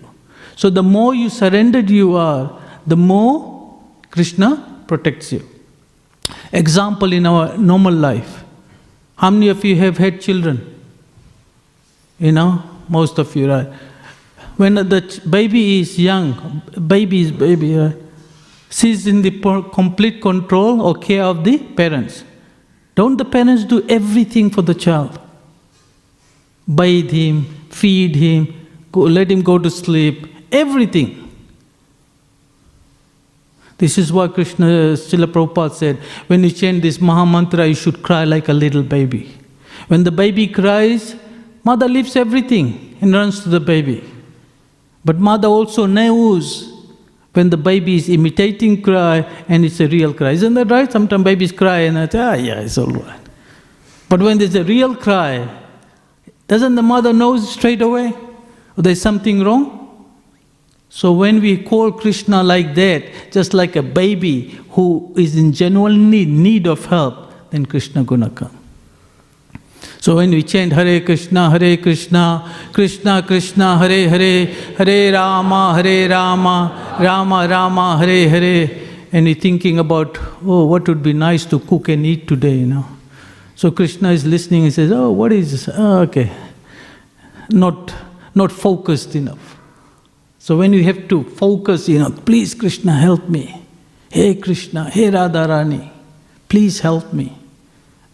So, 0.55 0.69
the 0.69 0.83
more 0.83 1.15
you 1.15 1.29
surrendered 1.29 1.89
you 1.89 2.15
are, 2.15 2.59
the 2.85 2.97
more 2.97 3.79
Krishna 4.11 4.83
protects 4.87 5.31
you. 5.31 5.47
Example 6.51 7.13
in 7.13 7.25
our 7.25 7.57
normal 7.57 7.93
life. 7.93 8.43
How 9.17 9.29
many 9.29 9.47
of 9.47 9.63
you 9.63 9.75
have 9.77 9.97
had 9.97 10.19
children? 10.21 10.75
You 12.19 12.31
know, 12.31 12.63
most 12.89 13.17
of 13.17 13.35
you, 13.35 13.49
right? 13.49 13.67
When 14.57 14.75
the 14.75 15.21
baby 15.29 15.79
is 15.81 15.99
young, 15.99 16.61
baby 16.87 17.21
is 17.21 17.31
baby, 17.31 17.75
right? 17.75 17.95
She's 18.77 19.07
in 19.07 19.21
the 19.21 19.31
complete 19.71 20.21
control 20.21 20.81
or 20.81 20.95
care 20.95 21.23
of 21.23 21.45
the 21.45 21.57
parents. 21.57 22.25
Don't 22.93 23.15
the 23.15 23.23
parents 23.23 23.63
do 23.63 23.87
everything 23.87 24.49
for 24.49 24.63
the 24.63 24.75
child? 24.75 25.17
Bathe 26.67 27.09
him, 27.09 27.45
feed 27.69 28.17
him, 28.17 28.67
go, 28.91 29.01
let 29.01 29.31
him 29.31 29.43
go 29.43 29.57
to 29.57 29.69
sleep, 29.69 30.27
everything. 30.51 31.31
This 33.77 33.97
is 33.97 34.11
why 34.11 34.27
Krishna, 34.27 34.65
Srila 35.05 35.27
Prabhupada 35.27 35.73
said, 35.73 35.95
when 36.27 36.43
you 36.43 36.51
chant 36.51 36.81
this 36.81 36.99
Maha 36.99 37.25
Mantra, 37.25 37.65
you 37.67 37.75
should 37.75 38.03
cry 38.03 38.25
like 38.25 38.49
a 38.49 38.53
little 38.53 38.83
baby. 38.83 39.33
When 39.87 40.03
the 40.03 40.11
baby 40.11 40.47
cries, 40.47 41.15
mother 41.63 41.87
leaves 41.87 42.17
everything 42.17 42.97
and 42.99 43.13
runs 43.13 43.41
to 43.43 43.47
the 43.47 43.61
baby. 43.61 44.03
But 45.05 45.17
mother 45.17 45.47
also 45.47 45.85
knows 45.85 46.74
when 47.35 47.49
the 47.49 47.57
baby 47.57 47.95
is 47.95 48.09
imitating 48.09 48.81
cry 48.81 49.17
and 49.49 49.65
it's 49.65 49.79
a 49.79 49.87
real 49.87 50.13
cry. 50.13 50.31
Isn't 50.31 50.53
that 50.53 50.71
right? 50.71 50.91
Sometimes 50.91 51.23
babies 51.23 51.51
cry 51.51 51.79
and 51.79 51.99
I 51.99 52.07
say, 52.07 52.19
ah, 52.19 52.33
yeah, 52.33 52.59
it's 52.61 52.77
all 52.77 52.87
right. 52.87 53.19
But 54.07 54.21
when 54.21 54.37
there's 54.37 54.55
a 54.55 54.63
real 54.63 54.95
cry, 54.95 55.47
doesn't 56.47 56.75
the 56.75 56.83
mother 56.83 57.11
know 57.11 57.37
straight 57.37 57.81
away 57.81 58.13
there's 58.77 59.01
something 59.01 59.43
wrong? 59.43 59.81
So 60.89 61.11
when 61.11 61.41
we 61.41 61.61
call 61.61 61.91
Krishna 61.91 62.41
like 62.41 62.73
that, 62.75 63.31
just 63.31 63.53
like 63.53 63.75
a 63.75 63.83
baby 63.83 64.59
who 64.71 65.13
is 65.17 65.35
in 65.35 65.51
genuine 65.51 66.09
need, 66.09 66.29
need 66.29 66.67
of 66.67 66.85
help, 66.85 67.49
then 67.49 67.65
Krishna 67.65 68.03
gonna 68.03 68.29
come. 68.29 68.64
So 69.99 70.15
when 70.17 70.31
we 70.31 70.43
chant 70.43 70.73
Hare 70.73 71.01
Krishna, 71.01 71.49
Hare 71.49 71.77
Krishna, 71.77 72.53
Krishna 72.73 73.23
Krishna, 73.23 73.77
Hare 73.77 74.09
Hare, 74.09 74.45
Hare 74.77 75.13
Rama, 75.13 75.73
Hare 75.75 76.09
Rama, 76.09 76.97
Rama 76.99 77.47
Rama, 77.49 77.97
Hare 77.97 78.29
Hare, 78.29 78.69
and 79.11 79.25
we're 79.25 79.35
thinking 79.35 79.79
about, 79.79 80.17
oh, 80.45 80.65
what 80.65 80.87
would 80.87 81.01
be 81.01 81.13
nice 81.13 81.45
to 81.45 81.59
cook 81.59 81.89
and 81.89 82.05
eat 82.05 82.27
today, 82.27 82.55
you 82.55 82.67
know. 82.67 82.85
So 83.55 83.71
Krishna 83.71 84.11
is 84.11 84.25
listening 84.25 84.65
and 84.65 84.73
says, 84.73 84.91
oh, 84.91 85.11
what 85.11 85.31
is? 85.31 85.69
Oh, 85.73 85.99
okay. 86.01 86.31
Not, 87.49 87.93
not 88.35 88.51
focused 88.51 89.15
enough. 89.15 89.57
So 90.37 90.57
when 90.57 90.73
you 90.73 90.83
have 90.83 91.07
to 91.07 91.23
focus, 91.23 91.89
you 91.89 91.99
know, 91.99 92.11
please 92.11 92.53
Krishna 92.53 92.91
help 92.91 93.27
me. 93.29 93.61
Hey 94.11 94.35
Krishna, 94.35 94.89
hey 94.89 95.09
Radharani, 95.09 95.89
please 96.47 96.81
help 96.81 97.11
me. 97.13 97.35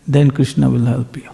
Then 0.08 0.32
Krishna 0.32 0.70
will 0.70 0.86
help 0.86 1.18
you. 1.18 1.30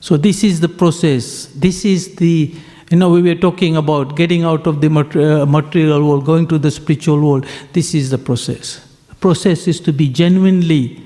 So 0.00 0.16
this 0.16 0.42
is 0.42 0.60
the 0.60 0.68
process. 0.68 1.46
This 1.54 1.84
is 1.84 2.16
the, 2.16 2.54
you 2.90 2.96
know, 2.96 3.10
we 3.10 3.22
were 3.22 3.34
talking 3.34 3.76
about 3.76 4.16
getting 4.16 4.44
out 4.44 4.66
of 4.66 4.80
the 4.80 4.88
uh, 4.88 5.46
material 5.46 6.08
world, 6.08 6.24
going 6.24 6.46
to 6.48 6.58
the 6.58 6.70
spiritual 6.70 7.20
world. 7.20 7.46
This 7.74 7.94
is 7.94 8.10
the 8.10 8.18
process. 8.18 8.86
The 9.08 9.14
process 9.16 9.68
is 9.68 9.78
to 9.80 9.92
be 9.92 10.08
genuinely 10.08 11.02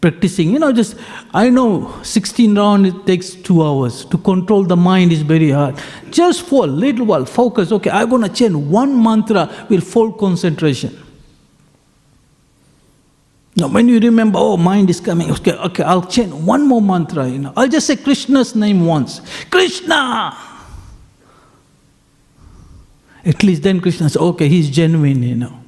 practicing. 0.00 0.52
You 0.52 0.60
know, 0.60 0.72
just, 0.72 0.96
I 1.34 1.50
know 1.50 2.00
16 2.02 2.56
round 2.56 2.86
it 2.86 3.06
takes 3.06 3.30
two 3.30 3.64
hours. 3.64 4.04
To 4.06 4.18
control 4.18 4.62
the 4.62 4.76
mind 4.76 5.12
is 5.12 5.22
very 5.22 5.50
hard. 5.50 5.74
Just 6.10 6.42
for 6.42 6.64
a 6.64 6.68
little 6.68 7.06
while, 7.06 7.24
focus. 7.24 7.72
Okay, 7.72 7.90
I'm 7.90 8.08
going 8.08 8.22
to 8.22 8.28
chant 8.28 8.56
one 8.56 9.02
mantra 9.02 9.66
with 9.68 9.82
full 9.82 10.12
concentration. 10.12 10.96
Now, 13.58 13.66
when 13.66 13.88
you 13.88 13.98
remember, 13.98 14.38
oh, 14.40 14.56
mind 14.56 14.88
is 14.88 15.00
coming, 15.00 15.32
okay, 15.32 15.52
okay, 15.52 15.82
I'll 15.82 16.06
chant 16.06 16.32
one 16.32 16.64
more 16.64 16.80
mantra, 16.80 17.26
you 17.28 17.38
know. 17.40 17.52
I'll 17.56 17.66
just 17.66 17.88
say 17.88 17.96
Krishna's 17.96 18.54
name 18.54 18.86
once. 18.86 19.20
Krishna! 19.50 20.36
At 23.24 23.42
least 23.42 23.64
then 23.64 23.80
Krishna 23.80 24.08
says, 24.08 24.16
okay, 24.16 24.48
he's 24.48 24.70
genuine, 24.70 25.24
you 25.24 25.34
know. 25.34 25.58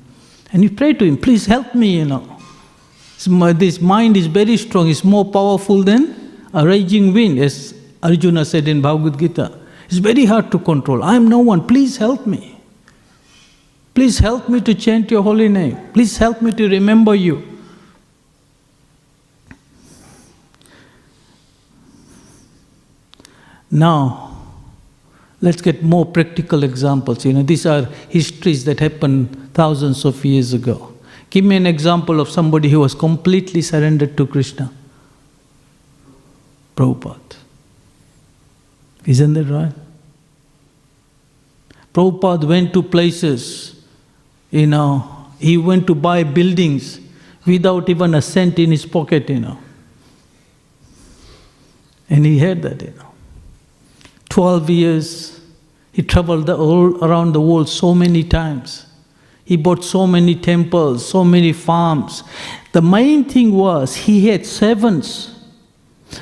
And 0.53 0.63
you 0.63 0.71
pray 0.71 0.93
to 0.93 1.05
him, 1.05 1.17
please 1.17 1.47
help 1.47 1.75
me, 1.75 1.99
you 1.99 2.05
know. 2.05 2.39
This 3.55 3.81
mind 3.81 4.17
is 4.17 4.29
very 4.29 4.57
strong, 4.57 4.89
it's 4.89 5.03
more 5.03 5.25
powerful 5.25 5.83
than 5.83 6.47
a 6.55 6.65
raging 6.65 7.13
wind, 7.13 7.41
as 7.41 7.75
Arjuna 8.05 8.45
said 8.45 8.69
in 8.69 8.81
Bhagavad 8.81 9.19
Gita. 9.19 9.59
It's 9.87 9.99
very 9.99 10.27
hard 10.27 10.53
to 10.53 10.61
control. 10.61 11.03
I 11.03 11.17
am 11.17 11.27
no 11.27 11.41
one, 11.41 11.67
please 11.67 11.97
help 11.97 12.25
me. 12.25 12.57
Please 13.95 14.21
help 14.21 14.49
me 14.49 14.61
to 14.61 14.75
chant 14.77 15.11
your 15.11 15.25
holy 15.25 15.49
name. 15.49 15.77
Please 15.93 16.17
help 16.17 16.41
me 16.41 16.53
to 16.53 16.69
remember 16.69 17.17
you. 17.17 17.49
Now, 23.71 24.37
let's 25.41 25.63
get 25.63 25.83
more 25.83 26.05
practical 26.05 26.65
examples. 26.65 27.25
You 27.25 27.33
know, 27.33 27.43
these 27.43 27.67
are 27.67 27.85
histories 28.09 28.65
that 28.65 28.81
happened 28.81 29.55
thousands 29.55 30.05
of 30.05 30.25
years 30.25 30.53
ago. 30.53 30.93
Give 31.31 31.45
me 31.45 31.57
an 31.57 31.67
example 31.67 32.21
of 32.21 32.29
somebody 32.29 32.69
who 32.69 32.81
was 32.81 32.95
completely 32.95 33.63
surrendered 33.63 34.17
to 34.17 34.27
Krishna. 34.27 34.73
Prabhupada. 36.75 37.37
Isn't 39.07 39.35
that 39.35 39.45
right? 39.45 39.73
Prabhupada 41.95 42.45
went 42.45 42.73
to 42.73 42.83
places, 42.83 43.81
you 44.51 44.67
know, 44.67 45.27
he 45.39 45.57
went 45.57 45.87
to 45.87 45.95
buy 45.95 46.23
buildings 46.23 47.01
without 47.47 47.89
even 47.89 48.15
a 48.15 48.23
cent 48.23 48.59
in 48.59 48.71
his 48.71 48.85
pocket, 48.85 49.29
you 49.31 49.41
know. 49.41 49.59
And 52.09 52.27
he 52.27 52.39
had 52.39 52.63
that, 52.63 52.83
you 52.83 52.93
know. 52.97 53.10
12 54.31 54.71
years, 54.71 55.41
he 55.93 56.03
traveled 56.03 56.47
the 56.47 56.57
around 56.57 57.33
the 57.33 57.41
world 57.41 57.69
so 57.69 57.95
many 57.95 58.25
times. 58.25 58.87
He 59.45 59.57
bought 59.57 59.85
so 59.85 60.07
many 60.07 60.37
temples, 60.37 61.07
so 61.07 61.25
many 61.25 61.53
farms. 61.53 62.23
The 62.73 62.81
main 62.81 63.25
thing 63.25 63.53
was 63.53 63.97
he 63.97 64.29
had 64.29 64.47
servants. 64.47 65.35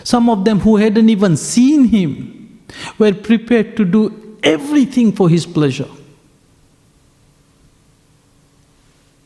Some 0.03 0.31
of 0.31 0.45
them 0.45 0.61
who 0.61 0.77
hadn't 0.77 1.09
even 1.11 1.37
seen 1.37 1.85
him 1.85 2.61
were 2.99 3.13
prepared 3.13 3.77
to 3.77 3.85
do 3.85 4.39
everything 4.43 5.13
for 5.13 5.29
his 5.29 5.45
pleasure. 5.45 5.89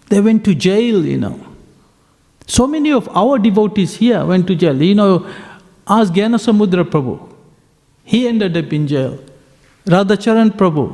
They 0.08 0.20
went 0.20 0.44
to 0.44 0.54
jail, 0.54 1.06
you 1.06 1.18
know. 1.18 1.40
So 2.46 2.66
many 2.66 2.92
of 2.92 3.08
our 3.16 3.38
devotees 3.38 3.96
here 3.96 4.24
went 4.24 4.46
to 4.48 4.54
jail. 4.54 4.82
You 4.82 4.94
know, 4.94 5.32
ask 5.86 6.12
Gyana 6.12 6.38
Samudra 6.38 6.84
Prabhu. 6.84 7.31
He 8.12 8.28
ended 8.28 8.58
up 8.58 8.70
in 8.74 8.86
jail. 8.86 9.18
Radhacharan 9.86 10.50
Prabhu, 10.50 10.86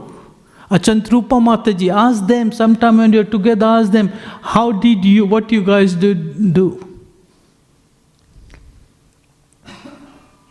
Achantrupa 0.70 1.40
Mataji, 1.46 1.92
ask 1.92 2.24
them 2.24 2.52
sometime 2.52 2.98
when 2.98 3.12
you're 3.12 3.24
together, 3.24 3.66
ask 3.66 3.90
them, 3.90 4.08
how 4.40 4.70
did 4.70 5.04
you, 5.04 5.26
what 5.26 5.50
you 5.50 5.64
guys 5.64 5.94
did 5.94 6.54
do? 6.54 6.68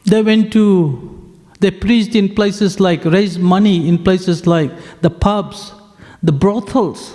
They 0.04 0.22
went 0.22 0.52
to, 0.54 1.34
they 1.62 1.72
preached 1.72 2.16
in 2.16 2.36
places 2.36 2.82
like, 2.82 3.06
raised 3.06 3.40
money 3.40 3.88
in 3.88 4.04
places 4.04 4.46
like 4.46 4.70
the 5.00 5.10
pubs, 5.10 5.72
the 6.22 6.34
brothels. 6.34 7.14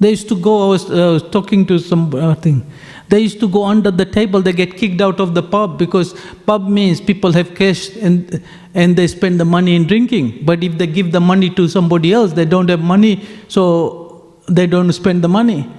They 0.00 0.10
used 0.10 0.30
to 0.30 0.40
go, 0.40 0.64
I 0.64 0.68
was 0.70 0.90
uh, 0.90 1.28
talking 1.30 1.66
to 1.66 1.78
some 1.78 2.14
uh, 2.14 2.34
thing. 2.36 2.64
They 3.12 3.20
used 3.20 3.40
to 3.40 3.48
go 3.48 3.64
under 3.64 3.90
the 3.90 4.06
table, 4.06 4.40
they 4.40 4.54
get 4.54 4.78
kicked 4.78 5.02
out 5.02 5.20
of 5.20 5.34
the 5.34 5.42
pub 5.42 5.78
because 5.78 6.14
pub 6.46 6.66
means 6.66 6.98
people 6.98 7.30
have 7.32 7.54
cash 7.54 7.94
and, 7.96 8.42
and 8.72 8.96
they 8.96 9.06
spend 9.06 9.38
the 9.38 9.44
money 9.44 9.76
in 9.76 9.86
drinking. 9.86 10.46
But 10.46 10.64
if 10.64 10.78
they 10.78 10.86
give 10.86 11.12
the 11.12 11.20
money 11.20 11.50
to 11.50 11.68
somebody 11.68 12.14
else, 12.14 12.32
they 12.32 12.46
don't 12.46 12.70
have 12.70 12.80
money, 12.80 13.22
so 13.48 14.38
they 14.48 14.66
don't 14.66 14.90
spend 14.94 15.22
the 15.22 15.28
money. 15.28 15.70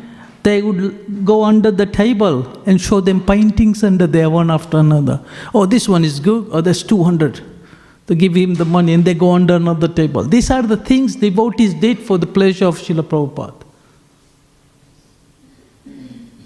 They 0.44 0.62
would 0.62 1.26
go 1.26 1.44
under 1.44 1.72
the 1.72 1.88
table 1.88 2.62
and 2.68 2.80
show 2.80 3.02
them 3.02 3.26
paintings 3.26 3.84
under 3.84 4.06
there 4.06 4.30
one 4.30 4.52
after 4.52 4.78
another. 4.78 5.20
Oh, 5.56 5.66
this 5.66 5.90
one 5.90 6.06
is 6.06 6.20
good, 6.20 6.48
oh, 6.52 6.62
that's 6.62 6.84
200. 6.84 7.42
They 8.06 8.14
give 8.14 8.36
him 8.36 8.54
the 8.54 8.66
money 8.66 8.94
and 8.94 9.04
they 9.04 9.16
go 9.16 9.32
under 9.32 9.56
another 9.56 9.88
table. 9.88 10.22
These 10.22 10.52
are 10.52 10.62
the 10.62 10.78
things 10.78 11.16
devotees 11.16 11.74
did 11.74 11.98
for 11.98 12.20
the 12.20 12.28
pleasure 12.28 12.66
of 12.66 12.78
Srila 12.78 13.02
Prabhupada. 13.02 13.63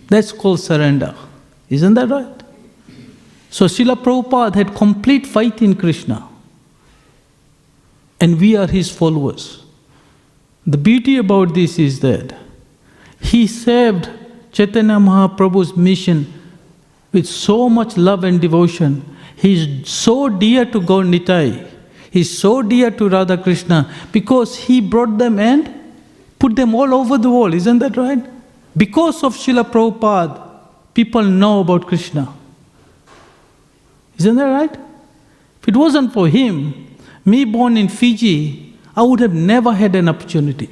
That's 0.10 0.32
called 0.32 0.60
surrender. 0.60 1.16
Isn't 1.70 1.93
that 1.95 2.10
right? 2.10 2.43
So 3.49 3.66
Srila 3.66 3.95
Prabhupada 4.03 4.55
had 4.55 4.76
complete 4.76 5.26
faith 5.26 5.62
in 5.62 5.76
Krishna. 5.76 6.28
And 8.20 8.39
we 8.39 8.55
are 8.55 8.68
his 8.68 8.89
followers. 8.89 9.64
The 10.66 10.78
beauty 10.78 11.18
about 11.18 11.53
this 11.53 11.80
is 11.80 11.99
that 12.01 12.36
he 13.22 13.47
served 13.47 14.10
Chaitanya 14.51 14.95
Mahaprabhu's 14.95 15.76
mission 15.78 16.34
with 17.12 17.26
so 17.26 17.70
much 17.70 17.95
love 17.97 18.24
and 18.24 18.41
devotion. 18.41 19.03
He's 19.36 19.88
so 19.89 20.30
dear 20.30 20.66
to 20.66 20.82
Gaur 20.82 21.03
Nitai. 21.03 21.70
He's 22.12 22.38
so 22.38 22.62
dear 22.62 22.89
to 22.91 23.10
Radha 23.10 23.38
Krishna 23.38 23.93
because 24.12 24.58
he 24.58 24.82
brought 24.82 25.18
them 25.18 25.39
and 25.39 25.74
put 26.39 26.55
them 26.55 26.74
all 26.74 26.93
over 26.93 27.18
the 27.18 27.30
world. 27.30 27.53
Isn't 27.53 27.80
that 27.80 27.95
right? 27.97 28.26
Because 28.78 29.24
of 29.24 29.36
Srila 29.36 29.64
Prabhupada, 29.64 30.40
people 30.94 31.24
know 31.24 31.62
about 31.62 31.88
Krishna. 31.88 32.32
Isn't 34.18 34.36
that 34.36 34.46
right? 34.46 34.74
If 35.62 35.68
it 35.68 35.76
wasn't 35.76 36.14
for 36.14 36.28
him, 36.28 36.88
me 37.26 37.44
born 37.44 37.76
in 37.76 37.90
Fiji, 37.90 38.76
I 38.96 39.02
would 39.02 39.20
have 39.20 39.34
never 39.34 39.74
had 39.74 39.96
an 39.96 40.08
opportunity. 40.08 40.70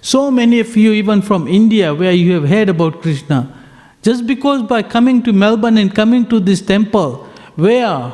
So 0.00 0.30
many 0.30 0.60
of 0.60 0.74
you, 0.76 0.92
even 0.92 1.20
from 1.20 1.46
India, 1.46 1.94
where 1.94 2.12
you 2.12 2.32
have 2.32 2.48
heard 2.48 2.68
about 2.70 3.02
Krishna, 3.02 3.56
just 4.02 4.26
because 4.26 4.62
by 4.62 4.82
coming 4.82 5.22
to 5.24 5.32
Melbourne 5.32 5.76
and 5.76 5.94
coming 5.94 6.26
to 6.26 6.40
this 6.40 6.62
temple, 6.62 7.26
where, 7.56 8.12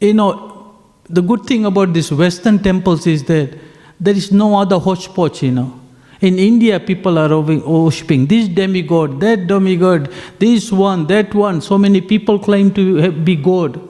you 0.00 0.14
know, 0.14 0.76
the 1.08 1.22
good 1.22 1.44
thing 1.44 1.64
about 1.64 1.92
these 1.92 2.12
Western 2.12 2.62
temples 2.62 3.06
is 3.06 3.24
that 3.24 3.58
there 3.98 4.14
is 4.14 4.30
no 4.32 4.56
other 4.56 4.78
hodgepodge, 4.78 5.42
you 5.42 5.52
know. 5.52 5.80
In 6.20 6.38
India, 6.38 6.80
people 6.80 7.18
are 7.18 7.40
worshipping 7.40 8.26
this 8.26 8.48
demigod, 8.48 9.20
that 9.20 9.46
demigod, 9.46 10.10
this 10.38 10.72
one, 10.72 11.06
that 11.08 11.34
one. 11.34 11.60
So 11.60 11.76
many 11.76 12.00
people 12.00 12.38
claim 12.38 12.72
to 12.74 13.12
be 13.12 13.36
God. 13.36 13.80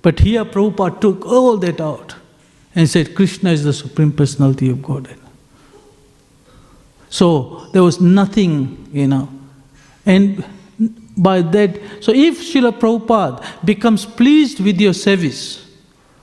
But 0.00 0.18
here, 0.20 0.44
Prabhupada 0.44 1.00
took 1.00 1.26
all 1.26 1.56
that 1.58 1.80
out 1.80 2.14
and 2.74 2.88
said, 2.88 3.14
Krishna 3.14 3.50
is 3.50 3.64
the 3.64 3.72
Supreme 3.72 4.12
Personality 4.12 4.70
of 4.70 4.82
Godhead. 4.82 5.18
So 7.10 7.68
there 7.72 7.82
was 7.82 8.00
nothing, 8.00 8.88
you 8.92 9.06
know. 9.06 9.28
And 10.04 10.44
by 11.16 11.42
that, 11.42 11.80
so 12.00 12.12
if 12.12 12.40
Srila 12.40 12.78
Prabhupada 12.78 13.64
becomes 13.64 14.04
pleased 14.04 14.58
with 14.58 14.80
your 14.80 14.94
service, 14.94 15.64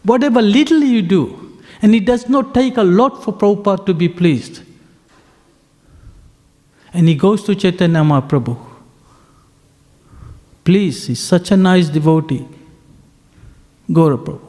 whatever 0.04 0.42
little 0.42 0.82
you 0.84 1.02
do, 1.02 1.41
and 1.82 1.96
it 1.96 2.06
does 2.06 2.30
not 2.30 2.54
take 2.54 2.78
a 2.78 2.84
lot 2.84 3.24
for 3.24 3.34
Prabhupada 3.34 3.86
to 3.88 3.94
be 3.94 4.08
pleased. 4.08 4.62
And 6.94 7.08
he 7.08 7.16
goes 7.16 7.44
to 7.44 7.56
Chaitanya 7.56 8.02
Mahaprabhu. 8.02 8.58
Please, 10.64 11.08
he's 11.08 11.20
such 11.20 11.52
a 11.52 11.58
nice 11.58 11.90
devotee. 11.90 12.46
Gaura 13.90 14.18
Prabhu. 14.18 14.42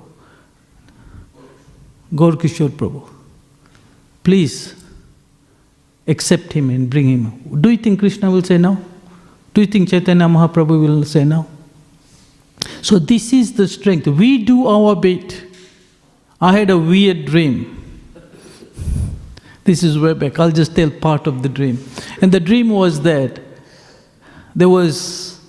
Gaur 2.14 2.32
Kishore 2.32 2.68
Prabhu. 2.68 3.08
Please 4.22 4.74
accept 6.06 6.52
him 6.52 6.68
and 6.70 6.90
bring 6.90 7.08
him. 7.08 7.60
Do 7.60 7.70
you 7.70 7.78
think 7.78 8.00
Krishna 8.00 8.30
will 8.30 8.42
say 8.42 8.58
no? 8.58 8.76
Do 9.54 9.60
you 9.62 9.66
think 9.66 9.88
Chaitanya 9.88 10.26
Mahaprabhu 10.26 10.80
will 10.80 11.04
say 11.04 11.24
no? 11.24 11.46
So, 12.82 12.98
this 12.98 13.32
is 13.32 13.54
the 13.54 13.66
strength. 13.66 14.06
We 14.06 14.44
do 14.44 14.66
our 14.66 14.94
bit. 14.94 15.51
I 16.42 16.58
had 16.58 16.70
a 16.70 16.76
weird 16.76 17.24
dream. 17.26 17.78
This 19.62 19.84
is 19.84 19.96
way 19.96 20.12
back. 20.12 20.40
I'll 20.40 20.50
just 20.50 20.74
tell 20.74 20.90
part 20.90 21.28
of 21.28 21.44
the 21.44 21.48
dream. 21.48 21.78
And 22.20 22.32
the 22.32 22.40
dream 22.40 22.68
was 22.68 23.02
that 23.02 23.38
there 24.56 24.68
was 24.68 25.40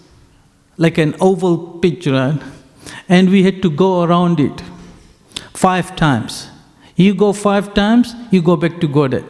like 0.77 0.99
an 0.99 1.15
oval 1.19 1.79
pitch, 1.79 2.05
right? 2.05 2.39
And 3.09 3.31
we 3.31 3.41
had 3.41 3.63
to 3.63 3.71
go 3.71 4.03
around 4.03 4.39
it 4.39 4.61
five 5.51 5.95
times. 5.95 6.47
You 6.95 7.15
go 7.15 7.33
five 7.33 7.73
times, 7.73 8.13
you 8.29 8.43
go 8.43 8.55
back 8.55 8.79
to 8.81 8.87
Godhead. 8.87 9.25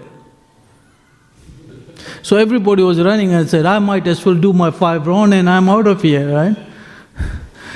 So 2.23 2.35
everybody 2.35 2.83
was 2.83 3.01
running 3.01 3.33
and 3.33 3.49
said, 3.49 3.65
I 3.65 3.79
might 3.79 4.05
as 4.07 4.25
well 4.25 4.35
do 4.35 4.51
my 4.51 4.69
five 4.69 5.07
round 5.07 5.33
and 5.33 5.49
I'm 5.49 5.69
out 5.69 5.87
of 5.87 6.01
here, 6.01 6.29
right? 6.29 6.57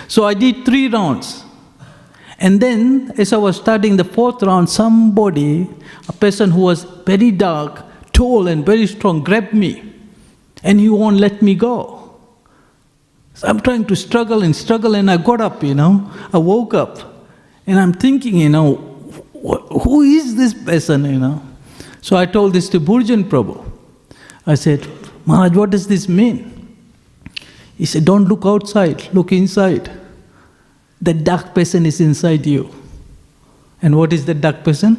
So 0.10 0.26
I 0.26 0.34
did 0.34 0.66
three 0.66 0.90
rounds. 0.90 1.46
And 2.40 2.62
then, 2.62 3.14
as 3.18 3.34
I 3.34 3.38
was 3.38 3.58
starting 3.58 3.98
the 3.98 4.04
fourth 4.04 4.44
round, 4.44 4.70
somebody, 4.70 5.68
a 6.08 6.14
person 6.14 6.52
who 6.52 6.62
was 6.62 6.84
very 6.84 7.32
dark, 7.32 7.84
tall, 8.14 8.48
and 8.48 8.66
very 8.66 8.86
strong, 8.86 9.24
grabbed 9.24 9.54
me. 9.54 9.94
And 10.64 10.80
he 10.80 10.90
won't 10.90 11.18
let 11.18 11.42
me 11.42 11.56
go. 11.56 12.16
So 13.34 13.48
I'm 13.48 13.60
trying 13.60 13.86
to 13.86 13.96
struggle 13.96 14.44
and 14.44 14.56
struggle, 14.56 14.96
and 14.96 15.10
I 15.10 15.18
got 15.18 15.42
up, 15.42 15.64
you 15.64 15.76
know. 15.76 16.12
I 16.32 16.38
woke 16.38 16.74
up, 16.74 17.26
and 17.66 17.80
I'm 17.80 17.94
thinking, 17.94 18.38
you 18.38 18.50
know, 18.50 18.76
wh- 19.34 19.84
who 19.84 20.02
is 20.02 20.36
this 20.36 20.54
person, 20.54 21.06
you 21.06 21.20
know? 21.20 21.42
So 22.02 22.18
I 22.18 22.26
told 22.26 22.54
this 22.54 22.70
to 22.70 22.80
Burjan 22.80 23.24
Prabhu. 23.24 23.64
I 24.46 24.56
said, 24.56 24.88
Maharaj, 25.26 25.56
what 25.56 25.70
does 25.72 25.88
this 25.88 26.08
mean? 26.08 26.76
He 27.78 27.86
said, 27.86 28.06
Don't 28.06 28.26
look 28.26 28.46
outside, 28.46 29.14
look 29.14 29.32
inside. 29.32 29.92
The 31.02 31.14
dark 31.14 31.54
person 31.54 31.86
is 31.86 32.02
inside 32.02 32.46
you. 32.46 32.74
And 33.82 33.96
what 33.96 34.14
is 34.14 34.26
the 34.26 34.34
dark 34.34 34.64
person? 34.64 34.98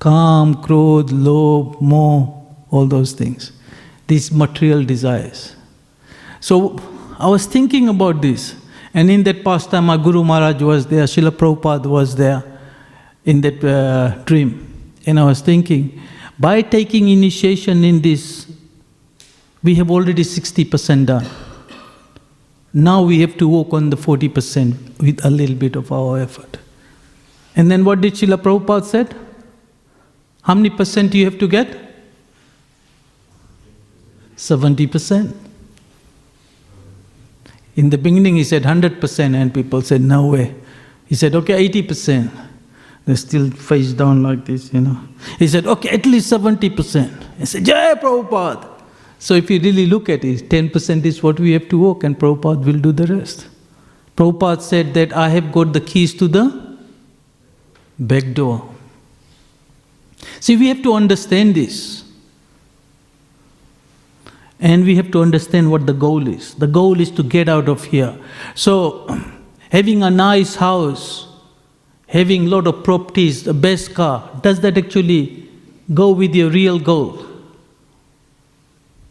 Kam, 0.00 0.56
krodh, 0.56 1.10
lob, 1.12 1.80
moh, 1.80 2.46
all 2.70 2.86
those 2.86 3.12
things. 3.12 3.52
These 4.06 4.32
material 4.32 4.84
desires. 4.84 5.56
So 6.40 6.78
I 7.18 7.28
was 7.28 7.46
thinking 7.46 7.88
about 7.88 8.20
this. 8.20 8.54
And 8.92 9.10
in 9.10 9.22
that 9.24 9.42
past 9.44 9.70
time, 9.70 9.86
my 9.86 9.96
Guru 9.96 10.22
Maharaj 10.22 10.62
was 10.62 10.86
there, 10.86 11.04
Srila 11.04 11.30
Prabhupada 11.30 11.86
was 11.86 12.14
there 12.14 12.42
in 13.24 13.40
that 13.40 13.64
uh, 13.64 14.22
dream. 14.24 14.92
And 15.06 15.18
I 15.18 15.24
was 15.24 15.40
thinking, 15.40 16.00
by 16.38 16.62
taking 16.62 17.08
initiation 17.08 17.84
in 17.84 18.00
this, 18.00 18.50
we 19.62 19.74
have 19.76 19.90
already 19.90 20.22
60% 20.22 21.06
done. 21.06 21.26
Now 22.74 23.02
we 23.02 23.20
have 23.20 23.36
to 23.38 23.46
work 23.46 23.72
on 23.72 23.90
the 23.90 23.96
40% 23.96 25.00
with 25.00 25.24
a 25.24 25.30
little 25.30 25.54
bit 25.54 25.76
of 25.76 25.92
our 25.92 26.18
effort. 26.18 26.58
And 27.54 27.70
then 27.70 27.84
what 27.84 28.00
did 28.00 28.14
Srila 28.14 28.36
Prabhupada 28.36 28.84
said? 28.84 29.14
How 30.42 30.54
many 30.54 30.70
percent 30.70 31.14
you 31.14 31.24
have 31.24 31.38
to 31.38 31.46
get? 31.46 31.78
70%. 34.36 35.32
In 37.76 37.90
the 37.90 37.98
beginning 37.98 38.36
he 38.36 38.44
said 38.44 38.64
100% 38.64 39.34
and 39.34 39.54
people 39.54 39.80
said 39.80 40.00
no 40.00 40.26
way. 40.26 40.52
He 41.06 41.14
said 41.14 41.36
okay 41.36 41.68
80%. 41.68 42.28
They 43.06 43.14
still 43.14 43.50
face 43.50 43.92
down 43.92 44.22
like 44.24 44.44
this, 44.46 44.72
you 44.72 44.80
know. 44.80 44.98
He 45.38 45.46
said 45.46 45.66
okay 45.66 45.90
at 45.90 46.06
least 46.06 46.32
70%. 46.32 47.38
He 47.38 47.46
said 47.46 47.64
Jai 47.64 47.94
Prabhupada. 47.94 48.73
So 49.18 49.34
if 49.34 49.50
you 49.50 49.60
really 49.60 49.86
look 49.86 50.08
at 50.08 50.24
it, 50.24 50.48
10% 50.48 51.04
is 51.04 51.22
what 51.22 51.40
we 51.40 51.52
have 51.52 51.68
to 51.68 51.78
work 51.78 52.04
and 52.04 52.18
Prabhupada 52.18 52.64
will 52.64 52.78
do 52.78 52.92
the 52.92 53.06
rest. 53.06 53.48
Prabhupada 54.16 54.60
said 54.60 54.94
that 54.94 55.12
I 55.12 55.28
have 55.28 55.50
got 55.52 55.72
the 55.72 55.80
keys 55.80 56.14
to 56.14 56.28
the 56.28 56.76
back 57.98 58.32
door. 58.34 58.70
See, 60.40 60.56
we 60.56 60.68
have 60.68 60.82
to 60.82 60.92
understand 60.92 61.54
this. 61.54 62.04
And 64.60 64.84
we 64.84 64.96
have 64.96 65.10
to 65.12 65.20
understand 65.20 65.70
what 65.70 65.86
the 65.86 65.92
goal 65.92 66.28
is. 66.28 66.54
The 66.54 66.66
goal 66.66 67.00
is 67.00 67.10
to 67.12 67.22
get 67.22 67.48
out 67.48 67.68
of 67.68 67.84
here. 67.84 68.16
So, 68.54 69.06
having 69.70 70.02
a 70.02 70.10
nice 70.10 70.54
house, 70.54 71.28
having 72.06 72.46
a 72.46 72.48
lot 72.48 72.66
of 72.66 72.84
properties, 72.84 73.44
the 73.44 73.54
best 73.54 73.94
car, 73.94 74.30
does 74.42 74.60
that 74.60 74.78
actually 74.78 75.48
go 75.92 76.10
with 76.10 76.34
your 76.34 76.50
real 76.50 76.78
goal? 76.78 77.33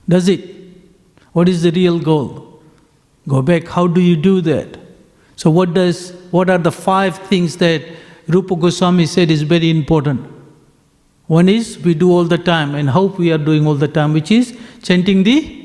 Does 0.08 0.28
it? 0.28 0.42
What 1.32 1.50
is 1.50 1.64
the 1.64 1.72
real 1.72 2.00
goal? 2.00 2.62
Go 3.28 3.42
back. 3.42 3.68
How 3.68 3.88
do 3.88 4.02
you 4.02 4.16
do 4.16 4.42
that? 4.42 4.78
So, 5.36 5.50
what 5.50 5.74
does? 5.74 6.12
What 6.32 6.50
are 6.50 6.58
the 6.58 6.72
five 6.72 7.18
things 7.18 7.58
that 7.58 7.82
Rupa 8.28 8.56
Goswami 8.56 9.06
said 9.06 9.32
is 9.32 9.42
very 9.42 9.70
important? 9.70 10.30
One 11.28 11.50
is 11.50 11.80
we 11.80 11.94
do 11.94 12.12
all 12.12 12.26
the 12.26 12.38
time, 12.38 12.76
and 12.76 12.90
how 12.90 13.06
we 13.06 13.32
are 13.32 13.38
doing 13.38 13.66
all 13.66 13.76
the 13.76 13.88
time, 13.88 14.14
which 14.14 14.30
is 14.30 14.58
chanting 14.82 15.24
the 15.24 15.64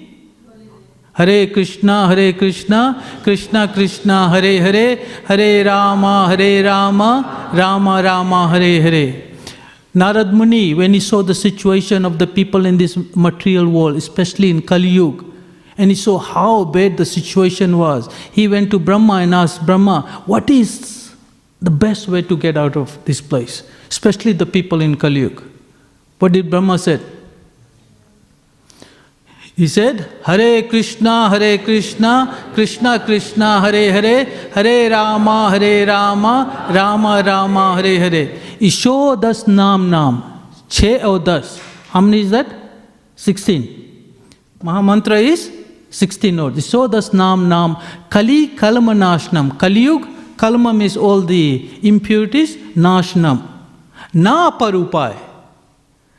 Hare 1.12 1.48
Krishna, 1.48 2.06
Hare 2.06 2.32
Krishna, 2.32 3.20
Krishna 3.24 3.66
Krishna, 3.74 4.28
Hare 4.30 4.62
Hare, 4.62 4.96
Hare 5.26 5.64
Rama, 5.64 6.28
Hare 6.28 6.64
Rama, 6.64 7.50
Rama 7.52 8.02
Rama, 8.02 8.48
Hare 8.48 8.80
Hare. 8.80 9.27
Narad 9.98 10.32
Muni, 10.32 10.74
when 10.74 10.94
he 10.94 11.00
saw 11.00 11.22
the 11.22 11.34
situation 11.34 12.04
of 12.04 12.18
the 12.18 12.26
people 12.26 12.66
in 12.66 12.76
this 12.78 12.96
material 13.16 13.68
world, 13.68 13.96
especially 13.96 14.50
in 14.50 14.62
Kali 14.62 14.88
Yuga, 14.88 15.24
and 15.76 15.90
he 15.90 15.96
saw 15.96 16.18
how 16.18 16.64
bad 16.64 16.96
the 16.96 17.04
situation 17.04 17.78
was, 17.78 18.12
he 18.32 18.46
went 18.46 18.70
to 18.70 18.78
Brahma 18.78 19.14
and 19.14 19.34
asked 19.34 19.64
Brahma, 19.66 20.22
What 20.26 20.50
is 20.50 21.14
the 21.60 21.70
best 21.70 22.06
way 22.06 22.22
to 22.22 22.36
get 22.36 22.56
out 22.56 22.76
of 22.76 22.96
this 23.06 23.20
place, 23.20 23.62
especially 23.88 24.32
the 24.32 24.46
people 24.46 24.80
in 24.80 24.96
Kali 24.96 25.20
Yuga? 25.20 25.42
What 26.18 26.32
did 26.32 26.50
Brahma 26.50 26.78
said? 26.78 27.00
He 29.58 29.66
said, 29.66 30.06
Hare 30.24 30.62
Krishna, 30.68 31.28
Hare 31.28 31.58
Krishna, 31.58 32.52
Krishna 32.54 33.00
Krishna, 33.00 33.60
Hare 33.60 33.90
Hare, 33.90 34.24
Hare 34.54 34.88
Rama, 34.88 35.50
Hare 35.50 35.84
Rama, 35.84 36.70
Rama 36.72 37.20
Rama, 37.26 37.74
Hare 37.74 37.98
Hare. 37.98 38.38
Isho 38.60 39.20
das 39.20 39.48
nam 39.48 39.90
nam. 39.90 40.22
Che 40.68 41.02
or 41.02 41.18
das. 41.18 41.60
How 41.88 42.00
many 42.00 42.20
is 42.20 42.30
that? 42.30 42.46
16. 43.16 44.14
Mahamantra 44.62 45.20
is 45.20 45.50
16 45.90 46.36
notes. 46.36 46.58
Isho 46.58 46.88
das 46.88 47.12
nam 47.12 47.48
nam. 47.48 47.78
Kali 48.08 48.54
kalma 48.54 48.94
nashnam. 48.94 49.58
Kaliyug, 49.58 50.36
kalma 50.36 50.72
means 50.72 50.96
all 50.96 51.20
the 51.20 51.68
impurities, 51.82 52.54
nashnam. 52.76 53.42
Na 54.14 54.56
parupai. 54.56 55.27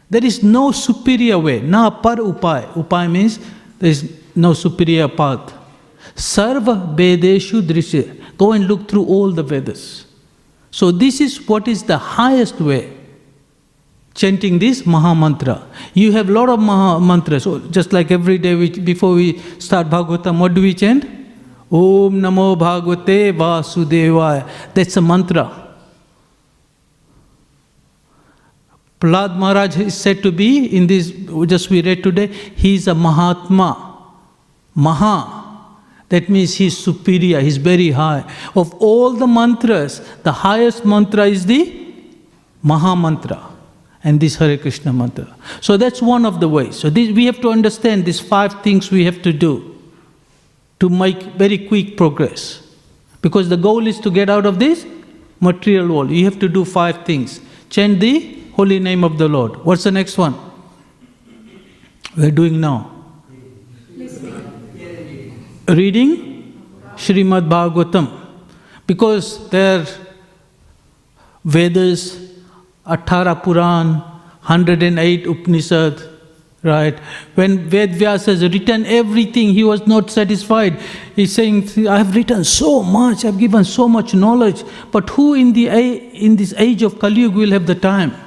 There 0.09 0.25
is 0.25 0.41
no 0.41 0.71
superior 0.71 1.37
way. 1.37 1.61
Na 1.61 1.89
par 1.89 2.17
upay. 2.17 2.65
Upay 2.73 3.11
means 3.11 3.39
there 3.77 3.91
is 3.91 4.11
no 4.35 4.53
superior 4.53 5.07
path. 5.07 5.53
Sarva 6.15 6.95
Vedeshu 6.95 7.61
Drishya. 7.61 8.37
Go 8.37 8.53
and 8.53 8.67
look 8.67 8.87
through 8.87 9.05
all 9.05 9.31
the 9.31 9.43
Vedas. 9.43 10.05
So 10.71 10.91
this 10.91 11.21
is 11.21 11.47
what 11.47 11.67
is 11.67 11.83
the 11.83 11.97
highest 11.97 12.59
way. 12.59 12.95
Chanting 14.15 14.59
this 14.59 14.85
Maha 14.85 15.13
Mantra. 15.13 15.63
You 15.93 16.11
have 16.13 16.29
lot 16.29 16.49
of 16.49 16.59
Maha 16.59 16.99
Mantras. 16.99 17.43
So 17.43 17.59
just 17.59 17.93
like 17.93 18.11
every 18.11 18.37
day 18.37 18.55
we, 18.55 18.69
before 18.69 19.13
we 19.13 19.39
start 19.59 19.87
Bhagavatam, 19.89 20.39
what 20.39 20.53
do 20.53 20.61
we 20.61 20.73
chant? 20.73 21.05
Om 21.71 22.19
Namo 22.19 22.57
Bhagavate 22.57 23.37
Vasudevaya. 23.37 24.49
That's 24.73 24.97
a 24.97 25.01
mantra. 25.01 25.68
Prahlad 28.99 29.37
Maharaj 29.37 29.77
is 29.77 29.95
said 29.95 30.21
to 30.23 30.31
be, 30.31 30.75
in 30.75 30.87
this, 30.87 31.11
just 31.47 31.69
we 31.69 31.81
read 31.81 32.03
today, 32.03 32.27
he 32.27 32.75
is 32.75 32.87
a 32.87 32.95
Mahatma. 32.95 33.85
Maha. 34.75 35.39
That 36.09 36.27
means 36.27 36.55
he 36.55 36.67
is 36.67 36.77
superior, 36.77 37.39
he 37.39 37.47
is 37.47 37.57
very 37.57 37.91
high. 37.91 38.29
Of 38.55 38.73
all 38.75 39.11
the 39.11 39.27
mantras, 39.27 40.01
the 40.23 40.31
highest 40.31 40.85
mantra 40.85 41.25
is 41.25 41.45
the 41.45 41.93
Maha 42.63 42.95
Mantra. 42.95 43.45
And 44.03 44.19
this 44.19 44.35
Hare 44.37 44.57
Krishna 44.57 44.93
mantra. 44.93 45.35
So 45.59 45.75
that's 45.75 46.01
one 46.01 46.25
of 46.25 46.39
the 46.39 46.47
ways. 46.47 46.77
So 46.77 46.89
this, 46.89 47.11
we 47.11 47.25
have 47.25 47.41
to 47.41 47.49
understand 47.49 48.05
these 48.05 48.19
five 48.19 48.61
things 48.63 48.89
we 48.89 49.03
have 49.03 49.21
to 49.23 49.33
do 49.33 49.77
to 50.79 50.89
make 50.89 51.21
very 51.33 51.57
quick 51.57 51.97
progress. 51.97 52.65
Because 53.21 53.49
the 53.49 53.57
goal 53.57 53.87
is 53.87 53.99
to 53.99 54.09
get 54.09 54.29
out 54.29 54.45
of 54.45 54.57
this 54.57 54.85
material 55.41 55.93
world. 55.93 56.11
You 56.11 56.23
have 56.25 56.39
to 56.39 56.47
do 56.47 56.63
five 56.63 57.05
things. 57.05 57.41
Chant 57.69 57.99
the 57.99 58.38
holy 58.59 58.77
name 58.77 59.05
of 59.05 59.17
the 59.17 59.27
Lord. 59.33 59.55
What's 59.63 59.85
the 59.85 59.91
next 59.91 60.17
one? 60.17 60.35
We're 62.17 62.35
doing 62.39 62.59
now. 62.59 62.91
Reading 65.79 66.11
Srimad 66.97 67.47
Bhagavatam. 67.47 68.07
Because 68.85 69.49
there 69.49 69.87
Vedas, 71.45 72.17
Athara 72.85 73.41
Puran, 73.41 74.01
108 74.41 75.25
Upanishad, 75.25 76.03
right? 76.61 76.99
When 77.35 77.69
Ved 77.69 77.91
Vyas 77.91 78.25
has 78.25 78.41
written 78.43 78.85
everything, 78.85 79.53
he 79.53 79.63
was 79.63 79.87
not 79.87 80.09
satisfied. 80.09 80.81
He's 81.15 81.33
saying, 81.33 81.87
I 81.87 81.99
have 81.99 82.13
written 82.13 82.43
so 82.43 82.83
much, 82.83 83.23
I've 83.23 83.39
given 83.39 83.63
so 83.63 83.87
much 83.87 84.13
knowledge, 84.13 84.63
but 84.91 85.09
who 85.11 85.33
in, 85.33 85.53
the, 85.53 85.69
in 85.69 86.35
this 86.35 86.53
age 86.57 86.81
of 86.81 86.99
Kali 86.99 87.21
Yuga 87.21 87.37
will 87.37 87.51
have 87.51 87.65
the 87.65 87.75
time? 87.75 88.25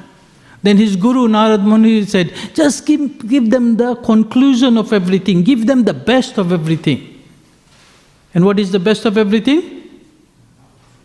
Then 0.62 0.76
his 0.76 0.94
guru 0.96 1.26
Narad 1.26 1.64
Muni 1.64 2.04
said, 2.04 2.32
just 2.54 2.86
give, 2.86 3.28
give 3.28 3.50
them 3.50 3.76
the 3.76 3.96
conclusion 3.96 4.78
of 4.78 4.92
everything, 4.92 5.42
give 5.42 5.66
them 5.66 5.82
the 5.82 5.94
best 5.94 6.38
of 6.38 6.52
everything. 6.52 7.22
And 8.32 8.44
what 8.44 8.58
is 8.58 8.70
the 8.70 8.78
best 8.78 9.04
of 9.04 9.18
everything? 9.18 9.80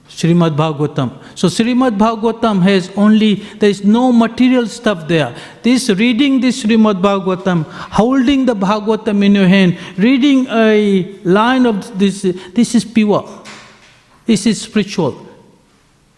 Srimad 0.08 0.56
Bhagavatam. 0.56 1.22
So 1.36 1.48
Srimad 1.48 1.98
Bhagavatam 1.98 2.62
has 2.62 2.90
only, 2.96 3.36
there 3.60 3.70
is 3.70 3.84
no 3.84 4.12
material 4.12 4.68
stuff 4.68 5.08
there. 5.08 5.36
This 5.62 5.90
reading 5.90 6.40
this 6.40 6.64
Srimad 6.64 7.02
Bhagavatam, 7.02 7.66
holding 7.66 8.46
the 8.46 8.56
Bhagavatam 8.56 9.26
in 9.26 9.36
your 9.36 9.48
hand, 9.48 9.78
reading 9.98 10.48
a 10.48 11.20
line 11.24 11.66
of 11.66 12.00
this, 12.00 12.22
this 12.22 12.74
is 12.74 12.86
pure. 12.86 13.28
This 14.26 14.46
is 14.46 14.62
spiritual. 14.62 15.27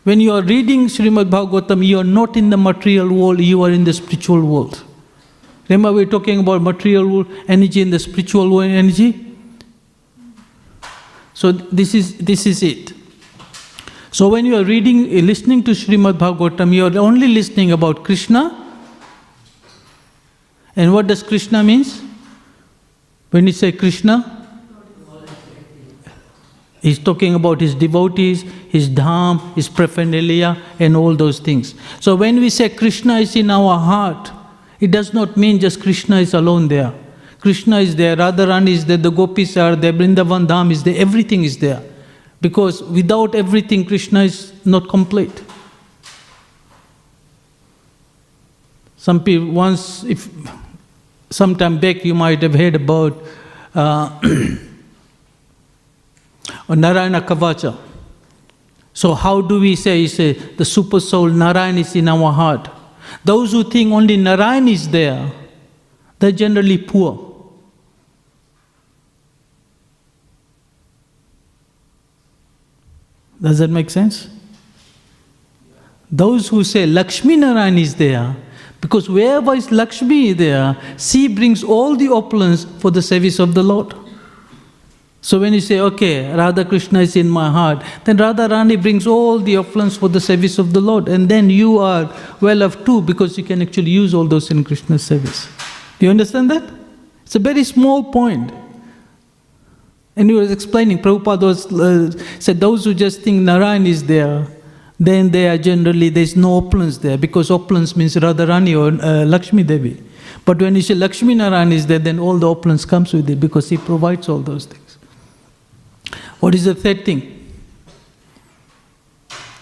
When 0.10 0.20
you 0.20 0.32
are 0.34 0.41
reading 0.41 0.88
Srimad 0.88 1.30
Bhagavatam, 1.30 1.86
you 1.86 1.99
are 1.99 2.03
not 2.03 2.36
in 2.36 2.49
the 2.49 2.57
material 2.57 3.14
world, 3.14 3.41
you 3.41 3.62
are 3.62 3.70
in 3.70 3.84
the 3.84 3.93
spiritual 3.93 4.43
world. 4.43 4.84
Remember, 5.68 5.93
we 5.93 6.01
are 6.01 6.10
talking 6.14 6.39
about 6.39 6.64
material 6.64 7.07
world 7.07 7.28
energy 7.47 7.84
and 7.84 7.93
the 7.93 7.99
spiritual 7.99 8.49
world 8.49 8.72
energy? 8.72 9.36
So, 11.36 11.51
this 11.51 11.93
is, 11.93 12.18
this 12.18 12.47
is 12.47 12.64
it. 12.64 12.91
So, 14.10 14.30
when 14.30 14.47
you 14.47 14.55
are 14.55 14.64
reading, 14.64 15.28
listening 15.28 15.64
to 15.66 15.72
Srimad 15.74 16.14
Bhagavatam, 16.14 16.74
you 16.74 16.88
are 16.88 16.97
only 16.97 17.28
listening 17.28 17.72
about 17.72 18.03
Krishna. 18.03 18.43
And 20.76 20.91
what 20.91 21.05
does 21.05 21.22
Krishna 21.22 21.64
means? 21.64 22.01
When 23.30 23.45
you 23.45 23.53
say 23.53 23.72
Krishna, 23.72 24.39
He's 26.82 26.99
talking 26.99 27.36
about 27.36 27.60
his 27.60 27.76
devotees, 27.76 28.45
his 28.70 28.90
dham, 28.90 29.54
his 29.56 29.68
paraphernalia, 29.68 30.58
and 30.80 30.96
all 30.96 31.16
those 31.16 31.40
things. 31.40 31.76
So 32.00 32.16
when 32.16 32.40
we 32.40 32.50
say 32.50 32.70
Krishna 32.70 33.20
is 33.20 33.36
in 33.36 33.50
our 33.50 33.78
heart, 33.78 34.32
it 34.80 34.92
does 34.92 35.14
not 35.14 35.36
mean 35.36 35.60
just 35.60 35.82
Krishna 35.82 36.18
is 36.18 36.34
alone 36.34 36.68
there. 36.68 36.94
Krishna 37.40 37.80
is 37.80 37.96
there, 37.96 38.16
Radharani 38.16 38.70
is 38.70 38.86
there, 38.86 38.98
the 38.98 39.10
gopis 39.10 39.58
are 39.58 39.76
there, 39.76 39.94
Vrindavan 39.94 40.46
dham 40.48 40.72
is 40.72 40.84
there, 40.84 40.96
everything 40.98 41.44
is 41.44 41.58
there. 41.58 41.82
Because 42.42 42.82
without 42.84 43.36
everything, 43.36 43.86
Krishna 43.86 44.24
is 44.24 44.54
not 44.66 44.88
complete. 44.88 45.44
Some 48.98 49.24
people, 49.24 49.52
once, 49.52 50.04
if 50.04 50.30
sometime 51.30 51.80
back, 51.80 52.06
you 52.06 52.14
might 52.14 52.42
have 52.42 52.54
heard 52.54 52.76
about. 52.76 53.22
Uh, 53.74 54.20
Narayana 56.70 57.22
Kavacha. 57.22 57.89
So, 59.00 59.14
how 59.14 59.39
do 59.39 59.62
we 59.62 59.78
say, 59.78 60.08
say 60.08 60.34
the 60.34 60.66
super 60.66 61.00
soul 61.00 61.30
Narayan 61.30 61.78
is 61.78 61.95
in 61.95 62.10
our 62.10 62.34
heart? 62.34 62.70
Those 63.24 63.54
who 63.54 63.64
think 63.64 63.93
only 63.93 64.18
Narayan 64.18 64.68
is 64.68 64.89
there, 64.89 65.32
they're 66.20 66.34
generally 66.34 66.78
poor. 66.78 67.47
Does 73.41 73.60
that 73.60 73.70
make 73.70 73.89
sense? 73.89 74.28
Those 76.12 76.50
who 76.50 76.66
say 76.66 76.86
Lakshmi 76.86 77.38
Narayan 77.38 77.78
is 77.78 77.95
there, 77.95 78.36
because 78.82 79.10
wherever 79.10 79.56
is 79.56 79.72
Lakshmi 79.72 80.34
there, 80.34 80.76
she 80.97 81.30
brings 81.30 81.64
all 81.64 81.95
the 81.95 82.10
opulence 82.10 82.66
for 82.66 82.91
the 82.91 83.02
service 83.02 83.39
of 83.39 83.54
the 83.54 83.64
Lord. 83.64 83.95
So 85.22 85.40
when 85.40 85.54
you 85.54 85.60
say, 85.60 85.80
okay, 85.82 86.34
Radha 86.34 86.64
Krishna 86.64 87.02
is 87.02 87.16
in 87.16 87.30
my 87.30 87.50
heart, 87.50 87.84
then 88.06 88.18
Radha 88.18 88.48
Rani 88.48 88.78
brings 88.78 89.06
all 89.06 89.40
the 89.40 89.58
opulence 89.58 89.98
for 89.98 90.08
the 90.08 90.22
service 90.22 90.58
of 90.58 90.72
the 90.72 90.80
Lord, 90.80 91.10
and 91.10 91.28
then 91.28 91.50
you 91.50 91.78
are 91.80 92.10
well 92.40 92.64
off 92.64 92.84
too 92.86 93.02
because 93.02 93.38
you 93.38 93.44
can 93.44 93.62
actually 93.62 93.92
use 93.92 94.14
all 94.14 94.26
those 94.26 94.50
in 94.50 94.64
Krishna's 94.64 95.04
service. 95.04 95.50
Do 96.00 96.06
you 96.06 96.10
understand 96.10 96.50
that? 96.52 96.64
It's 97.24 97.36
a 97.36 97.40
very 97.40 97.64
small 97.66 98.12
point. 98.12 98.52
And 100.16 100.30
he 100.30 100.36
was 100.36 100.52
explaining, 100.52 101.00
Prabhupada 101.00 101.42
was, 101.42 101.72
uh, 101.72 102.12
said, 102.40 102.60
those 102.60 102.86
who 102.86 102.94
just 102.94 103.22
think 103.22 103.42
Narayan 103.42 103.86
is 103.86 104.04
there, 104.06 104.48
then 105.00 105.32
they 105.32 105.48
are 105.48 105.58
generally, 105.58 106.10
there's 106.10 106.36
no 106.36 106.58
opulence 106.58 106.98
there 106.98 107.18
because 107.18 107.52
opulence 107.52 107.96
means 107.96 108.16
Radharani 108.16 108.74
or 108.78 109.02
uh, 109.02 109.26
Lakshmi 109.26 109.64
Devi. 109.64 110.02
But 110.44 110.62
when 110.62 110.76
you 110.76 110.82
say 110.82 110.96
Lakshmi 110.96 111.36
Narayan 111.36 111.72
is 111.72 111.88
there, 111.88 112.00
then 112.00 112.20
all 112.20 112.38
the 112.38 112.50
opulence 112.50 112.84
comes 112.84 113.14
with 113.14 113.30
it 113.30 113.40
because 113.40 113.70
he 113.70 113.78
provides 113.78 114.28
all 114.28 114.40
those 114.40 114.66
things. 114.66 114.89
What 116.40 116.56
is 116.56 116.66
the 116.66 116.76
third 116.76 117.06
thing? 117.06 117.36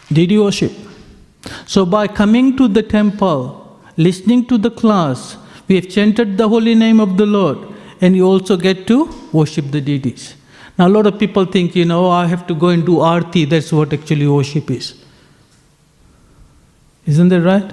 You 0.10 0.44
worship? 0.44 0.72
So, 1.66 1.86
by 1.86 2.08
coming 2.08 2.56
to 2.58 2.68
the 2.68 2.84
temple, 2.84 3.80
listening 3.98 4.46
to 4.48 4.58
the 4.58 4.72
class, 4.72 5.38
we 5.68 5.76
have 5.76 5.90
chanted 5.90 6.38
the 6.38 6.48
holy 6.48 6.76
name 6.76 7.00
of 7.00 7.18
the 7.18 7.26
Lord, 7.26 7.58
and 8.00 8.16
you 8.16 8.26
also 8.26 8.56
get 8.58 8.88
to 8.88 9.10
worship 9.34 9.72
the 9.72 9.82
deities. 9.82 10.36
Now, 10.78 10.88
a 10.88 10.90
lot 10.90 11.08
of 11.08 11.20
people 11.20 11.46
think, 11.46 11.76
you 11.76 11.86
know, 11.86 12.10
I 12.10 12.28
have 12.28 12.46
to 12.48 12.56
go 12.56 12.70
and 12.70 12.86
do 12.86 13.00
arti, 13.00 13.46
that's 13.46 13.74
what 13.74 13.92
actually 13.92 14.28
worship 14.28 14.70
is. 14.72 15.04
Isn't 17.06 17.30
that 17.30 17.42
right? 17.42 17.72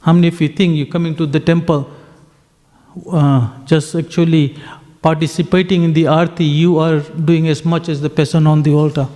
How 0.00 0.12
many 0.12 0.28
of 0.28 0.40
you 0.40 0.48
think 0.48 0.76
you're 0.76 0.86
coming 0.86 1.14
to 1.16 1.26
the 1.26 1.40
temple 1.40 1.90
uh, 3.10 3.64
just 3.64 3.94
actually 3.94 4.56
participating 5.02 5.82
in 5.82 5.92
the 5.92 6.06
arti, 6.06 6.44
you 6.44 6.78
are 6.78 7.00
doing 7.00 7.48
as 7.48 7.64
much 7.64 7.88
as 7.88 8.00
the 8.00 8.10
person 8.10 8.46
on 8.46 8.62
the 8.62 8.72
altar? 8.72 9.08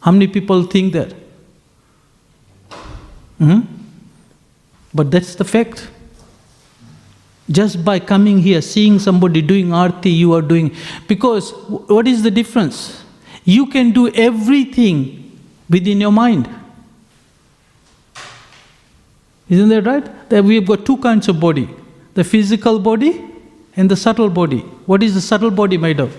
How 0.00 0.10
many 0.10 0.26
people 0.26 0.64
think 0.64 0.92
that? 0.92 1.14
hmm 3.38 3.60
But 4.94 5.10
that's 5.10 5.34
the 5.34 5.44
fact. 5.44 5.88
Just 7.50 7.84
by 7.84 7.98
coming 7.98 8.38
here, 8.38 8.62
seeing 8.62 8.98
somebody 8.98 9.42
doing 9.42 9.72
arti, 9.72 10.10
you 10.10 10.32
are 10.32 10.42
doing. 10.42 10.74
Because 11.08 11.50
what 11.68 12.06
is 12.06 12.22
the 12.22 12.30
difference? 12.30 13.04
You 13.44 13.66
can 13.66 13.90
do 13.90 14.08
everything 14.10 15.40
within 15.68 16.00
your 16.00 16.12
mind. 16.12 16.48
Isn't 19.48 19.68
that 19.68 19.82
right? 19.82 20.28
That 20.30 20.44
we 20.44 20.54
have 20.54 20.66
got 20.66 20.86
two 20.86 20.96
kinds 20.98 21.28
of 21.28 21.40
body 21.40 21.68
the 22.14 22.24
physical 22.24 22.78
body 22.78 23.24
and 23.76 23.90
the 23.90 23.96
subtle 23.96 24.28
body. 24.28 24.60
What 24.86 25.02
is 25.02 25.14
the 25.14 25.20
subtle 25.20 25.50
body 25.50 25.78
made 25.78 26.00
of? 26.00 26.16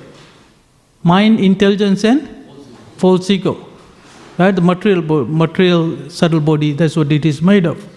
Mind, 1.04 1.40
intelligence, 1.40 2.04
and 2.04 2.30
false 2.98 3.30
ego. 3.30 3.68
Right? 4.38 4.52
The 4.52 4.62
material, 4.62 5.26
material 5.26 6.10
subtle 6.10 6.40
body, 6.40 6.74
that's 6.74 6.96
what 6.96 7.12
it 7.12 7.26
is 7.26 7.42
made 7.42 7.66
of. 7.66 7.88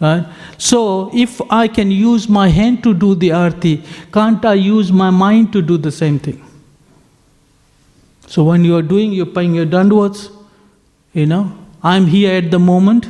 Right? 0.00 0.26
So, 0.58 1.10
if 1.14 1.40
I 1.50 1.68
can 1.68 1.90
use 1.90 2.28
my 2.28 2.48
hand 2.48 2.82
to 2.82 2.94
do 2.94 3.14
the 3.14 3.32
arti, 3.32 3.82
can't 4.12 4.44
I 4.44 4.54
use 4.54 4.90
my 4.90 5.10
mind 5.10 5.52
to 5.52 5.62
do 5.62 5.76
the 5.78 5.92
same 5.92 6.18
thing? 6.18 6.42
So, 8.26 8.42
when 8.42 8.64
you 8.64 8.76
are 8.76 8.82
doing, 8.82 9.12
you're 9.12 9.26
paying 9.26 9.54
your 9.54 9.66
dandavats, 9.66 10.30
you 11.12 11.26
know, 11.26 11.56
I'm 11.82 12.06
here 12.06 12.34
at 12.34 12.50
the 12.50 12.58
moment. 12.58 13.06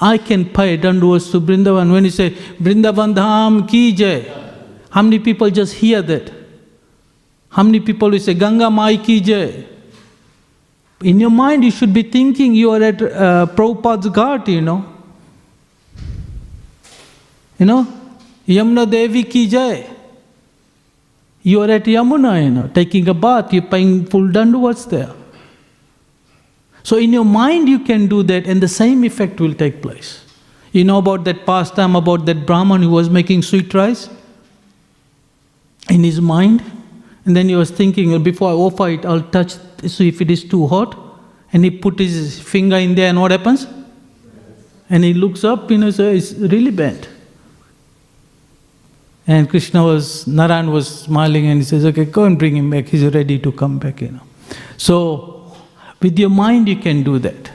I 0.00 0.16
can 0.16 0.44
pay 0.46 0.78
dandavats 0.78 1.30
to 1.32 1.40
Brindavan. 1.40 1.92
When 1.92 2.04
you 2.04 2.10
say, 2.10 2.30
Brindavan 2.30 3.14
Dham 3.14 3.68
ki 3.68 3.92
jai, 3.92 4.47
how 4.90 5.02
many 5.02 5.18
people 5.18 5.50
just 5.50 5.74
hear 5.74 6.02
that? 6.02 6.32
How 7.50 7.62
many 7.62 7.80
people 7.80 8.10
will 8.10 8.18
say, 8.18 8.34
Ganga 8.34 8.70
Mai 8.70 8.96
ki 8.96 9.20
jai? 9.20 9.66
In 11.02 11.20
your 11.20 11.30
mind, 11.30 11.64
you 11.64 11.70
should 11.70 11.92
be 11.92 12.02
thinking 12.02 12.54
you 12.54 12.70
are 12.70 12.82
at 12.82 13.00
uh, 13.00 13.46
Prabhupada's 13.46 14.08
ghat, 14.08 14.48
you 14.48 14.60
know. 14.60 14.84
You 17.58 17.66
know, 17.66 17.86
Yamuna 18.46 18.90
Devi 18.90 19.24
ki 19.24 19.48
jai. 19.48 19.86
You 21.42 21.62
are 21.62 21.70
at 21.70 21.84
Yamuna, 21.84 22.42
you 22.42 22.50
know, 22.50 22.68
taking 22.74 23.08
a 23.08 23.14
bath, 23.14 23.52
you're 23.52 23.62
paying 23.62 24.06
full 24.06 24.28
dandavats 24.28 24.88
there. 24.88 25.14
So 26.82 26.96
in 26.96 27.12
your 27.12 27.24
mind, 27.24 27.68
you 27.68 27.80
can 27.80 28.06
do 28.06 28.22
that, 28.24 28.46
and 28.46 28.60
the 28.60 28.68
same 28.68 29.04
effect 29.04 29.40
will 29.40 29.54
take 29.54 29.82
place. 29.82 30.24
You 30.72 30.84
know 30.84 30.98
about 30.98 31.24
that 31.24 31.46
pastime 31.46 31.96
about 31.96 32.26
that 32.26 32.46
Brahman 32.46 32.82
who 32.82 32.90
was 32.90 33.08
making 33.08 33.42
sweet 33.42 33.72
rice 33.74 34.08
in 35.88 36.04
his 36.04 36.20
mind, 36.20 36.62
and 37.24 37.36
then 37.36 37.48
he 37.48 37.56
was 37.56 37.70
thinking, 37.70 38.22
before 38.22 38.50
I 38.50 38.54
offer 38.54 38.88
it, 38.88 39.04
I'll 39.04 39.22
touch, 39.22 39.56
see 39.86 40.08
if 40.08 40.20
it 40.20 40.30
is 40.30 40.44
too 40.44 40.66
hot. 40.66 40.96
And 41.52 41.64
he 41.64 41.70
put 41.70 41.98
his 41.98 42.40
finger 42.40 42.76
in 42.76 42.94
there, 42.94 43.08
and 43.08 43.20
what 43.20 43.30
happens? 43.30 43.66
And 44.90 45.04
he 45.04 45.14
looks 45.14 45.44
up, 45.44 45.70
you 45.70 45.78
know, 45.78 45.90
so 45.90 46.10
it's 46.10 46.32
really 46.32 46.70
bent. 46.70 47.08
And 49.26 49.48
Krishna 49.48 49.84
was, 49.84 50.26
Narayan 50.26 50.70
was 50.70 51.02
smiling 51.02 51.46
and 51.48 51.60
he 51.60 51.64
says, 51.64 51.84
okay, 51.84 52.06
go 52.06 52.24
and 52.24 52.38
bring 52.38 52.56
him 52.56 52.70
back. 52.70 52.86
He's 52.86 53.04
ready 53.04 53.38
to 53.40 53.52
come 53.52 53.78
back, 53.78 54.00
you 54.00 54.12
know. 54.12 54.22
So, 54.78 55.54
with 56.00 56.18
your 56.18 56.30
mind, 56.30 56.66
you 56.66 56.76
can 56.76 57.02
do 57.02 57.18
that. 57.18 57.50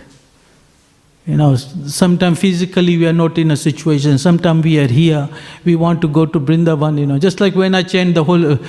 You 1.26 1.38
know, 1.38 1.56
sometimes 1.56 2.40
physically 2.40 2.98
we 2.98 3.08
are 3.08 3.14
not 3.14 3.38
in 3.38 3.52
a 3.52 3.56
situation, 3.56 4.18
sometimes 4.18 4.66
we 4.66 4.78
are 4.78 4.88
here, 4.88 5.30
we 5.64 5.74
want 5.78 6.02
to 6.02 6.10
go 6.10 6.26
to 6.26 6.38
Brindavan, 6.38 7.00
you 7.00 7.06
know. 7.06 7.18
Just 7.18 7.40
like 7.40 7.56
when 7.56 7.74
I 7.76 7.84
chant 7.84 8.16
the 8.16 8.26
whole, 8.26 8.40
the, 8.40 8.60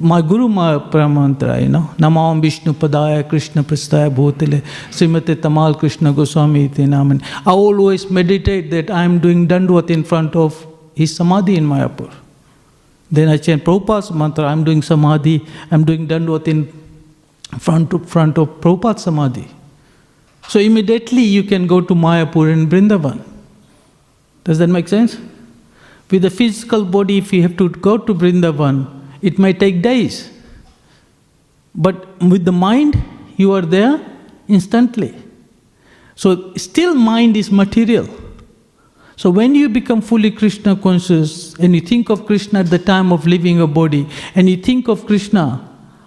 my 0.00 0.20
Guru 0.20 0.48
ma 0.48 0.80
Pramantra, 0.90 1.62
you 1.62 1.68
know, 1.68 1.88
Namam 1.96 2.42
Vishnu 2.42 2.72
Padaya 2.72 3.28
Krishna 3.28 3.62
Prastaya 3.62 4.12
Bhutile 4.12 4.62
Srimate 4.90 5.36
Tamal 5.36 5.78
Krishna 5.78 6.12
Goswami 6.12 6.64
iti 6.64 6.86
naman. 6.86 7.22
I 7.46 7.52
always 7.52 8.10
meditate 8.10 8.72
that 8.72 8.90
I 8.90 9.04
am 9.04 9.20
doing 9.20 9.46
Dandvat 9.46 9.90
in 9.90 10.02
front 10.02 10.34
of 10.34 10.66
his 10.96 11.14
Samadhi 11.14 11.54
in 11.54 11.68
Mayapur. 11.68 12.12
Then 13.12 13.28
I 13.28 13.36
chant 13.36 13.62
Prabhupada's 13.62 14.10
mantra, 14.10 14.46
I 14.46 14.52
am 14.52 14.64
doing 14.64 14.82
Samadhi, 14.82 15.46
I 15.70 15.74
am 15.76 15.84
doing 15.84 16.08
Dandvat 16.08 16.48
in 16.48 16.66
front, 17.60 18.08
front 18.08 18.38
of 18.38 18.48
Prabhupada 18.60 18.98
Samadhi. 18.98 19.59
So 20.50 20.58
immediately 20.58 21.22
you 21.22 21.44
can 21.44 21.68
go 21.68 21.80
to 21.80 21.94
Mayapur 21.94 22.52
and 22.52 22.68
Brindavan. 22.68 23.22
Does 24.42 24.58
that 24.58 24.66
make 24.66 24.88
sense? 24.88 25.16
With 26.10 26.22
the 26.22 26.30
physical 26.30 26.84
body, 26.84 27.18
if 27.18 27.32
you 27.32 27.42
have 27.42 27.56
to 27.58 27.68
go 27.68 27.96
to 27.96 28.12
Brindavan, 28.12 28.84
it 29.22 29.38
may 29.38 29.52
take 29.52 29.80
days. 29.80 30.28
But 31.72 32.20
with 32.20 32.44
the 32.44 32.50
mind, 32.50 33.00
you 33.36 33.52
are 33.52 33.62
there 33.62 34.04
instantly. 34.48 35.14
So 36.16 36.52
still 36.54 36.96
mind 36.96 37.36
is 37.36 37.52
material. 37.52 38.08
So 39.14 39.30
when 39.30 39.54
you 39.54 39.68
become 39.68 40.00
fully 40.00 40.32
Krishna 40.32 40.74
conscious 40.74 41.54
and 41.60 41.76
you 41.76 41.80
think 41.80 42.10
of 42.10 42.26
Krishna 42.26 42.58
at 42.58 42.70
the 42.70 42.78
time 42.80 43.12
of 43.12 43.24
leaving 43.24 43.60
a 43.60 43.68
body 43.68 44.08
and 44.34 44.50
you 44.50 44.56
think 44.56 44.88
of 44.88 45.06
Krishna, 45.06 45.64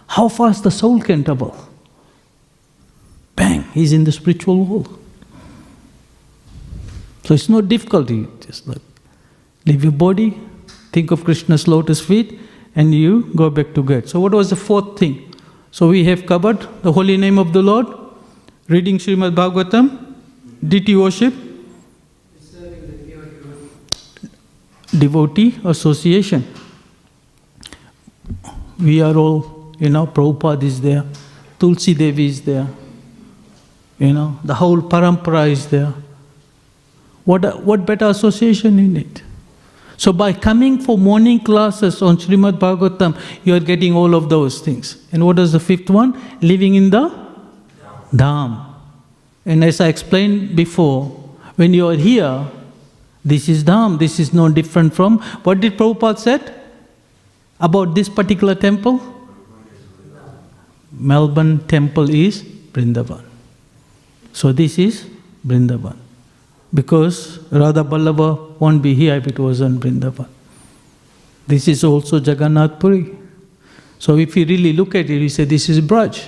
how 0.08 0.28
fast 0.28 0.64
the 0.64 0.72
soul 0.72 1.00
can 1.00 1.24
travel? 1.24 1.56
Bang, 3.36 3.64
he's 3.74 3.94
in 3.94 4.04
the 4.04 4.12
spiritual 4.12 4.64
world. 4.64 5.00
So 7.24 7.34
it's 7.34 7.50
not 7.50 7.68
difficult. 7.70 8.10
You 8.10 8.32
just 8.46 8.68
like 8.68 8.82
leave 9.66 9.84
your 9.84 9.94
body, 9.94 10.38
think 10.92 11.12
of 11.12 11.24
Krishna's 11.24 11.68
lotus 11.68 12.02
feet, 12.02 12.40
and 12.76 12.94
you 12.94 13.32
go 13.36 13.50
back 13.50 13.74
to 13.76 13.84
God. 13.84 14.10
So 14.10 14.20
what 14.20 14.34
was 14.34 14.50
the 14.50 14.56
fourth 14.56 15.00
thing? 15.00 15.34
So 15.72 15.88
we 15.88 16.04
have 16.06 16.26
covered 16.26 16.68
the 16.84 16.92
holy 16.92 17.18
name 17.18 17.40
of 17.40 17.54
the 17.54 17.62
Lord, 17.62 17.88
reading 18.68 18.98
Srimad 18.98 19.36
Bhagavatam, 19.36 20.16
deity 20.68 20.96
worship, 20.96 21.34
devotee 24.98 25.60
association. 25.64 26.46
We 28.80 29.02
are 29.02 29.16
all, 29.16 29.74
you 29.80 29.90
know, 29.90 30.06
Prabhupada 30.06 30.64
is 30.64 30.82
there, 30.82 31.04
Tulsi 31.58 31.94
Devi 31.94 32.26
is 32.26 32.42
there, 32.42 32.68
you 34.04 34.14
know, 34.14 34.38
the 34.44 34.54
whole 34.54 34.82
parampara 34.82 35.50
is 35.50 35.68
there. 35.68 35.94
What, 37.24 37.64
what 37.64 37.86
better 37.86 38.08
association 38.08 38.78
you 38.78 38.88
need? 38.88 39.22
So 39.96 40.12
by 40.12 40.34
coming 40.34 40.80
for 40.80 40.98
morning 40.98 41.40
classes 41.40 42.02
on 42.02 42.18
Srimad 42.18 42.60
Bhagavatam, 42.60 43.18
you 43.46 43.56
are 43.56 43.62
getting 43.62 43.94
all 43.96 44.14
of 44.14 44.28
those 44.28 44.60
things. 44.60 45.08
And 45.14 45.26
what 45.26 45.40
is 45.40 45.54
the 45.54 45.60
fifth 45.60 45.90
one? 45.90 46.20
Living 46.42 46.76
in 46.76 46.90
the 46.90 47.10
Dham. 48.14 48.66
And 49.46 49.64
as 49.64 49.80
I 49.80 49.88
explained 49.88 50.56
before, 50.56 51.06
when 51.56 51.74
you 51.74 51.88
are 51.88 51.96
here, 51.96 52.46
this 53.24 53.48
is 53.48 53.64
Dham. 53.64 54.00
This 54.00 54.20
is 54.20 54.34
no 54.34 54.50
different 54.50 54.94
from 54.94 55.20
what 55.44 55.62
did 55.62 55.78
Prabhupada 55.78 56.20
said 56.20 56.62
about 57.60 57.96
this 57.96 58.10
particular 58.10 58.56
temple? 58.56 59.00
Melbourne 60.92 61.60
temple 61.68 62.10
is 62.10 62.44
Brindavan. 62.44 63.33
So 64.34 64.52
this 64.52 64.78
is 64.80 65.06
Brindavan. 65.46 65.96
Because 66.74 67.40
Radha 67.52 67.84
Ballabha 67.84 68.60
won't 68.60 68.82
be 68.82 68.96
here 68.96 69.16
if 69.16 69.28
it 69.28 69.38
wasn't 69.38 69.80
Brindavan. 69.80 70.28
This 71.48 71.68
is 71.68 71.84
also 71.84 72.20
Jagannath 72.20 72.80
Puri. 72.80 73.16
So 74.00 74.18
if 74.18 74.36
you 74.36 74.46
really 74.46 74.74
look 74.74 74.96
at 74.96 75.10
it, 75.10 75.22
you 75.22 75.30
say 75.30 75.46
this 75.46 75.70
is 75.70 75.80
Braj. 75.80 76.28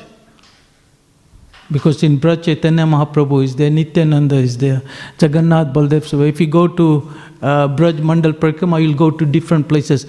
Because 1.71 2.03
in 2.03 2.19
Braj 2.19 2.43
Chaitanya 2.43 2.85
Mahaprabhu 2.85 3.43
is 3.43 3.55
there, 3.55 3.71
Nityananda 3.71 4.35
is 4.35 4.55
there, 4.57 4.83
Jagannath 5.19 5.73
Baldev 5.73 6.01
Subha. 6.01 6.29
If 6.29 6.39
you 6.39 6.45
go 6.45 6.67
to 6.67 7.11
uh, 7.41 7.67
Braj 7.67 7.93
Mandal 7.93 8.33
Parikrama, 8.33 8.83
you'll 8.83 8.93
go 8.93 9.09
to 9.09 9.25
different 9.25 9.67
places. 9.67 10.05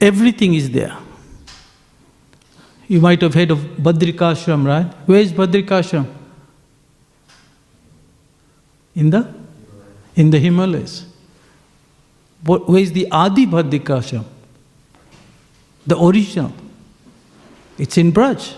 Everything 0.00 0.54
is 0.54 0.70
there. 0.72 0.96
You 2.88 3.00
might 3.00 3.22
have 3.22 3.34
heard 3.34 3.52
of 3.52 3.58
Badrikashram, 3.58 4.66
right? 4.66 4.92
Where 5.06 5.20
is 5.20 5.32
Badrikashram? 5.32 6.17
In 8.98 9.10
the 9.10 9.32
in 10.16 10.30
the 10.30 10.38
Himalayas. 10.40 11.06
What, 12.42 12.68
where 12.68 12.80
is 12.82 12.90
the 12.92 13.08
Adi 13.12 13.46
Badrikashram? 13.46 14.24
The 15.86 15.96
original. 15.96 16.52
It's 17.78 17.96
in 17.96 18.12
Braj. 18.12 18.54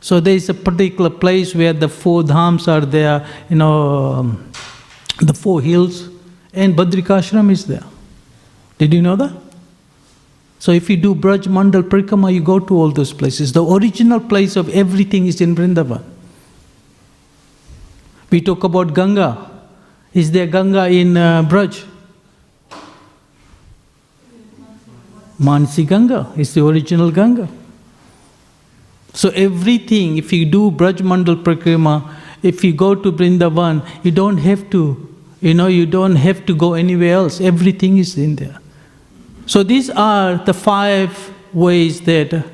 So 0.00 0.20
there 0.20 0.34
is 0.34 0.48
a 0.48 0.54
particular 0.54 1.10
place 1.10 1.54
where 1.54 1.74
the 1.74 1.88
four 1.88 2.22
dhams 2.22 2.66
are 2.66 2.86
there, 2.86 3.26
you 3.50 3.56
know, 3.56 4.12
um, 4.14 4.52
the 5.20 5.34
four 5.34 5.60
hills, 5.60 6.08
and 6.54 6.74
Badrikashram 6.74 7.50
is 7.50 7.66
there. 7.66 7.84
Did 8.78 8.94
you 8.94 9.02
know 9.02 9.16
that? 9.16 9.36
So 10.58 10.72
if 10.72 10.88
you 10.88 10.96
do 10.96 11.14
Braj 11.14 11.46
Mandal 11.46 11.82
Parikrama, 11.82 12.32
you 12.32 12.40
go 12.40 12.58
to 12.58 12.74
all 12.74 12.90
those 12.90 13.12
places. 13.12 13.52
The 13.52 13.62
original 13.62 14.20
place 14.20 14.56
of 14.56 14.70
everything 14.70 15.26
is 15.26 15.42
in 15.42 15.54
Vrindavan. 15.54 16.02
We 18.30 18.40
talk 18.40 18.64
about 18.64 18.94
Ganga. 18.94 19.50
Is 20.12 20.30
there 20.30 20.46
Ganga 20.46 20.86
in 20.88 21.16
uh, 21.16 21.42
Braj? 21.42 21.84
Mansi 25.40 25.86
Ganga 25.86 26.32
is 26.36 26.52
the 26.52 26.66
original 26.66 27.10
Ganga. 27.10 27.48
So 29.14 29.30
everything, 29.30 30.18
if 30.18 30.32
you 30.32 30.44
do 30.44 30.70
Braj 30.70 30.98
Mandal 30.98 31.42
Parikrama, 31.42 32.14
if 32.42 32.62
you 32.62 32.72
go 32.72 32.94
to 32.94 33.10
Brindavan, 33.10 33.86
you 34.02 34.10
don't 34.10 34.38
have 34.38 34.68
to, 34.70 35.08
you 35.40 35.54
know, 35.54 35.66
you 35.66 35.86
don't 35.86 36.16
have 36.16 36.44
to 36.46 36.54
go 36.54 36.74
anywhere 36.74 37.14
else. 37.14 37.40
Everything 37.40 37.98
is 37.98 38.18
in 38.18 38.36
there. 38.36 38.58
So 39.46 39.62
these 39.62 39.88
are 39.90 40.36
the 40.36 40.52
five 40.52 41.32
ways 41.54 42.02
that 42.02 42.44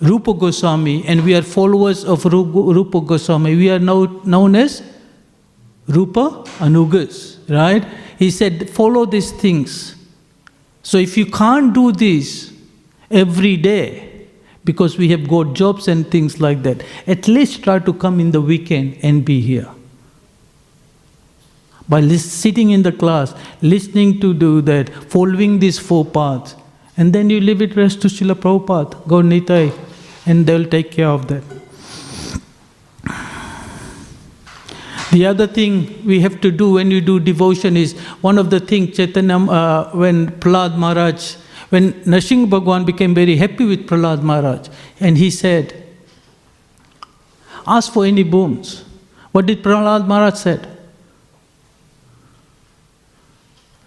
Rupa 0.00 0.32
Goswami, 0.32 1.04
and 1.06 1.24
we 1.24 1.34
are 1.34 1.42
followers 1.42 2.04
of 2.04 2.24
Rupa 2.24 3.00
Goswami, 3.00 3.56
we 3.56 3.70
are 3.70 3.78
now 3.78 4.04
known 4.24 4.54
as 4.54 4.82
Rupa 5.90 6.44
Anugas, 6.58 7.38
right? 7.48 7.84
He 8.18 8.30
said, 8.30 8.70
follow 8.70 9.06
these 9.06 9.32
things. 9.32 9.96
So 10.82 10.98
if 10.98 11.16
you 11.16 11.26
can't 11.26 11.74
do 11.74 11.92
this 11.92 12.52
every 13.10 13.56
day, 13.56 14.06
because 14.64 14.98
we 14.98 15.08
have 15.08 15.26
got 15.28 15.54
jobs 15.54 15.88
and 15.88 16.08
things 16.10 16.40
like 16.40 16.62
that, 16.62 16.82
at 17.06 17.26
least 17.26 17.62
try 17.64 17.78
to 17.78 17.92
come 17.92 18.20
in 18.20 18.30
the 18.30 18.40
weekend 18.40 18.98
and 19.02 19.24
be 19.24 19.40
here. 19.40 19.68
By 21.88 22.06
sitting 22.08 22.70
in 22.70 22.82
the 22.82 22.92
class, 22.92 23.34
listening 23.62 24.20
to 24.20 24.32
do 24.32 24.60
that, 24.62 24.90
following 25.10 25.58
these 25.58 25.78
four 25.78 26.04
paths, 26.04 26.54
and 26.96 27.12
then 27.12 27.30
you 27.30 27.40
leave 27.40 27.62
it 27.62 27.74
rest 27.74 28.02
to 28.02 28.08
Srila 28.08 28.34
Prabhupada, 28.34 29.08
Gaur 29.08 29.22
Nitai, 29.22 29.72
and 30.26 30.46
they'll 30.46 30.66
take 30.66 30.92
care 30.92 31.08
of 31.08 31.26
that. 31.28 31.42
The 35.10 35.26
other 35.26 35.46
thing 35.46 36.06
we 36.06 36.20
have 36.20 36.40
to 36.40 36.50
do 36.50 36.72
when 36.74 36.90
you 36.90 37.00
do 37.00 37.18
devotion 37.18 37.76
is 37.76 37.98
one 38.20 38.38
of 38.38 38.50
the 38.50 38.60
things 38.60 38.96
Chaitanya, 38.96 39.38
uh, 39.38 39.90
when 39.92 40.28
Prahlad 40.28 40.76
Maharaj, 40.78 41.34
when 41.70 41.92
Nrsimha 42.04 42.48
Bhagwan 42.48 42.84
became 42.84 43.14
very 43.14 43.36
happy 43.36 43.64
with 43.64 43.88
Prahlad 43.88 44.22
Maharaj, 44.22 44.68
and 45.00 45.18
he 45.18 45.30
said, 45.30 45.84
Ask 47.66 47.92
for 47.92 48.04
any 48.04 48.22
boons. 48.22 48.84
What 49.32 49.46
did 49.46 49.62
Prahlad 49.62 50.06
Maharaj 50.06 50.34
said? 50.34 50.78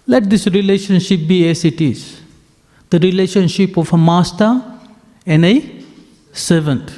Let 0.05 0.29
this 0.29 0.47
relationship 0.47 1.27
be 1.27 1.47
as 1.47 1.63
it 1.63 1.79
is 1.79 2.19
the 2.93 2.99
relationship 2.99 3.75
of 3.75 3.91
a 3.91 3.97
master 3.97 4.61
and 5.25 5.43
a 5.43 5.83
servant. 6.31 6.93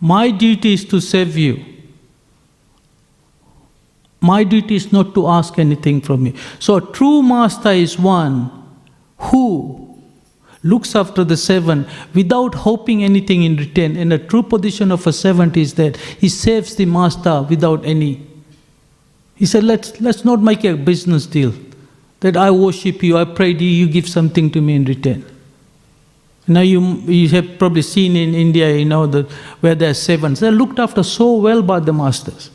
My 0.00 0.30
duty 0.30 0.72
is 0.72 0.86
to 0.86 1.00
serve 1.02 1.36
you. 1.36 1.77
My 4.20 4.44
duty 4.44 4.74
is 4.74 4.92
not 4.92 5.14
to 5.14 5.28
ask 5.28 5.58
anything 5.58 6.00
from 6.00 6.26
you. 6.26 6.34
So, 6.58 6.76
a 6.76 6.92
true 6.92 7.22
master 7.22 7.70
is 7.70 7.98
one 7.98 8.50
who 9.18 9.88
looks 10.62 10.96
after 10.96 11.22
the 11.24 11.36
servant 11.36 11.88
without 12.14 12.54
hoping 12.54 13.04
anything 13.04 13.44
in 13.44 13.56
return. 13.56 13.96
And 13.96 14.12
a 14.12 14.18
true 14.18 14.42
position 14.42 14.90
of 14.90 15.06
a 15.06 15.12
servant 15.12 15.56
is 15.56 15.74
that 15.74 15.96
he 15.96 16.28
serves 16.28 16.74
the 16.74 16.84
master 16.84 17.42
without 17.42 17.84
any. 17.84 18.26
He 19.36 19.46
said, 19.46 19.62
let's, 19.62 20.00
let's 20.00 20.24
not 20.24 20.42
make 20.42 20.64
a 20.64 20.74
business 20.74 21.26
deal 21.26 21.54
that 22.20 22.36
I 22.36 22.50
worship 22.50 23.02
you, 23.02 23.16
I 23.16 23.24
pray 23.24 23.54
to 23.54 23.64
you, 23.64 23.86
you 23.86 23.92
give 23.92 24.08
something 24.08 24.50
to 24.50 24.60
me 24.60 24.74
in 24.74 24.84
return. 24.84 25.24
Now 26.46 26.62
you, 26.62 26.80
you 26.80 27.28
have 27.28 27.58
probably 27.58 27.82
seen 27.82 28.16
in 28.16 28.34
India, 28.34 28.74
you 28.74 28.86
know, 28.86 29.06
the, 29.06 29.22
where 29.60 29.74
there 29.74 29.90
are 29.90 29.94
servants. 29.94 30.40
They're 30.40 30.50
looked 30.50 30.78
after 30.78 31.02
so 31.02 31.36
well 31.36 31.62
by 31.62 31.80
the 31.80 31.92
masters. 31.92 32.50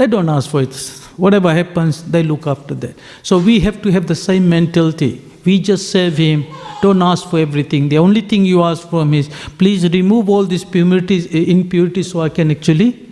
They 0.00 0.06
don't 0.06 0.30
ask 0.30 0.48
for 0.48 0.62
it. 0.62 0.74
Whatever 1.18 1.52
happens, 1.52 2.02
they 2.10 2.22
look 2.22 2.46
after 2.46 2.74
that. 2.76 2.96
So 3.22 3.38
we 3.38 3.60
have 3.60 3.82
to 3.82 3.90
have 3.92 4.06
the 4.06 4.14
same 4.14 4.48
mentality. 4.48 5.20
We 5.44 5.58
just 5.60 5.90
serve 5.90 6.16
Him. 6.16 6.46
Don't 6.80 7.02
ask 7.02 7.28
for 7.28 7.38
everything. 7.38 7.90
The 7.90 7.98
only 7.98 8.22
thing 8.22 8.46
you 8.46 8.62
ask 8.62 8.88
from 8.88 9.12
is, 9.12 9.28
please 9.58 9.86
remove 9.90 10.30
all 10.30 10.44
these 10.44 10.62
impurities, 10.62 11.26
eh, 11.26 11.44
impurities 11.56 12.10
so 12.12 12.22
I 12.22 12.30
can 12.30 12.50
actually 12.50 13.10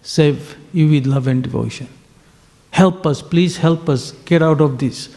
serve 0.00 0.56
you 0.72 0.88
with 0.90 1.06
love 1.06 1.26
and 1.26 1.42
devotion. 1.42 1.88
Help 2.70 3.04
us, 3.04 3.20
please 3.20 3.56
help 3.56 3.88
us 3.88 4.12
get 4.26 4.42
out 4.42 4.60
of 4.60 4.78
this. 4.78 5.08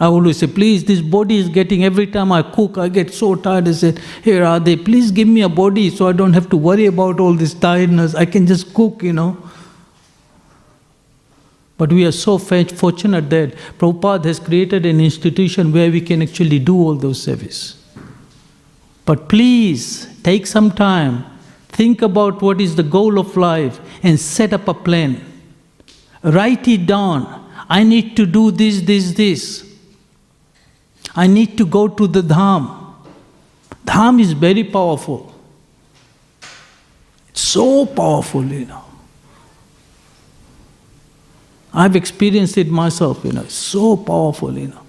I 0.00 0.06
always 0.06 0.38
say, 0.38 0.46
please, 0.46 0.82
this 0.84 1.02
body 1.02 1.36
is 1.36 1.50
getting, 1.50 1.84
every 1.84 2.06
time 2.06 2.32
I 2.32 2.42
cook, 2.42 2.78
I 2.78 2.88
get 2.88 3.12
so 3.12 3.34
tired. 3.34 3.68
I 3.68 3.72
said, 3.72 3.98
here 4.24 4.44
are 4.44 4.58
they, 4.58 4.74
please 4.74 5.10
give 5.10 5.28
me 5.28 5.42
a 5.42 5.48
body 5.48 5.90
so 5.90 6.08
I 6.08 6.12
don't 6.12 6.32
have 6.32 6.48
to 6.50 6.56
worry 6.56 6.86
about 6.86 7.20
all 7.20 7.34
this 7.34 7.52
tiredness. 7.52 8.14
I 8.14 8.24
can 8.24 8.46
just 8.46 8.72
cook, 8.72 9.02
you 9.02 9.12
know. 9.12 9.36
But 11.76 11.92
we 11.92 12.06
are 12.06 12.12
so 12.12 12.38
fortunate 12.38 13.28
that 13.28 13.54
Prabhupada 13.78 14.24
has 14.24 14.38
created 14.38 14.86
an 14.86 15.00
institution 15.00 15.70
where 15.70 15.90
we 15.90 16.00
can 16.00 16.22
actually 16.22 16.58
do 16.58 16.76
all 16.76 16.94
those 16.94 17.22
service. 17.22 17.76
But 19.04 19.28
please 19.28 20.08
take 20.22 20.46
some 20.46 20.70
time, 20.70 21.24
think 21.68 22.00
about 22.00 22.40
what 22.40 22.58
is 22.60 22.74
the 22.74 22.82
goal 22.82 23.18
of 23.18 23.36
life, 23.36 23.80
and 24.02 24.18
set 24.18 24.54
up 24.54 24.66
a 24.66 24.74
plan. 24.74 25.20
Write 26.22 26.68
it 26.68 26.86
down. 26.86 27.50
I 27.68 27.82
need 27.82 28.16
to 28.16 28.24
do 28.24 28.50
this, 28.50 28.80
this, 28.80 29.12
this. 29.12 29.69
I 31.14 31.26
need 31.26 31.58
to 31.58 31.66
go 31.66 31.88
to 31.88 32.06
the 32.06 32.22
Dham. 32.22 32.94
Dham 33.84 34.20
is 34.20 34.32
very 34.32 34.64
powerful. 34.64 35.34
It's 37.28 37.40
so 37.40 37.86
powerful, 37.86 38.44
you 38.44 38.66
know. 38.66 38.84
I've 41.72 41.94
experienced 41.94 42.58
it 42.58 42.68
myself, 42.68 43.24
you 43.24 43.32
know, 43.32 43.42
it's 43.42 43.54
so 43.54 43.96
powerful, 43.96 44.56
you 44.56 44.68
know. 44.68 44.82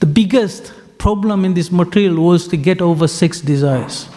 The 0.00 0.06
biggest 0.06 0.72
problem 0.98 1.44
in 1.44 1.54
this 1.54 1.72
material 1.72 2.22
was 2.22 2.46
to 2.48 2.56
get 2.56 2.82
over 2.82 3.08
sex 3.08 3.40
desires. 3.40 4.08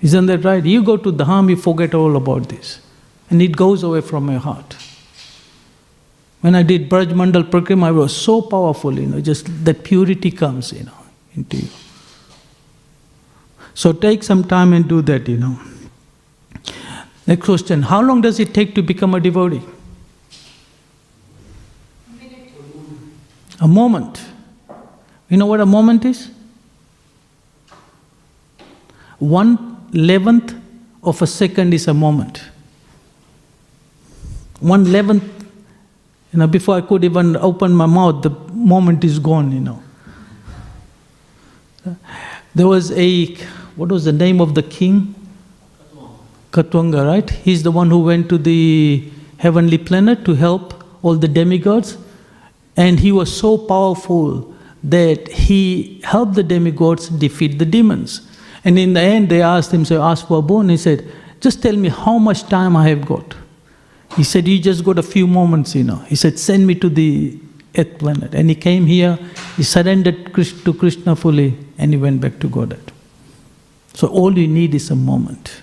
Isn't 0.00 0.26
that 0.26 0.44
right? 0.44 0.64
You 0.64 0.82
go 0.82 0.96
to 0.96 1.12
Dham, 1.12 1.50
you 1.50 1.56
forget 1.56 1.94
all 1.94 2.16
about 2.16 2.48
this. 2.48 2.80
And 3.30 3.40
it 3.40 3.56
goes 3.56 3.82
away 3.82 4.00
from 4.00 4.30
your 4.30 4.40
heart. 4.40 4.76
When 6.42 6.56
I 6.56 6.62
did 6.64 6.90
Braj 6.90 7.06
Mandal 7.06 7.44
Parikrama, 7.44 7.90
it 7.90 7.92
was 7.92 8.14
so 8.14 8.42
powerful, 8.42 8.98
you 8.98 9.06
know, 9.06 9.20
just 9.20 9.46
that 9.64 9.84
purity 9.84 10.30
comes, 10.30 10.72
you 10.72 10.82
know, 10.84 10.92
into 11.34 11.56
you. 11.56 11.68
So 13.74 13.92
take 13.92 14.24
some 14.24 14.42
time 14.44 14.72
and 14.72 14.86
do 14.88 15.02
that, 15.02 15.28
you 15.28 15.38
know. 15.38 15.58
Next 17.26 17.46
question 17.46 17.82
How 17.82 18.02
long 18.02 18.20
does 18.20 18.40
it 18.40 18.52
take 18.52 18.74
to 18.74 18.82
become 18.82 19.14
a 19.14 19.20
devotee? 19.20 19.62
A 23.60 23.68
moment. 23.68 24.20
You 25.28 25.36
know 25.36 25.46
what 25.46 25.60
a 25.60 25.66
moment 25.66 26.04
is? 26.04 26.28
One 29.20 29.76
eleventh 29.94 30.54
of 31.04 31.22
a 31.22 31.26
second 31.28 31.72
is 31.72 31.86
a 31.86 31.94
moment. 31.94 32.42
One 34.58 34.84
eleventh, 34.86 35.41
you 36.32 36.38
know, 36.38 36.46
before 36.46 36.76
I 36.76 36.80
could 36.80 37.04
even 37.04 37.36
open 37.36 37.72
my 37.72 37.86
mouth, 37.86 38.22
the 38.22 38.30
moment 38.52 39.04
is 39.04 39.18
gone, 39.18 39.52
you 39.52 39.60
know. 39.60 39.82
There 42.54 42.66
was 42.66 42.90
a, 42.92 43.34
what 43.76 43.90
was 43.90 44.04
the 44.04 44.12
name 44.12 44.40
of 44.40 44.54
the 44.54 44.62
king? 44.62 45.14
Khatvanga, 46.52 47.06
right? 47.06 47.28
He's 47.28 47.62
the 47.62 47.70
one 47.70 47.90
who 47.90 47.98
went 47.98 48.28
to 48.28 48.38
the 48.38 49.10
heavenly 49.38 49.78
planet 49.78 50.24
to 50.24 50.34
help 50.34 50.84
all 51.02 51.14
the 51.16 51.28
demigods. 51.28 51.98
And 52.76 53.00
he 53.00 53.12
was 53.12 53.34
so 53.34 53.58
powerful 53.58 54.54
that 54.84 55.28
he 55.28 56.00
helped 56.04 56.34
the 56.34 56.42
demigods 56.42 57.08
defeat 57.08 57.58
the 57.58 57.64
demons. 57.64 58.28
And 58.64 58.78
in 58.78 58.94
the 58.94 59.00
end, 59.00 59.28
they 59.28 59.42
asked 59.42 59.72
him, 59.72 59.84
so 59.84 60.02
asked 60.02 60.28
for 60.28 60.38
a 60.38 60.42
boon. 60.42 60.68
He 60.68 60.76
said, 60.76 61.10
Just 61.40 61.62
tell 61.62 61.76
me 61.76 61.88
how 61.88 62.18
much 62.18 62.44
time 62.44 62.76
I 62.76 62.88
have 62.88 63.04
got. 63.04 63.34
He 64.16 64.24
said, 64.24 64.46
You 64.46 64.58
just 64.58 64.84
got 64.84 64.98
a 64.98 65.02
few 65.02 65.26
moments, 65.26 65.74
you 65.74 65.84
know. 65.84 65.96
He 66.08 66.16
said, 66.16 66.38
Send 66.38 66.66
me 66.66 66.74
to 66.76 66.88
the 66.88 67.38
earth 67.76 67.98
planet. 67.98 68.34
And 68.34 68.48
he 68.48 68.54
came 68.54 68.86
here, 68.86 69.18
he 69.56 69.62
surrendered 69.62 70.34
to 70.34 70.74
Krishna 70.74 71.16
fully, 71.16 71.56
and 71.78 71.92
he 71.92 71.98
went 71.98 72.20
back 72.20 72.38
to 72.40 72.48
Godhead. 72.48 72.92
So 73.94 74.08
all 74.08 74.36
you 74.38 74.48
need 74.48 74.74
is 74.74 74.90
a 74.90 74.96
moment. 74.96 75.62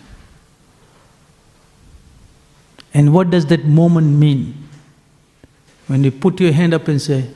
And 2.94 3.14
what 3.14 3.30
does 3.30 3.46
that 3.48 3.66
moment 3.66 4.08
mean? 4.08 4.56
When 5.88 6.04
you 6.04 6.12
put 6.12 6.40
your 6.40 6.52
hand 6.52 6.74
up 6.74 6.88
and 6.88 7.02
say, 7.02 7.30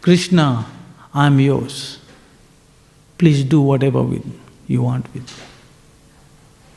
Krishna, 0.00 0.66
I'm 1.12 1.40
yours. 1.40 1.98
Please 3.16 3.44
do 3.44 3.60
whatever 3.60 4.02
with 4.02 4.24
you 4.66 4.82
want 4.82 5.12
with 5.14 5.22
me. 5.22 5.44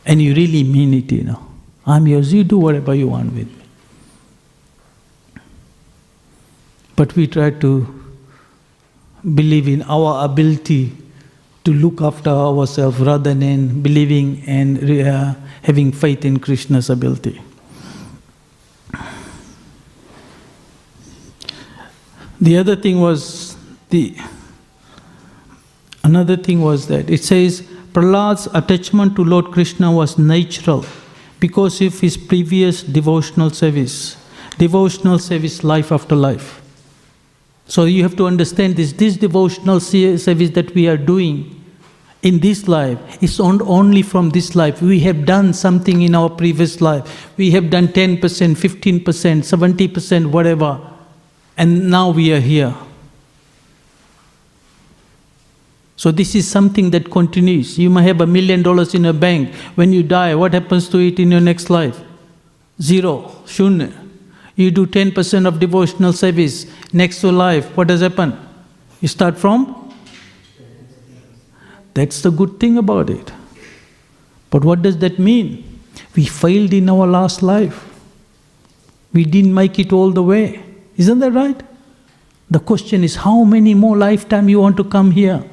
And 0.05 0.21
you 0.21 0.33
really 0.33 0.63
mean 0.63 0.93
it, 0.93 1.11
you 1.11 1.23
know. 1.23 1.45
I'm 1.85 2.07
yours, 2.07 2.33
you 2.33 2.43
do 2.43 2.57
whatever 2.57 2.93
you 2.93 3.07
want 3.07 3.33
with 3.33 3.47
me. 3.47 3.56
But 6.97 7.15
we 7.15 7.27
try 7.27 7.51
to 7.51 7.87
believe 9.23 9.67
in 9.67 9.83
our 9.83 10.25
ability 10.25 10.91
to 11.63 11.73
look 11.73 12.01
after 12.01 12.29
ourselves 12.29 12.99
rather 12.99 13.33
than 13.33 13.81
believing 13.81 14.41
and 14.47 14.77
uh, 15.01 15.35
having 15.61 15.91
faith 15.91 16.25
in 16.25 16.39
Krishna's 16.39 16.89
ability. 16.89 17.39
The 22.41 22.57
other 22.57 22.75
thing 22.75 22.99
was 22.99 23.55
the 23.89 24.15
another 26.03 26.37
thing 26.37 26.61
was 26.61 26.87
that 26.87 27.09
it 27.09 27.23
says 27.23 27.61
Prahlad's 27.93 28.47
attachment 28.53 29.15
to 29.15 29.23
Lord 29.23 29.51
Krishna 29.51 29.91
was 29.91 30.17
natural 30.17 30.85
because 31.39 31.81
of 31.81 31.99
his 31.99 32.15
previous 32.15 32.81
devotional 32.81 33.49
service, 33.49 34.15
devotional 34.57 35.19
service 35.19 35.63
life 35.63 35.91
after 35.91 36.15
life. 36.15 36.66
So 37.67 37.85
you 37.85 38.03
have 38.03 38.15
to 38.15 38.25
understand 38.27 38.77
this 38.77 38.93
this 38.93 39.17
devotional 39.17 39.79
service 39.79 40.51
that 40.51 40.73
we 40.73 40.87
are 40.87 40.97
doing 40.97 41.57
in 42.23 42.39
this 42.39 42.67
life 42.67 42.99
is 43.21 43.39
on, 43.39 43.61
only 43.61 44.01
from 44.01 44.29
this 44.31 44.55
life. 44.55 44.81
We 44.81 44.99
have 45.01 45.25
done 45.25 45.53
something 45.53 46.01
in 46.01 46.15
our 46.15 46.29
previous 46.29 46.81
life. 46.81 47.37
We 47.37 47.51
have 47.51 47.69
done 47.69 47.89
10%, 47.89 48.19
15%, 48.19 49.03
70%, 49.03 50.31
whatever. 50.31 50.79
And 51.57 51.89
now 51.89 52.09
we 52.09 52.33
are 52.33 52.39
here. 52.39 52.73
So 55.95 56.11
this 56.11 56.35
is 56.35 56.47
something 56.47 56.91
that 56.91 57.09
continues. 57.09 57.79
You 57.79 57.89
may 57.89 58.03
have 58.03 58.21
a 58.21 58.27
million 58.27 58.61
dollars 58.61 58.93
in 58.93 59.05
a 59.05 59.13
bank. 59.13 59.53
When 59.75 59.91
you 59.93 60.03
die, 60.03 60.35
what 60.35 60.53
happens 60.53 60.89
to 60.89 60.99
it 60.99 61.19
in 61.19 61.31
your 61.31 61.41
next 61.41 61.69
life? 61.69 61.99
Zero, 62.79 63.41
shunya. 63.45 64.06
You 64.57 64.71
do 64.71 64.87
10% 64.87 65.47
of 65.47 65.59
devotional 65.59 66.11
service. 66.11 66.65
Next 66.91 67.21
to 67.21 67.31
life, 67.31 67.77
what 67.77 67.87
does 67.87 68.01
happen? 68.01 68.37
You 68.99 69.07
start 69.07 69.37
from? 69.37 69.93
That's 71.93 72.21
the 72.21 72.31
good 72.31 72.59
thing 72.59 72.77
about 72.77 73.11
it. 73.11 73.31
But 74.49 74.65
what 74.65 74.81
does 74.81 74.97
that 74.97 75.19
mean? 75.19 75.79
We 76.15 76.25
failed 76.25 76.73
in 76.73 76.89
our 76.89 77.05
last 77.05 77.43
life. 77.43 77.85
We 79.13 79.25
didn't 79.25 79.53
make 79.53 79.77
it 79.77 79.93
all 79.93 80.11
the 80.11 80.23
way. 80.23 80.63
Isn't 80.97 81.19
that 81.19 81.31
right? 81.33 81.61
The 82.49 82.59
question 82.59 83.03
is 83.03 83.15
how 83.15 83.43
many 83.43 83.75
more 83.75 83.95
lifetime 83.95 84.49
you 84.49 84.59
want 84.59 84.77
to 84.77 84.83
come 84.83 85.11
here? 85.11 85.43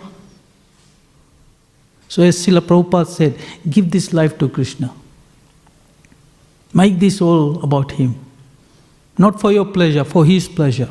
So 2.09 2.22
as 2.22 2.39
Srila 2.39 2.60
Prabhupada 2.60 3.06
said, 3.06 3.39
give 3.68 3.90
this 3.90 4.14
life 4.14 4.39
to 4.39 4.48
Krishna. 4.48 4.94
Make 6.72 6.98
this 6.98 7.20
all 7.20 7.62
about 7.62 7.90
Him. 7.93 8.23
Not 9.16 9.41
for 9.41 9.53
your 9.53 9.65
pleasure, 9.65 10.05
for 10.05 10.24
His 10.24 10.49
pleasure. 10.49 10.91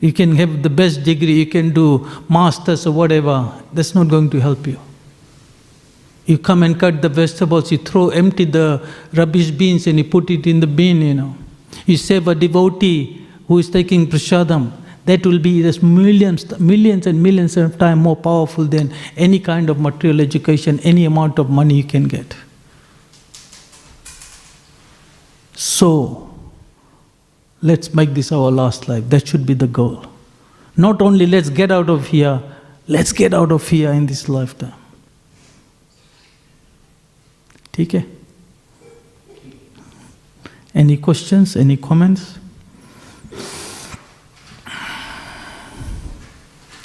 You 0.00 0.12
can 0.14 0.34
have 0.36 0.62
the 0.62 0.70
best 0.70 1.04
degree, 1.04 1.34
you 1.34 1.46
can 1.46 1.74
do 1.74 2.08
masters 2.28 2.86
or 2.86 2.92
whatever, 2.92 3.52
that's 3.72 3.94
not 3.94 4.08
going 4.08 4.30
to 4.30 4.40
help 4.40 4.66
you. 4.66 4.78
You 6.24 6.38
come 6.38 6.62
and 6.62 6.78
cut 6.78 7.02
the 7.02 7.10
vegetables, 7.10 7.70
you 7.70 7.78
throw, 7.78 8.08
empty 8.08 8.46
the 8.46 8.86
rubbish 9.12 9.50
bins 9.50 9.86
and 9.86 9.98
you 9.98 10.04
put 10.04 10.30
it 10.30 10.46
in 10.46 10.60
the 10.60 10.66
bin, 10.66 11.02
you 11.02 11.14
know. 11.14 11.34
You 11.84 11.98
save 11.98 12.28
a 12.28 12.34
devotee 12.34 13.26
who 13.46 13.58
is 13.58 13.68
taking 13.68 14.06
prasadam, 14.06 14.72
that 15.04 15.26
will 15.26 15.38
be 15.38 15.60
just 15.62 15.82
millions, 15.82 16.58
millions 16.58 17.06
and 17.06 17.22
millions 17.22 17.56
of 17.56 17.76
times 17.78 18.00
more 18.00 18.16
powerful 18.16 18.64
than 18.64 18.94
any 19.16 19.38
kind 19.38 19.68
of 19.68 19.80
material 19.80 20.20
education, 20.20 20.80
any 20.80 21.04
amount 21.04 21.38
of 21.38 21.50
money 21.50 21.74
you 21.74 21.84
can 21.84 22.04
get. 22.04 22.34
So, 25.59 26.29
let's 27.61 27.93
make 27.93 28.13
this 28.13 28.31
our 28.31 28.51
last 28.51 28.87
life. 28.87 29.09
That 29.09 29.27
should 29.27 29.45
be 29.45 29.53
the 29.53 29.67
goal. 29.67 30.05
Not 30.77 31.01
only 31.01 31.25
let's 31.25 31.49
get 31.49 31.71
out 31.71 31.89
of 31.89 32.07
here, 32.07 32.41
let's 32.87 33.11
get 33.11 33.33
out 33.33 33.51
of 33.51 33.67
here 33.69 33.91
in 33.91 34.05
this 34.05 34.27
lifetime. 34.29 34.73
ठीक 37.73 37.93
है 37.93 38.05
Any 40.75 40.97
questions? 40.97 41.55
Any 41.55 41.77
comments? 41.77 42.37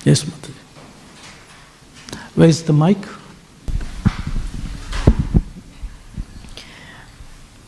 Yes, 0.04 0.22
Mataji. 0.24 0.54
Where 2.36 2.48
is 2.48 2.62
the 2.62 2.72
mic? 2.72 2.98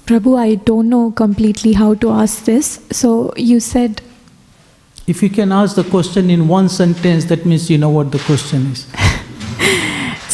Prabhu, 0.07 0.37
I 0.39 0.55
don't 0.55 0.89
know 0.89 1.11
completely 1.11 1.73
how 1.73 1.93
to 1.95 2.09
ask 2.11 2.45
this. 2.45 2.79
So 2.91 3.33
you 3.35 3.59
said 3.59 4.01
If 5.05 5.21
you 5.23 5.29
can 5.29 5.51
ask 5.51 5.75
the 5.75 5.83
question 5.83 6.29
in 6.29 6.47
one 6.47 6.69
sentence, 6.69 7.25
that 7.25 7.45
means 7.45 7.69
you 7.69 7.77
know 7.77 7.89
what 7.89 8.11
the 8.11 8.19
question 8.19 8.71
is. 8.71 8.87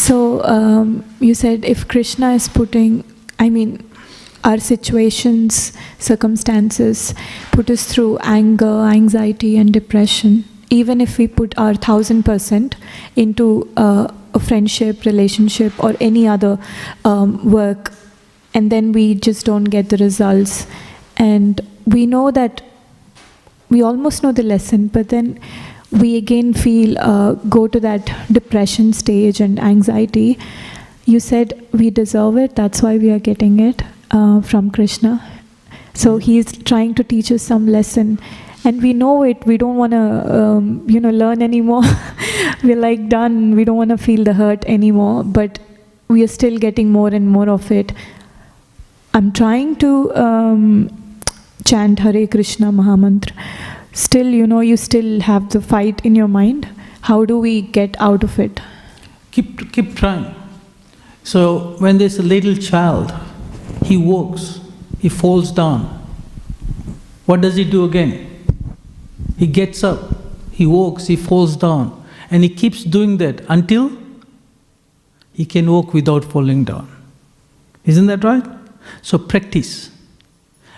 So 0.03 0.43
um, 0.43 1.05
you 1.21 1.33
said 1.33 1.63
if 1.63 1.87
Krishna 1.87 2.31
is 2.33 2.49
putting, 2.49 3.05
I 3.39 3.49
mean, 3.49 3.89
our 4.43 4.59
situations, 4.59 5.71
circumstances 5.97 7.13
put 7.53 7.69
us 7.69 7.85
through 7.85 8.17
anger, 8.17 8.81
anxiety, 8.83 9.55
and 9.55 9.71
depression. 9.71 10.43
Even 10.69 10.99
if 10.99 11.17
we 11.17 11.27
put 11.27 11.57
our 11.57 11.73
thousand 11.73 12.23
percent 12.23 12.75
into 13.15 13.71
uh, 13.77 14.11
a 14.33 14.39
friendship, 14.39 15.05
relationship, 15.05 15.81
or 15.81 15.95
any 16.01 16.27
other 16.27 16.59
um, 17.05 17.49
work, 17.49 17.93
and 18.53 18.71
then 18.71 18.91
we 18.91 19.15
just 19.15 19.45
don't 19.45 19.65
get 19.65 19.89
the 19.89 19.97
results, 19.97 20.67
and 21.17 21.61
we 21.85 22.05
know 22.05 22.31
that 22.31 22.61
we 23.69 23.81
almost 23.81 24.23
know 24.23 24.31
the 24.31 24.43
lesson, 24.43 24.88
but 24.88 25.09
then 25.09 25.39
we 25.91 26.15
again 26.17 26.53
feel 26.53 26.97
uh, 26.99 27.34
go 27.57 27.67
to 27.67 27.80
that 27.80 28.11
depression 28.31 28.93
stage 28.93 29.39
and 29.39 29.59
anxiety. 29.59 30.38
You 31.05 31.19
said 31.19 31.67
we 31.71 31.89
deserve 31.89 32.38
it, 32.38 32.55
that's 32.55 32.81
why 32.81 32.97
we 32.97 33.11
are 33.11 33.19
getting 33.19 33.59
it 33.59 33.81
uh, 34.11 34.41
from 34.41 34.71
Krishna. 34.71 35.21
So 35.93 36.17
he's 36.17 36.51
trying 36.63 36.95
to 36.95 37.03
teach 37.03 37.31
us 37.31 37.43
some 37.43 37.67
lesson, 37.67 38.19
and 38.63 38.81
we 38.81 38.93
know 38.93 39.23
it. 39.23 39.45
We 39.45 39.57
don't 39.57 39.75
want 39.75 39.91
to, 39.91 40.35
um, 40.39 40.85
you 40.88 40.99
know, 40.99 41.11
learn 41.11 41.41
anymore. 41.41 41.84
We're 42.63 42.77
like 42.77 43.09
done. 43.09 43.55
We 43.55 43.63
don't 43.63 43.77
want 43.77 43.89
to 43.91 43.97
feel 43.97 44.23
the 44.23 44.34
hurt 44.34 44.65
anymore, 44.65 45.23
but 45.23 45.59
we 46.07 46.23
are 46.23 46.27
still 46.27 46.57
getting 46.57 46.91
more 46.91 47.09
and 47.09 47.27
more 47.30 47.49
of 47.49 47.71
it. 47.71 47.91
I'm 49.15 49.31
trying 49.31 49.76
to 49.76 50.15
um, 50.15 51.22
chant 51.65 51.99
Hare 51.99 52.26
Krishna 52.26 52.72
Mahamantra. 52.72 53.31
Still, 53.91 54.26
you 54.26 54.48
know, 54.48 54.61
you 54.61 54.76
still 54.76 55.22
have 55.22 55.52
the 55.52 55.61
fight 55.61 56.03
in 56.03 56.15
your 56.15 56.27
mind. 56.27 56.68
How 57.02 57.23
do 57.23 57.38
we 57.38 57.61
get 57.61 57.95
out 57.99 58.23
of 58.23 58.40
it? 58.40 58.60
Keep, 59.30 59.72
keep 59.72 59.95
trying. 59.95 60.34
So, 61.23 61.76
when 61.77 61.99
there's 61.99 62.18
a 62.18 62.23
little 62.23 62.56
child, 62.56 63.14
he 63.85 63.98
walks, 63.98 64.60
he 64.99 65.10
falls 65.10 65.52
down. 65.52 65.84
What 67.27 67.41
does 67.41 67.56
he 67.56 67.64
do 67.64 67.85
again? 67.85 68.45
He 69.38 69.45
gets 69.45 69.84
up, 69.84 69.99
he 70.52 70.65
walks, 70.65 71.06
he 71.06 71.15
falls 71.15 71.56
down, 71.56 72.03
and 72.31 72.44
he 72.44 72.49
keeps 72.49 72.84
doing 72.84 73.18
that 73.18 73.41
until 73.48 73.91
he 75.34 75.45
can 75.45 75.69
walk 75.72 75.94
without 75.94 76.26
falling 76.26 76.64
down. 76.64 76.90
Isn't 77.85 78.07
that 78.07 78.23
right? 78.23 78.62
So, 79.01 79.18
practice 79.18 79.91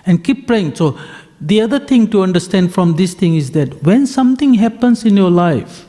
and 0.05 0.23
keep 0.23 0.47
praying. 0.47 0.75
So, 0.75 0.97
the 1.41 1.61
other 1.61 1.79
thing 1.79 2.09
to 2.11 2.21
understand 2.23 2.73
from 2.73 2.95
this 2.95 3.13
thing 3.13 3.35
is 3.35 3.51
that 3.51 3.83
when 3.83 4.07
something 4.07 4.53
happens 4.53 5.03
in 5.03 5.17
your 5.17 5.29
life, 5.31 5.85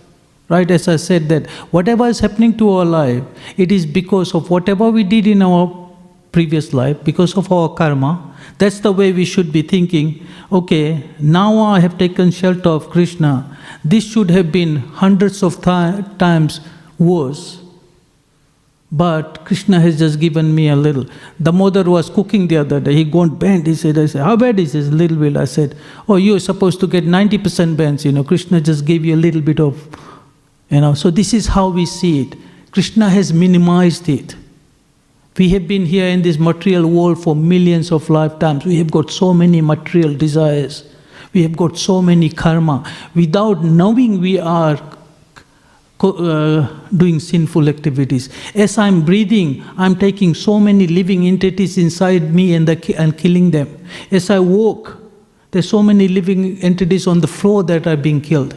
right, 0.48 0.70
as 0.70 0.88
I 0.88 0.96
said, 0.96 1.28
that 1.28 1.46
whatever 1.70 2.06
is 2.06 2.20
happening 2.20 2.56
to 2.58 2.70
our 2.70 2.84
life, 2.84 3.22
it 3.56 3.70
is 3.70 3.86
because 3.86 4.34
of 4.34 4.50
whatever 4.50 4.90
we 4.90 5.04
did 5.04 5.26
in 5.26 5.42
our 5.42 5.86
previous 6.32 6.72
life, 6.72 7.02
because 7.04 7.36
of 7.36 7.50
our 7.50 7.68
karma. 7.68 8.34
That's 8.58 8.80
the 8.80 8.92
way 8.92 9.12
we 9.12 9.24
should 9.24 9.52
be 9.52 9.62
thinking. 9.62 10.26
Okay, 10.50 11.08
now 11.18 11.58
I 11.58 11.80
have 11.80 11.96
taken 11.96 12.30
shelter 12.30 12.68
of 12.70 12.90
Krishna. 12.90 13.56
This 13.84 14.04
should 14.04 14.30
have 14.30 14.52
been 14.52 14.76
hundreds 14.76 15.42
of 15.42 15.56
thi- 15.56 16.04
times 16.18 16.60
worse. 16.98 17.65
But 18.96 19.44
Krishna 19.44 19.78
has 19.78 19.98
just 19.98 20.18
given 20.18 20.54
me 20.54 20.70
a 20.70 20.76
little. 20.76 21.04
The 21.38 21.52
mother 21.52 21.84
was 21.84 22.08
cooking 22.08 22.48
the 22.48 22.56
other 22.56 22.80
day. 22.80 22.94
He 22.94 23.04
got 23.04 23.38
bent. 23.38 23.66
He 23.66 23.74
said, 23.74 23.98
I 23.98 24.06
said, 24.06 24.22
how 24.22 24.36
bad 24.36 24.58
is 24.58 24.72
this? 24.72 24.88
Little 24.88 25.18
bit. 25.18 25.36
I 25.36 25.44
said, 25.44 25.76
oh, 26.08 26.16
you're 26.16 26.40
supposed 26.40 26.80
to 26.80 26.86
get 26.86 27.04
90% 27.04 27.76
bends. 27.76 28.06
You 28.06 28.12
know, 28.12 28.24
Krishna 28.24 28.58
just 28.58 28.86
gave 28.86 29.04
you 29.04 29.14
a 29.14 29.22
little 29.26 29.42
bit 29.42 29.60
of, 29.60 29.86
you 30.70 30.80
know. 30.80 30.94
So 30.94 31.10
this 31.10 31.34
is 31.34 31.46
how 31.46 31.68
we 31.68 31.84
see 31.84 32.22
it. 32.22 32.36
Krishna 32.70 33.10
has 33.10 33.34
minimized 33.34 34.08
it. 34.08 34.34
We 35.36 35.50
have 35.50 35.68
been 35.68 35.84
here 35.84 36.06
in 36.06 36.22
this 36.22 36.38
material 36.38 36.88
world 36.88 37.22
for 37.22 37.36
millions 37.36 37.92
of 37.92 38.08
lifetimes. 38.08 38.64
We 38.64 38.76
have 38.76 38.90
got 38.90 39.10
so 39.10 39.34
many 39.34 39.60
material 39.60 40.14
desires. 40.14 40.90
We 41.34 41.42
have 41.42 41.54
got 41.54 41.76
so 41.76 42.00
many 42.00 42.30
karma. 42.30 42.90
Without 43.14 43.62
knowing 43.62 44.22
we 44.22 44.38
are 44.38 44.80
uh, 46.00 46.68
doing 46.94 47.18
sinful 47.20 47.68
activities. 47.68 48.28
As 48.54 48.78
I'm 48.78 49.04
breathing, 49.04 49.64
I'm 49.78 49.96
taking 49.96 50.34
so 50.34 50.60
many 50.60 50.86
living 50.86 51.26
entities 51.26 51.78
inside 51.78 52.34
me 52.34 52.54
and, 52.54 52.68
the, 52.68 52.94
and 52.96 53.16
killing 53.16 53.50
them. 53.50 53.86
As 54.10 54.30
I 54.30 54.38
walk, 54.40 54.98
there's 55.50 55.68
so 55.68 55.82
many 55.82 56.08
living 56.08 56.58
entities 56.58 57.06
on 57.06 57.20
the 57.20 57.26
floor 57.26 57.62
that 57.64 57.86
are 57.86 57.96
being 57.96 58.20
killed. 58.20 58.54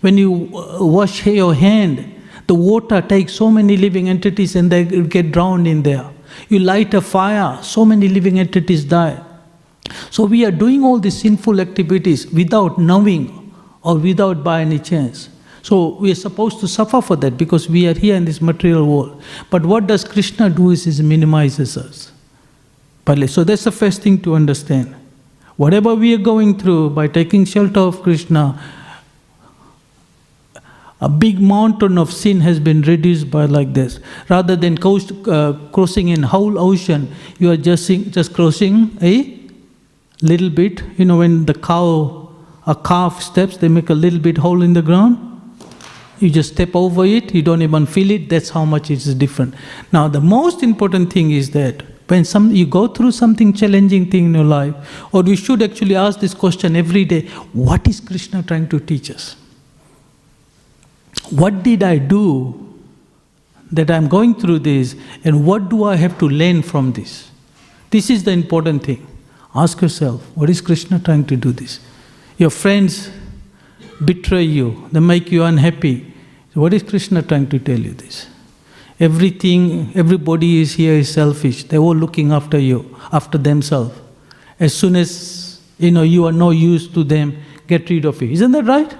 When 0.00 0.16
you 0.16 0.50
uh, 0.56 0.84
wash 0.84 1.26
your 1.26 1.54
hand, 1.54 2.12
the 2.46 2.54
water 2.54 3.00
takes 3.00 3.32
so 3.32 3.50
many 3.50 3.76
living 3.76 4.08
entities 4.08 4.54
and 4.54 4.70
they 4.70 4.84
get 4.84 5.32
drowned 5.32 5.66
in 5.66 5.82
there. 5.82 6.08
You 6.48 6.60
light 6.60 6.94
a 6.94 7.00
fire, 7.00 7.60
so 7.62 7.84
many 7.84 8.08
living 8.08 8.38
entities 8.38 8.84
die. 8.84 9.20
So 10.10 10.24
we 10.24 10.44
are 10.44 10.50
doing 10.50 10.84
all 10.84 10.98
these 10.98 11.20
sinful 11.20 11.60
activities 11.60 12.30
without 12.30 12.78
knowing 12.78 13.52
or 13.82 13.96
without 13.96 14.44
by 14.44 14.60
any 14.60 14.78
chance. 14.78 15.30
So 15.66 15.96
we 15.98 16.12
are 16.12 16.14
supposed 16.14 16.60
to 16.60 16.68
suffer 16.68 17.02
for 17.02 17.16
that 17.16 17.36
because 17.36 17.68
we 17.68 17.88
are 17.88 17.92
here 17.92 18.14
in 18.14 18.24
this 18.24 18.40
material 18.40 18.86
world. 18.86 19.20
But 19.50 19.66
what 19.66 19.88
does 19.88 20.04
Krishna 20.04 20.48
do 20.48 20.70
is 20.70 20.84
he 20.84 21.02
minimizes 21.02 21.76
us. 21.76 22.12
So 23.26 23.42
that's 23.42 23.64
the 23.64 23.72
first 23.72 24.02
thing 24.02 24.20
to 24.20 24.36
understand. 24.36 24.94
Whatever 25.56 25.96
we 25.96 26.14
are 26.14 26.18
going 26.18 26.56
through 26.56 26.90
by 26.90 27.08
taking 27.08 27.44
shelter 27.44 27.80
of 27.80 28.00
Krishna, 28.02 28.62
a 31.00 31.08
big 31.08 31.40
mountain 31.40 31.98
of 31.98 32.12
sin 32.12 32.42
has 32.42 32.60
been 32.60 32.82
reduced 32.82 33.28
by 33.28 33.46
like 33.46 33.74
this. 33.74 33.98
Rather 34.28 34.54
than 34.54 34.78
coast, 34.78 35.10
uh, 35.26 35.54
crossing 35.72 36.10
an 36.10 36.22
whole 36.22 36.60
ocean, 36.60 37.12
you 37.40 37.50
are 37.50 37.56
just, 37.56 37.88
just 37.88 38.34
crossing 38.34 38.96
a 39.02 39.36
little 40.22 40.48
bit. 40.48 40.84
You 40.96 41.06
know, 41.06 41.18
when 41.18 41.44
the 41.46 41.54
cow, 41.54 42.30
a 42.68 42.76
calf 42.76 43.20
steps, 43.20 43.56
they 43.56 43.66
make 43.66 43.90
a 43.90 43.94
little 43.94 44.20
bit 44.20 44.38
hole 44.38 44.62
in 44.62 44.72
the 44.72 44.82
ground. 44.82 45.32
You 46.18 46.30
just 46.30 46.54
step 46.54 46.74
over 46.74 47.04
it, 47.04 47.34
you 47.34 47.42
don't 47.42 47.62
even 47.62 47.86
feel 47.86 48.10
it, 48.10 48.28
that's 48.28 48.50
how 48.50 48.64
much 48.64 48.90
it 48.90 49.06
is 49.06 49.14
different. 49.14 49.54
Now, 49.92 50.08
the 50.08 50.20
most 50.20 50.62
important 50.62 51.12
thing 51.12 51.30
is 51.30 51.50
that 51.50 51.82
when 52.08 52.24
some, 52.24 52.52
you 52.52 52.66
go 52.66 52.86
through 52.86 53.12
something 53.12 53.52
challenging 53.52 54.10
thing 54.10 54.26
in 54.26 54.34
your 54.34 54.44
life, 54.44 54.74
or 55.12 55.22
we 55.22 55.36
should 55.36 55.62
actually 55.62 55.96
ask 55.96 56.20
this 56.20 56.34
question 56.34 56.76
every 56.76 57.04
day 57.04 57.22
what 57.52 57.86
is 57.88 58.00
Krishna 58.00 58.42
trying 58.42 58.68
to 58.68 58.80
teach 58.80 59.10
us? 59.10 59.36
What 61.30 61.62
did 61.62 61.82
I 61.82 61.98
do 61.98 62.62
that 63.72 63.90
I'm 63.90 64.06
going 64.06 64.36
through 64.36 64.60
this, 64.60 64.94
and 65.24 65.44
what 65.44 65.68
do 65.68 65.84
I 65.84 65.96
have 65.96 66.18
to 66.20 66.28
learn 66.28 66.62
from 66.62 66.92
this? 66.92 67.30
This 67.90 68.10
is 68.10 68.24
the 68.24 68.30
important 68.30 68.84
thing. 68.84 69.06
Ask 69.54 69.80
yourself, 69.80 70.22
what 70.36 70.48
is 70.48 70.60
Krishna 70.60 71.00
trying 71.00 71.24
to 71.26 71.36
do 71.36 71.50
this? 71.50 71.80
Your 72.38 72.50
friends 72.50 73.10
betray 74.04 74.42
you, 74.42 74.88
they 74.92 75.00
make 75.00 75.30
you 75.30 75.44
unhappy. 75.44 76.12
So 76.52 76.60
what 76.60 76.74
is 76.74 76.82
Krishna 76.82 77.22
trying 77.22 77.48
to 77.48 77.58
tell 77.58 77.78
you 77.78 77.92
this? 77.92 78.26
Everything, 78.98 79.92
everybody 79.94 80.60
is 80.60 80.74
here 80.74 80.94
is 80.94 81.12
selfish. 81.12 81.64
They're 81.64 81.80
all 81.80 81.94
looking 81.94 82.32
after 82.32 82.58
you, 82.58 82.96
after 83.12 83.36
themselves. 83.36 83.98
As 84.58 84.74
soon 84.74 84.96
as 84.96 85.60
you 85.78 85.90
know 85.90 86.02
you 86.02 86.24
are 86.26 86.32
no 86.32 86.50
use 86.50 86.88
to 86.88 87.04
them, 87.04 87.36
get 87.66 87.90
rid 87.90 88.06
of 88.06 88.22
you. 88.22 88.30
Isn't 88.30 88.52
that 88.52 88.64
right? 88.64 88.94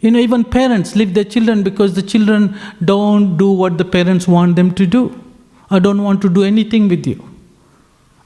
You 0.00 0.10
know, 0.10 0.18
even 0.18 0.42
parents 0.44 0.96
leave 0.96 1.14
their 1.14 1.24
children 1.24 1.62
because 1.62 1.94
the 1.94 2.02
children 2.02 2.58
don't 2.84 3.36
do 3.36 3.52
what 3.52 3.78
the 3.78 3.84
parents 3.84 4.26
want 4.26 4.56
them 4.56 4.74
to 4.74 4.86
do. 4.86 5.22
I 5.70 5.78
don't 5.78 6.02
want 6.02 6.20
to 6.22 6.28
do 6.28 6.42
anything 6.42 6.88
with 6.88 7.06
you. 7.06 7.22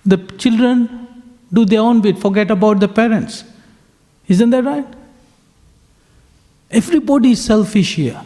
The 0.05 0.17
children 0.39 1.07
do 1.53 1.65
their 1.65 1.81
own 1.81 2.01
bit, 2.01 2.19
forget 2.19 2.51
about 2.51 2.81
the 2.81 2.89
parents. 2.89 3.45
Isn't 4.29 4.51
that 4.51 4.65
right? 4.65 4.87
Everybody 6.71 7.33
is 7.33 7.45
selfish 7.45 7.95
here. 7.95 8.21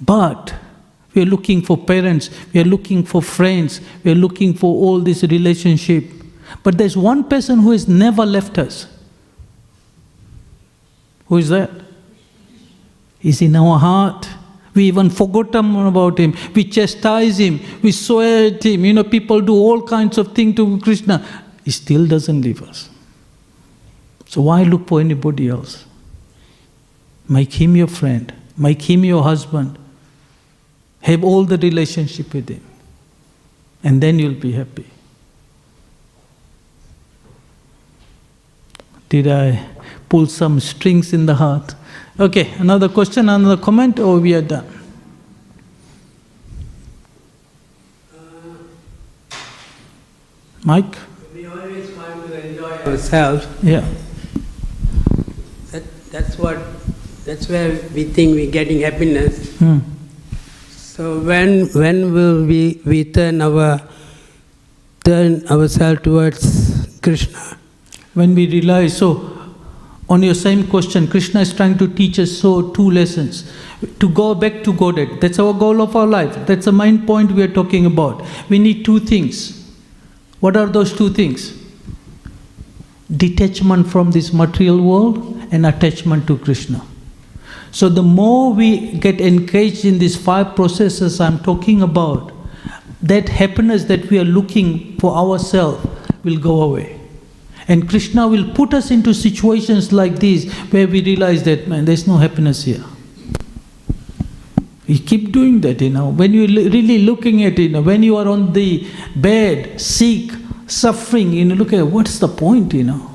But 0.00 0.54
we 1.14 1.22
are 1.22 1.26
looking 1.26 1.62
for 1.62 1.78
parents, 1.78 2.30
we 2.52 2.60
are 2.60 2.64
looking 2.64 3.02
for 3.02 3.22
friends, 3.22 3.80
we 4.04 4.12
are 4.12 4.16
looking 4.16 4.52
for 4.52 4.74
all 4.74 5.00
this 5.00 5.22
relationship. 5.22 6.04
But 6.62 6.76
there's 6.76 6.96
one 6.96 7.24
person 7.24 7.60
who 7.60 7.70
has 7.70 7.88
never 7.88 8.26
left 8.26 8.58
us. 8.58 8.86
Who 11.28 11.38
is 11.38 11.48
that? 11.48 11.70
He's 13.18 13.42
in 13.42 13.56
our 13.56 13.78
heart. 13.78 14.28
We 14.74 14.84
even 14.84 15.08
forgot 15.08 15.54
about 15.54 16.18
him. 16.18 16.34
We 16.54 16.64
chastise 16.64 17.38
him. 17.38 17.60
We 17.82 17.92
swear 17.92 18.54
at 18.54 18.64
him. 18.64 18.84
You 18.84 18.92
know, 18.92 19.04
people 19.04 19.40
do 19.40 19.54
all 19.54 19.82
kinds 19.82 20.18
of 20.18 20.34
things 20.34 20.54
to 20.56 20.78
Krishna. 20.80 21.26
He 21.64 21.70
still 21.70 22.06
doesn't 22.06 22.42
leave 22.42 22.62
us. 22.62 22.90
So 24.26 24.42
why 24.42 24.64
look 24.64 24.86
for 24.86 25.00
anybody 25.00 25.48
else? 25.48 25.86
Make 27.28 27.54
him 27.54 27.76
your 27.76 27.88
friend. 27.88 28.32
Make 28.56 28.82
him 28.82 29.04
your 29.04 29.22
husband. 29.22 29.78
Have 31.00 31.24
all 31.24 31.44
the 31.44 31.58
relationship 31.58 32.32
with 32.32 32.48
him. 32.48 32.62
And 33.82 34.02
then 34.02 34.18
you'll 34.18 34.34
be 34.34 34.52
happy. 34.52 34.86
Did 39.08 39.28
I 39.28 39.64
pull 40.08 40.26
some 40.26 40.60
strings 40.60 41.12
in 41.12 41.26
the 41.26 41.34
heart. 41.34 41.74
Okay, 42.18 42.52
another 42.58 42.88
question, 42.88 43.28
another 43.28 43.60
comment, 43.60 43.98
or 43.98 44.18
we 44.18 44.34
are 44.34 44.42
done? 44.42 44.66
Mike? 50.64 50.96
We 51.34 51.46
always 51.46 51.90
want 51.90 52.26
to 52.26 52.48
enjoy 52.48 52.70
ourselves. 52.70 53.46
Yeah. 53.62 53.86
That, 55.70 56.10
that's 56.10 56.38
what, 56.38 56.58
that's 57.26 57.48
where 57.48 57.72
we 57.92 58.04
think 58.04 58.36
we're 58.36 58.50
getting 58.50 58.82
happiness. 58.82 59.58
Hmm. 59.58 59.78
So 60.70 61.18
when, 61.20 61.66
when 61.70 62.14
will 62.14 62.46
we, 62.46 62.80
we 62.86 63.04
turn 63.04 63.42
our, 63.42 63.80
turn 65.04 65.44
ourselves 65.48 66.02
towards 66.02 67.00
Krishna? 67.02 67.58
When 68.14 68.36
we 68.36 68.46
realize, 68.46 68.96
so 68.96 69.36
on 70.08 70.22
your 70.22 70.34
same 70.34 70.68
question, 70.68 71.08
Krishna 71.08 71.40
is 71.40 71.52
trying 71.52 71.76
to 71.78 71.88
teach 71.88 72.20
us 72.20 72.30
so 72.30 72.70
two 72.70 72.90
lessons. 72.92 73.52
To 73.98 74.08
go 74.08 74.34
back 74.34 74.62
to 74.62 74.72
Godhead. 74.72 75.20
That's 75.20 75.40
our 75.40 75.52
goal 75.52 75.82
of 75.82 75.96
our 75.96 76.06
life. 76.06 76.46
That's 76.46 76.66
the 76.66 76.72
main 76.72 77.06
point 77.06 77.32
we 77.32 77.42
are 77.42 77.52
talking 77.52 77.86
about. 77.86 78.24
We 78.48 78.60
need 78.60 78.84
two 78.84 79.00
things. 79.00 79.68
What 80.38 80.56
are 80.56 80.66
those 80.66 80.96
two 80.96 81.10
things? 81.10 81.60
Detachment 83.14 83.88
from 83.88 84.12
this 84.12 84.32
material 84.32 84.80
world 84.80 85.48
and 85.50 85.66
attachment 85.66 86.28
to 86.28 86.38
Krishna. 86.38 86.82
So 87.70 87.88
the 87.88 88.02
more 88.02 88.52
we 88.52 88.92
get 88.92 89.20
engaged 89.20 89.84
in 89.84 89.98
these 89.98 90.16
five 90.16 90.56
processes 90.56 91.20
I'm 91.20 91.38
talking 91.40 91.82
about, 91.82 92.32
that 93.02 93.28
happiness 93.28 93.84
that 93.84 94.08
we 94.10 94.18
are 94.18 94.24
looking 94.24 94.98
for 94.98 95.14
ourselves 95.14 95.86
will 96.24 96.38
go 96.38 96.62
away. 96.62 96.98
And 97.68 97.88
Krishna 97.88 98.28
will 98.28 98.52
put 98.54 98.72
us 98.72 98.90
into 98.90 99.12
situations 99.12 99.92
like 99.92 100.20
these 100.20 100.52
where 100.70 100.86
we 100.86 101.02
realize 101.02 101.42
that, 101.44 101.66
man, 101.68 101.84
there's 101.84 102.06
no 102.06 102.16
happiness 102.16 102.64
here. 102.64 102.84
We 104.88 105.00
keep 105.00 105.32
doing 105.32 105.60
that, 105.62 105.80
you 105.80 105.90
know. 105.90 106.10
When 106.10 106.32
you're 106.32 106.46
really 106.46 106.98
looking 106.98 107.42
at 107.42 107.58
it, 107.58 107.62
you 107.62 107.68
know, 107.70 107.82
when 107.82 108.04
you 108.04 108.16
are 108.16 108.28
on 108.28 108.52
the 108.52 108.86
bed, 109.16 109.80
sick, 109.80 110.30
suffering, 110.68 111.32
you 111.32 111.44
know, 111.44 111.56
look 111.56 111.72
at 111.72 111.84
what's 111.84 112.20
the 112.20 112.28
point, 112.28 112.72
you 112.72 112.84
know. 112.84 113.10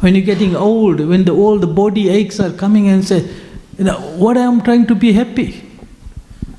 When 0.00 0.14
you're 0.14 0.24
getting 0.24 0.56
old, 0.56 1.00
when 1.00 1.24
the 1.24 1.32
all 1.32 1.58
the 1.58 1.66
body 1.66 2.08
aches 2.08 2.40
are 2.40 2.50
coming 2.50 2.88
and 2.88 3.06
say, 3.06 3.28
you 3.78 3.84
know, 3.84 4.00
what 4.16 4.36
I 4.36 4.42
am 4.42 4.62
trying 4.62 4.86
to 4.86 4.94
be 4.94 5.12
happy. 5.12 5.62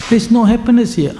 There's 0.10 0.30
no 0.31 0.45
happiness 0.45 0.95
here. 0.95 1.15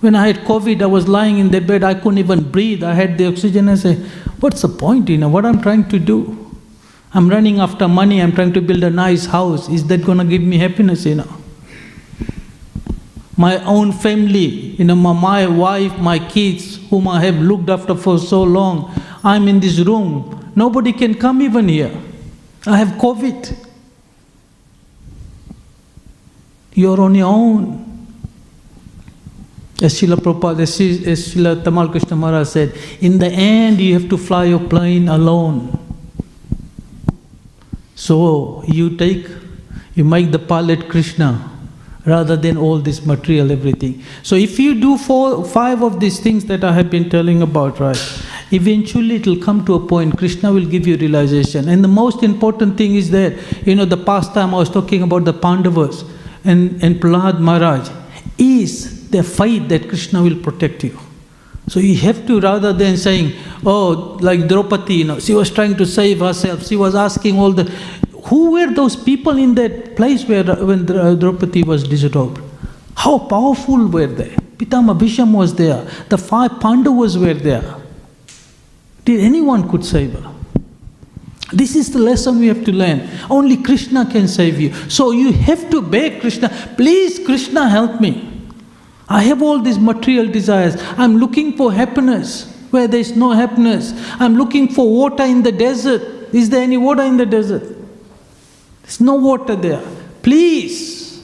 When 0.00 0.14
I 0.14 0.26
had 0.26 0.38
COVID, 0.38 0.82
I 0.82 0.86
was 0.86 1.06
lying 1.06 1.38
in 1.38 1.50
the 1.50 1.60
bed, 1.60 1.84
I 1.84 1.94
couldn't 1.94 2.18
even 2.18 2.50
breathe. 2.50 2.82
I 2.82 2.94
had 2.94 3.18
the 3.18 3.26
oxygen. 3.26 3.68
I 3.68 3.74
say, 3.76 3.94
what's 4.40 4.62
the 4.62 4.68
point, 4.68 5.08
you 5.08 5.18
know, 5.18 5.28
what 5.28 5.46
I'm 5.46 5.60
trying 5.60 5.88
to 5.90 5.98
do? 5.98 6.38
I'm 7.14 7.28
running 7.28 7.60
after 7.60 7.86
money, 7.88 8.22
I'm 8.22 8.32
trying 8.32 8.52
to 8.54 8.60
build 8.60 8.82
a 8.84 8.90
nice 8.90 9.26
house. 9.26 9.68
Is 9.68 9.86
that 9.88 10.04
gonna 10.04 10.24
give 10.24 10.42
me 10.42 10.56
happiness, 10.56 11.04
you 11.04 11.16
know? 11.16 11.36
My 13.36 13.62
own 13.64 13.92
family, 13.92 14.76
you 14.76 14.84
know, 14.84 14.94
my, 14.94 15.12
my 15.12 15.46
wife, 15.46 15.98
my 15.98 16.18
kids, 16.18 16.78
whom 16.88 17.08
I 17.08 17.22
have 17.24 17.36
looked 17.36 17.68
after 17.68 17.94
for 17.94 18.18
so 18.18 18.42
long, 18.42 18.92
I'm 19.22 19.46
in 19.46 19.60
this 19.60 19.78
room. 19.80 20.52
Nobody 20.56 20.92
can 20.92 21.14
come 21.14 21.42
even 21.42 21.68
here. 21.68 21.92
I 22.66 22.78
have 22.78 22.88
COVID. 22.98 23.61
You're 26.74 27.00
on 27.00 27.14
your 27.14 27.26
own. 27.26 27.88
As 29.82 30.00
Srila 30.00 30.16
Prabhupada, 30.16 30.60
as 30.60 30.76
Sri- 30.76 30.98
Srila 30.98 31.62
Tamal 31.62 31.90
Krishna 31.90 32.16
Maharaj 32.16 32.48
said, 32.48 32.74
in 33.00 33.18
the 33.18 33.26
end 33.26 33.80
you 33.80 33.94
have 33.94 34.08
to 34.08 34.16
fly 34.16 34.44
your 34.44 34.60
plane 34.60 35.08
alone. 35.08 35.78
So 37.96 38.62
you 38.66 38.96
take, 38.96 39.26
you 39.94 40.04
make 40.04 40.30
the 40.30 40.38
pilot 40.38 40.88
Krishna 40.88 41.50
rather 42.06 42.36
than 42.36 42.56
all 42.56 42.78
this 42.78 43.04
material, 43.04 43.52
everything. 43.52 44.02
So 44.22 44.34
if 44.34 44.58
you 44.58 44.80
do 44.80 44.98
four, 44.98 45.44
five 45.44 45.82
of 45.82 46.00
these 46.00 46.20
things 46.20 46.44
that 46.46 46.64
I 46.64 46.72
have 46.72 46.90
been 46.90 47.10
telling 47.10 47.42
about, 47.42 47.78
right, 47.80 48.22
eventually 48.50 49.16
it 49.16 49.26
will 49.26 49.40
come 49.40 49.64
to 49.66 49.74
a 49.74 49.86
point, 49.86 50.16
Krishna 50.18 50.52
will 50.52 50.64
give 50.64 50.86
you 50.86 50.96
realization. 50.96 51.68
And 51.68 51.82
the 51.82 51.88
most 51.88 52.22
important 52.22 52.76
thing 52.76 52.96
is 52.96 53.10
that, 53.10 53.34
you 53.66 53.74
know, 53.74 53.84
the 53.84 53.96
past 53.96 54.34
time 54.34 54.54
I 54.54 54.58
was 54.58 54.70
talking 54.70 55.02
about 55.02 55.24
the 55.24 55.32
Pandavas 55.32 56.04
and, 56.44 56.82
and 56.82 56.96
Prahlad 56.96 57.40
Maharaj, 57.40 57.88
is 58.38 59.10
the 59.10 59.22
faith 59.22 59.68
that 59.68 59.88
Krishna 59.88 60.22
will 60.22 60.36
protect 60.36 60.84
you. 60.84 60.98
So 61.68 61.80
you 61.80 61.96
have 61.98 62.26
to, 62.26 62.40
rather 62.40 62.72
than 62.72 62.96
saying, 62.96 63.34
oh, 63.64 64.18
like 64.20 64.48
Draupadi, 64.48 64.94
you 64.94 65.04
know, 65.04 65.20
she 65.20 65.32
was 65.32 65.50
trying 65.50 65.76
to 65.76 65.86
save 65.86 66.18
herself, 66.18 66.66
she 66.66 66.76
was 66.76 66.94
asking 66.94 67.38
all 67.38 67.52
the. 67.52 67.64
Who 68.24 68.52
were 68.52 68.72
those 68.72 68.96
people 68.96 69.36
in 69.36 69.54
that 69.56 69.96
place 69.96 70.26
where 70.26 70.44
when 70.44 70.86
Dra- 70.86 71.14
Draupadi 71.14 71.62
was 71.62 71.84
disrobed? 71.84 72.40
How 72.96 73.18
powerful 73.18 73.88
were 73.88 74.06
they? 74.06 74.30
Pitama 74.56 74.98
Bhisham 74.98 75.32
was 75.32 75.54
there, 75.54 75.86
the 76.08 76.18
five 76.18 76.60
Pandavas 76.60 77.18
were 77.18 77.34
there. 77.34 77.76
Did 79.04 79.20
anyone 79.20 79.68
could 79.68 79.84
save 79.84 80.12
her? 80.12 80.32
This 81.52 81.76
is 81.76 81.90
the 81.90 81.98
lesson 81.98 82.38
we 82.38 82.46
have 82.46 82.64
to 82.64 82.72
learn. 82.72 83.08
Only 83.28 83.62
Krishna 83.62 84.10
can 84.10 84.26
save 84.26 84.58
you. 84.58 84.72
So 84.88 85.10
you 85.10 85.32
have 85.32 85.68
to 85.70 85.82
beg 85.82 86.20
Krishna, 86.20 86.48
please, 86.76 87.24
Krishna, 87.24 87.68
help 87.68 88.00
me. 88.00 88.30
I 89.08 89.22
have 89.24 89.42
all 89.42 89.60
these 89.60 89.78
material 89.78 90.28
desires. 90.28 90.76
I'm 90.96 91.16
looking 91.16 91.56
for 91.56 91.72
happiness 91.72 92.50
where 92.70 92.88
there 92.88 93.00
is 93.00 93.14
no 93.14 93.32
happiness. 93.32 93.92
I'm 94.18 94.36
looking 94.36 94.68
for 94.68 94.90
water 94.90 95.24
in 95.24 95.42
the 95.42 95.52
desert. 95.52 96.34
Is 96.34 96.48
there 96.48 96.62
any 96.62 96.78
water 96.78 97.02
in 97.02 97.18
the 97.18 97.26
desert? 97.26 97.76
There's 98.82 99.00
no 99.00 99.16
water 99.16 99.54
there. 99.54 99.82
Please 100.22 101.22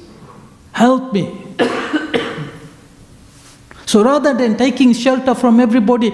help 0.73 1.15
me. 1.15 1.41
so 3.87 4.05
rather 4.05 4.35
than 4.35 4.59
taking 4.59 4.93
shelter 4.93 5.35
from 5.35 5.59
everybody, 5.59 6.13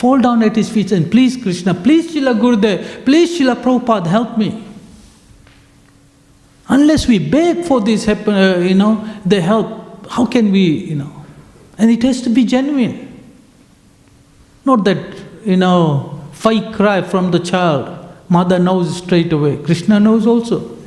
fall 0.00 0.18
down 0.18 0.42
at 0.42 0.56
his 0.56 0.70
feet 0.70 0.92
and 0.92 1.10
please 1.10 1.36
Krishna, 1.36 1.74
please 1.74 2.10
Srila 2.10 2.32
Gurudev, 2.40 3.04
please 3.04 3.38
Srila 3.38 3.54
Prabhupada, 3.54 4.06
help 4.06 4.38
me. 4.38 4.64
Unless 6.68 7.06
we 7.06 7.18
beg 7.18 7.66
for 7.66 7.82
this, 7.82 8.08
uh, 8.08 8.64
you 8.66 8.74
know, 8.74 9.06
the 9.26 9.42
help, 9.42 10.06
how 10.08 10.24
can 10.24 10.52
we, 10.52 10.62
you 10.62 10.94
know? 10.94 11.26
And 11.76 11.90
it 11.90 12.02
has 12.04 12.22
to 12.22 12.30
be 12.30 12.46
genuine. 12.46 13.08
Not 14.64 14.84
that, 14.84 15.18
you 15.44 15.58
know, 15.58 16.24
fake 16.32 16.72
cry 16.72 17.02
from 17.02 17.30
the 17.30 17.38
child. 17.38 17.98
Mother 18.30 18.58
knows 18.58 19.02
straight 19.02 19.30
away. 19.34 19.58
Krishna 19.58 20.00
knows 20.00 20.26
also. 20.26 20.78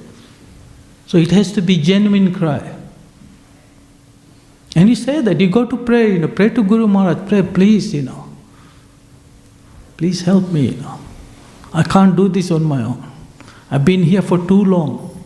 So 1.06 1.20
it 1.20 1.30
has 1.30 1.52
to 1.52 1.62
be 1.62 1.78
genuine 1.78 2.34
cry. 2.34 2.76
And 4.76 4.90
you 4.90 4.96
say 4.96 5.22
that, 5.22 5.40
you 5.40 5.52
go 5.52 5.68
to 5.68 5.78
pray, 5.78 6.14
you 6.14 6.18
know, 6.20 6.30
pray 6.30 6.50
to 6.50 6.64
Guru 6.64 6.88
Maharaj, 6.88 7.30
pray, 7.30 7.44
please, 7.44 7.94
you 7.94 8.02
know. 8.02 8.23
Please 10.04 10.20
help 10.24 10.50
me. 10.52 10.78
I 11.74 11.82
can't 11.82 12.14
do 12.14 12.28
this 12.28 12.52
on 12.52 12.62
my 12.66 12.84
own. 12.84 13.10
I've 13.72 13.86
been 13.86 14.04
here 14.04 14.22
for 14.22 14.38
too 14.38 14.66
long. 14.66 15.24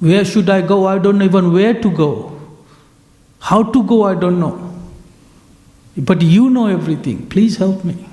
Where 0.00 0.22
should 0.22 0.50
I 0.50 0.60
go? 0.60 0.86
I 0.86 0.98
don't 0.98 1.16
know 1.16 1.24
even 1.24 1.50
where 1.50 1.72
to 1.72 1.90
go. 1.90 2.38
How 3.40 3.62
to 3.62 3.82
go, 3.82 4.02
I 4.02 4.16
don't 4.16 4.38
know. 4.38 4.78
But 5.96 6.20
you 6.20 6.50
know 6.50 6.66
everything. 6.66 7.26
Please 7.30 7.56
help 7.56 7.82
me. 7.84 8.06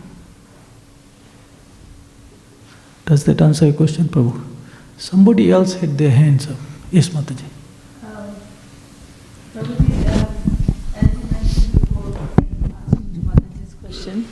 Does 3.03 3.25
that 3.25 3.41
answer 3.41 3.65
your 3.65 3.73
question, 3.75 4.05
Prabhu? 4.05 4.41
Somebody 4.97 5.51
else 5.51 5.73
had 5.73 5.97
their 5.97 6.11
hands 6.11 6.49
up. 6.49 6.55
Yes, 6.91 7.09
Mataji. 7.09 7.43
Um, 8.05 8.35
Prabhuji, 9.53 10.07
uh, 10.07 10.29
as 10.95 11.11
you 11.11 11.19
mentioned 11.29 11.81
before, 11.81 12.29
answering 12.87 13.25
Mataji's 13.25 13.73
question, 13.83 14.25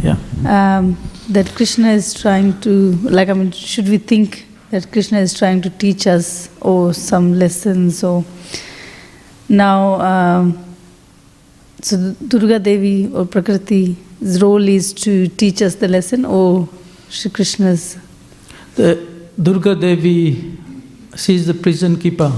Yeah. 0.00 0.16
Um, 0.46 0.96
that 1.30 1.54
Krishna 1.54 1.90
is 1.92 2.14
trying 2.14 2.60
to, 2.60 2.92
like, 3.02 3.28
I 3.28 3.32
mean, 3.32 3.50
should 3.52 3.88
we 3.88 3.98
think 3.98 4.46
that 4.70 4.90
Krishna 4.92 5.18
is 5.18 5.34
trying 5.34 5.62
to 5.62 5.70
teach 5.70 6.06
us 6.06 6.48
or 6.60 6.92
some 6.94 7.38
lessons 7.38 8.02
or 8.04 8.24
now, 9.48 10.00
um, 10.00 10.64
so 11.82 12.14
Durga 12.26 12.58
Devi 12.58 13.12
or 13.12 13.24
Prakriti's 13.26 14.42
role 14.42 14.66
is 14.68 14.92
to 14.94 15.28
teach 15.28 15.60
us 15.62 15.76
the 15.76 15.88
lesson 15.88 16.24
or 16.24 16.68
Shri 17.10 17.30
Krishna's? 17.30 17.98
The 18.76 19.06
Durga 19.40 19.74
Devi, 19.74 20.58
she 21.16 21.34
is 21.34 21.46
the 21.46 21.54
prison 21.54 21.98
keeper. 21.98 22.30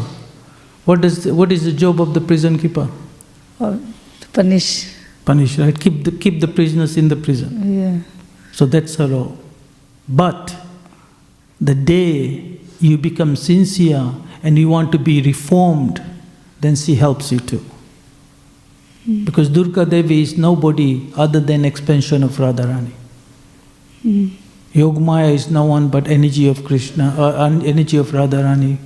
What 0.85 1.05
is 1.05 1.25
the, 1.25 1.35
what 1.35 1.53
is 1.53 1.65
the 1.65 1.73
job 1.73 2.01
of 2.01 2.15
the 2.15 2.21
prison 2.21 2.59
keeper? 2.59 2.89
Or 3.59 3.79
to 4.21 4.29
punish? 4.33 4.96
Punish, 5.27 5.59
right? 5.59 5.79
Keep 5.79 6.05
the, 6.05 6.13
keep 6.13 6.41
the 6.41 6.49
prisoners 6.49 6.97
in 6.97 7.09
the 7.09 7.17
prison. 7.17 7.79
Yeah. 7.79 7.99
So 8.53 8.65
that's 8.65 8.95
her 8.95 9.07
law. 9.07 9.33
But 10.09 10.57
the 11.61 11.75
day 11.75 12.59
you 12.81 12.97
become 12.97 13.37
sincere 13.37 14.15
and 14.43 14.59
you 14.59 14.69
want 14.69 14.93
to 14.93 14.99
be 14.99 15.21
reformed, 15.21 16.01
then 16.61 16.77
she 16.77 16.95
helps 16.95 17.33
you 17.33 17.41
too. 17.41 17.65
Because 19.25 19.49
Durga 19.49 19.85
Devi 19.85 20.23
is 20.23 20.37
nobody 20.37 21.13
other 21.17 21.39
than 21.39 21.65
expansion 21.65 22.23
of 22.23 22.33
Radharani. 22.33 22.93
Mm. 24.05 24.31
Yogmaya 24.75 25.33
is 25.33 25.51
no 25.51 25.65
one 25.65 25.89
but 25.89 26.09
energy 26.09 26.49
of 26.49 26.65
Krishna, 26.65 27.15
uh, 27.17 27.61
energy 27.65 27.97
of 27.97 28.09
Radharani. 28.09 28.79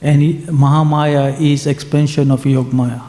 And 0.00 0.22
Mahamaya 0.48 1.40
is 1.40 1.66
expansion 1.66 2.30
of 2.30 2.44
Yogmaya. 2.44 3.02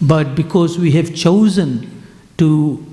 But 0.00 0.34
because 0.34 0.78
we 0.78 0.90
have 0.92 1.14
chosen 1.14 2.04
to 2.38 2.84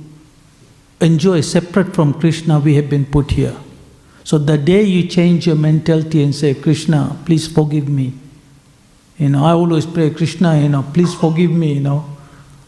enjoy 0.99 1.41
separate 1.41 1.93
from 1.95 2.13
Krishna, 2.13 2.59
we 2.59 2.75
have 2.75 2.89
been 2.89 3.05
put 3.05 3.31
here. 3.31 3.55
So 4.23 4.37
the 4.37 4.57
day 4.57 4.83
you 4.83 5.07
change 5.07 5.47
your 5.47 5.55
mentality 5.55 6.21
and 6.23 6.33
say, 6.33 6.53
Krishna, 6.53 7.17
please 7.25 7.47
forgive 7.47 7.89
me. 7.89 8.13
You 9.17 9.29
know, 9.29 9.45
I 9.45 9.51
always 9.51 9.85
pray, 9.85 10.09
Krishna, 10.11 10.59
you 10.59 10.69
know, 10.69 10.83
please 10.93 11.13
forgive 11.13 11.51
me, 11.51 11.73
you 11.73 11.81
know. 11.81 12.05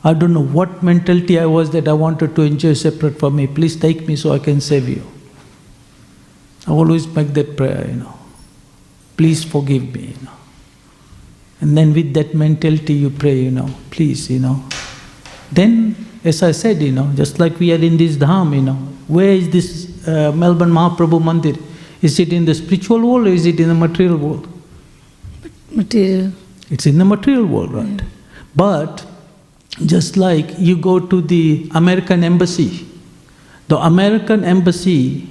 I 0.04 0.14
don't 0.14 0.34
know 0.34 0.44
what 0.44 0.84
mentality 0.84 1.40
I 1.40 1.46
was 1.46 1.72
that 1.72 1.88
I 1.88 1.94
wanted 1.94 2.36
to 2.36 2.42
enjoy 2.42 2.74
separate 2.74 3.18
from 3.18 3.38
me. 3.38 3.48
Please 3.48 3.76
take 3.76 4.08
me 4.08 4.16
so 4.16 4.34
I 4.34 4.40
can 4.40 4.60
save 4.60 4.90
you. 4.90 5.02
I 6.68 6.72
always 6.72 7.08
make 7.08 7.34
that 7.34 7.56
prayer, 7.56 7.88
you 7.88 7.96
know. 7.96 8.14
Please 9.16 9.44
forgive 9.44 9.94
me, 9.94 10.16
you 10.18 10.26
know. 10.26 10.32
And 11.64 11.78
then 11.78 11.94
with 11.94 12.14
that 12.16 12.34
mentality 12.36 12.94
you 12.94 13.10
pray, 13.10 13.40
you 13.40 13.52
know, 13.52 13.70
please, 13.90 14.30
you 14.30 14.40
know. 14.40 14.62
Then, 15.50 15.96
as 16.26 16.44
I 16.44 16.52
said, 16.52 16.82
you 16.82 16.92
know, 16.92 17.10
just 17.16 17.40
like 17.40 17.58
we 17.58 17.72
are 17.72 17.82
in 17.90 17.96
this 17.96 18.18
dham, 18.18 18.54
you 18.54 18.64
know, 18.64 18.74
where 19.08 19.30
is 19.30 19.50
this 19.50 20.06
uh, 20.06 20.34
Melbourne 20.34 20.72
Mahaprabhu 20.72 21.22
Mandir? 21.24 21.58
Is 22.02 22.20
it 22.20 22.34
in 22.34 22.44
the 22.44 22.54
spiritual 22.54 23.00
world 23.08 23.28
or 23.28 23.30
is 23.30 23.46
it 23.46 23.62
in 23.62 23.70
the 23.70 23.76
material 23.76 24.18
world? 24.18 24.46
Material. 25.72 26.34
It's 26.70 26.86
in 26.86 26.98
the 26.98 27.06
material 27.06 27.46
world, 27.46 27.72
right? 27.72 28.02
But 28.54 29.06
just 29.86 30.18
like 30.18 30.60
you 30.60 30.76
go 30.76 31.00
to 31.00 31.22
the 31.22 31.72
American 31.76 32.26
embassy, 32.26 32.86
the 33.70 33.78
American 33.78 34.44
embassy 34.44 35.30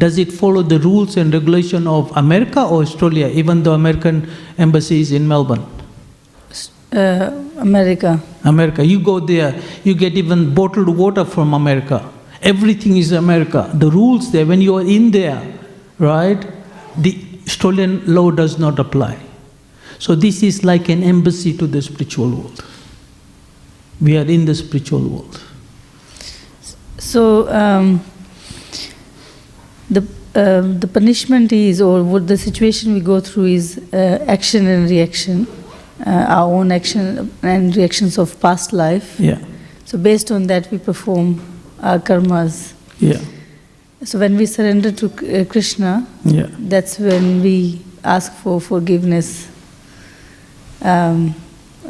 does 0.00 0.16
it 0.18 0.32
follow 0.32 0.62
the 0.62 0.78
rules 0.78 1.16
and 1.16 1.32
regulation 1.34 1.86
of 1.86 2.10
America 2.16 2.62
or 2.62 2.82
Australia, 2.82 3.28
even 3.28 3.62
though 3.62 3.74
American 3.74 4.28
embassy 4.56 5.00
is 5.00 5.12
in 5.12 5.28
Melbourne? 5.28 5.64
Uh, 6.92 7.30
America. 7.58 8.20
America. 8.44 8.84
You 8.84 8.98
go 8.98 9.20
there, 9.20 9.60
you 9.84 9.94
get 9.94 10.14
even 10.14 10.54
bottled 10.54 10.88
water 10.88 11.24
from 11.24 11.52
America. 11.54 12.10
Everything 12.42 12.96
is 12.96 13.12
America. 13.12 13.70
The 13.74 13.90
rules 13.90 14.32
there, 14.32 14.46
when 14.46 14.62
you 14.62 14.76
are 14.76 14.86
in 14.98 15.10
there, 15.10 15.40
right, 15.98 16.40
the 16.96 17.12
Australian 17.46 18.02
law 18.06 18.30
does 18.30 18.58
not 18.58 18.78
apply. 18.78 19.18
So 19.98 20.14
this 20.14 20.42
is 20.42 20.64
like 20.64 20.88
an 20.88 21.02
embassy 21.02 21.56
to 21.58 21.66
the 21.66 21.82
spiritual 21.82 22.30
world. 22.30 22.64
We 24.00 24.16
are 24.16 24.24
in 24.24 24.46
the 24.46 24.54
spiritual 24.54 25.06
world. 25.06 25.40
So 26.98 27.52
um, 27.52 28.02
the 29.90 30.02
um, 30.34 30.78
the 30.78 30.86
punishment 30.86 31.52
is, 31.52 31.80
or 31.80 32.04
what 32.04 32.28
the 32.28 32.36
situation 32.38 32.94
we 32.94 33.00
go 33.00 33.18
through 33.20 33.46
is 33.46 33.78
uh, 33.92 34.24
action 34.28 34.66
and 34.66 34.88
reaction, 34.88 35.46
uh, 36.06 36.10
our 36.28 36.52
own 36.54 36.70
action 36.70 37.30
and 37.42 37.76
reactions 37.76 38.16
of 38.18 38.38
past 38.40 38.72
life. 38.72 39.18
Yeah, 39.18 39.38
So 39.86 39.98
based 39.98 40.30
on 40.30 40.46
that, 40.46 40.70
we 40.70 40.78
perform 40.78 41.40
our 41.82 41.98
karmas. 41.98 42.74
yeah, 43.00 43.20
So 44.04 44.18
when 44.20 44.36
we 44.36 44.46
surrender 44.46 44.92
to 44.92 45.06
uh, 45.06 45.44
Krishna, 45.46 46.06
yeah. 46.24 46.46
that's 46.68 46.98
when 46.98 47.42
we 47.42 47.80
ask 48.04 48.32
for 48.34 48.60
forgiveness. 48.60 49.48
Um, 50.80 51.34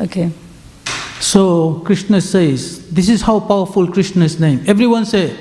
okay. 0.01 0.31
So 1.21 1.81
Krishna 1.85 2.21
says, 2.23 2.89
this 2.91 3.11
is 3.11 3.21
how 3.21 3.39
powerful 3.41 3.87
Krishna's 3.87 4.41
name. 4.41 4.65
Everyone 4.67 5.05
say, 5.05 5.37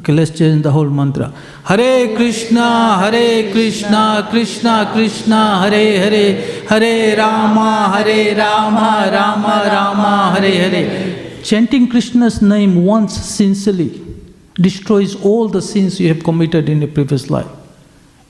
okay, 0.00 0.12
let's 0.12 0.36
change 0.36 0.62
the 0.62 0.70
whole 0.70 0.88
mantra. 0.88 1.32
Hare 1.64 2.16
Krishna, 2.16 2.98
Hare 2.98 3.52
Krishna, 3.52 4.26
Krishna 4.30 4.90
Krishna, 4.92 5.60
Hare 5.62 5.98
Hare, 6.00 6.66
Hare 6.66 7.16
Rama, 7.16 7.92
Hare 7.94 8.36
Rama, 8.36 9.10
Rama 9.12 9.62
Rama, 9.66 10.34
Hare 10.38 10.70
Hare. 10.70 11.42
Chanting 11.42 11.88
Krishna's 11.88 12.42
name 12.42 12.84
once 12.84 13.16
sincerely 13.16 14.04
destroys 14.54 15.14
all 15.24 15.48
the 15.48 15.62
sins 15.62 16.00
you 16.00 16.08
have 16.08 16.22
committed 16.22 16.68
in 16.68 16.82
a 16.82 16.86
previous 16.86 17.30
life, 17.30 17.48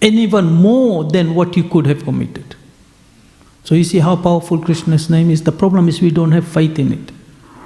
and 0.02 0.14
even 0.14 0.46
more 0.46 1.04
than 1.04 1.34
what 1.34 1.56
you 1.56 1.64
could 1.64 1.86
have 1.86 2.04
committed. 2.04 2.54
So 3.64 3.74
you 3.74 3.84
see 3.84 3.98
how 3.98 4.16
powerful 4.16 4.58
Krishna's 4.58 5.10
name 5.10 5.30
is. 5.30 5.42
The 5.42 5.52
problem 5.52 5.88
is 5.88 6.00
we 6.00 6.10
don't 6.10 6.32
have 6.32 6.46
faith 6.46 6.78
in 6.78 6.92
it. 6.92 7.12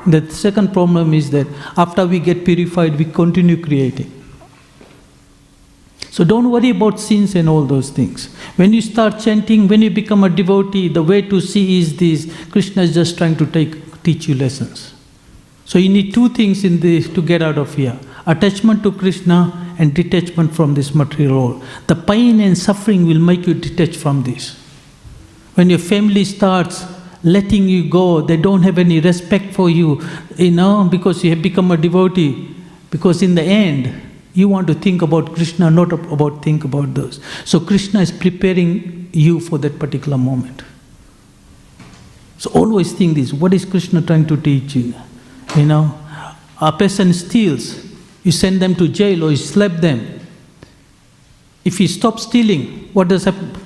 The 0.07 0.31
second 0.31 0.73
problem 0.73 1.15
is 1.15 1.31
that 1.31 1.47
after 1.77 2.07
we 2.07 2.19
get 2.19 2.45
purified, 2.45 2.99
we 2.99 3.07
continue 3.07 3.61
creating. 3.63 4.11
So 6.11 6.23
don't 6.23 6.51
worry 6.51 6.71
about 6.71 7.01
sins 7.01 7.35
and 7.35 7.49
all 7.49 7.65
those 7.65 7.91
things. 7.91 8.33
When 8.57 8.73
you 8.73 8.81
start 8.81 9.19
chanting, 9.19 9.67
when 9.67 9.83
you 9.83 9.91
become 9.91 10.23
a 10.23 10.29
devotee, 10.29 10.89
the 10.89 11.03
way 11.03 11.23
to 11.23 11.41
see 11.41 11.81
is 11.81 11.97
this: 11.97 12.33
Krishna 12.51 12.83
is 12.83 12.95
just 12.95 13.19
trying 13.19 13.35
to 13.37 13.47
take 13.47 14.03
teach 14.05 14.29
you 14.29 14.37
lessons. 14.37 14.95
So 15.65 15.79
you 15.79 15.89
need 15.89 16.15
two 16.15 16.29
things 16.29 16.63
in 16.63 16.79
this 16.79 17.09
to 17.09 17.23
get 17.23 17.43
out 17.43 17.59
of 17.59 17.75
here: 17.75 17.99
attachment 18.27 18.83
to 18.85 18.93
Krishna 18.93 19.75
and 19.79 19.93
detachment 19.93 20.55
from 20.55 20.75
this 20.75 20.95
material 20.95 21.49
world. 21.49 21.65
The 21.89 21.97
pain 21.97 22.39
and 22.41 22.57
suffering 22.57 23.07
will 23.07 23.19
make 23.19 23.47
you 23.49 23.55
detach 23.55 23.97
from 23.97 24.23
this. 24.23 24.57
When 25.55 25.69
your 25.69 25.81
family 25.81 26.25
starts 26.25 26.85
letting 27.25 27.69
you 27.69 27.89
go, 27.89 28.21
they 28.21 28.37
don't 28.37 28.63
have 28.63 28.79
any 28.79 29.01
respect 29.01 29.55
for 29.55 29.69
you, 29.71 30.01
you 30.37 30.51
know, 30.51 30.85
because 30.85 31.25
you 31.25 31.31
have 31.31 31.43
become 31.43 31.71
a 31.71 31.77
devotee. 31.77 32.55
Because 32.91 33.23
in 33.23 33.35
the 33.35 33.43
end, 33.43 33.93
you 34.35 34.49
want 34.49 34.67
to 34.67 34.75
think 34.75 35.03
about 35.03 35.35
Krishna, 35.35 35.71
not 35.71 35.93
about 35.93 36.45
think 36.45 36.65
about 36.65 36.95
those. 36.95 37.21
So 37.45 37.59
Krishna 37.59 38.01
is 38.01 38.13
preparing 38.13 39.09
you 39.13 39.41
for 39.41 39.59
that 39.59 39.79
particular 39.79 40.19
moment. 40.19 40.63
So 42.39 42.51
always 42.51 42.93
think 42.93 43.15
this: 43.15 43.33
what 43.33 43.55
is 43.55 43.65
Krishna 43.65 44.03
trying 44.03 44.27
to 44.27 44.37
teach 44.37 44.75
you? 44.77 44.95
You 45.57 45.67
know, 45.67 45.99
a 46.61 46.73
person 46.73 47.13
steals, 47.13 47.85
you 48.23 48.33
send 48.33 48.61
them 48.61 48.75
to 48.75 48.89
jail 48.89 49.25
or 49.25 49.31
you 49.31 49.37
slap 49.37 49.73
them. 49.81 50.21
If 51.65 51.79
he 51.79 51.87
stops 51.87 52.25
stealing, 52.25 52.91
what 52.93 53.09
does 53.09 53.25
happen? 53.25 53.57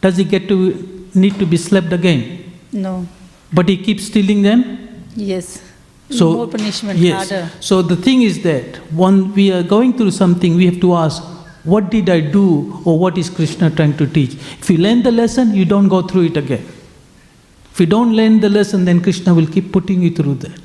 Does 0.00 0.16
he 0.16 0.24
get 0.24 0.48
to 0.48 1.08
need 1.14 1.38
to 1.38 1.46
be 1.46 1.56
slapped 1.56 1.92
again? 1.92 2.35
No. 2.76 3.06
But 3.52 3.68
he 3.68 3.76
keeps 3.76 4.04
stealing 4.06 4.42
them? 4.42 4.88
Yes. 5.14 5.62
So 6.10 6.32
More 6.34 6.46
punishment, 6.48 6.98
yes. 6.98 7.30
harder. 7.30 7.50
So 7.60 7.82
the 7.82 7.96
thing 7.96 8.22
is 8.22 8.42
that 8.42 8.76
when 8.92 9.34
we 9.34 9.50
are 9.52 9.62
going 9.62 9.96
through 9.96 10.12
something, 10.12 10.54
we 10.54 10.66
have 10.66 10.80
to 10.80 10.94
ask, 10.94 11.22
what 11.64 11.90
did 11.90 12.08
I 12.08 12.20
do 12.20 12.80
or 12.84 12.98
what 12.98 13.18
is 13.18 13.28
Krishna 13.28 13.70
trying 13.70 13.96
to 13.96 14.06
teach? 14.06 14.34
If 14.34 14.70
you 14.70 14.78
learn 14.78 15.02
the 15.02 15.10
lesson, 15.10 15.52
you 15.54 15.64
don't 15.64 15.88
go 15.88 16.02
through 16.02 16.26
it 16.26 16.36
again. 16.36 16.64
If 17.72 17.80
you 17.80 17.86
don't 17.86 18.12
learn 18.14 18.40
the 18.40 18.48
lesson, 18.48 18.84
then 18.84 19.02
Krishna 19.02 19.34
will 19.34 19.46
keep 19.46 19.72
putting 19.72 20.02
you 20.02 20.10
through 20.10 20.34
that. 20.36 20.60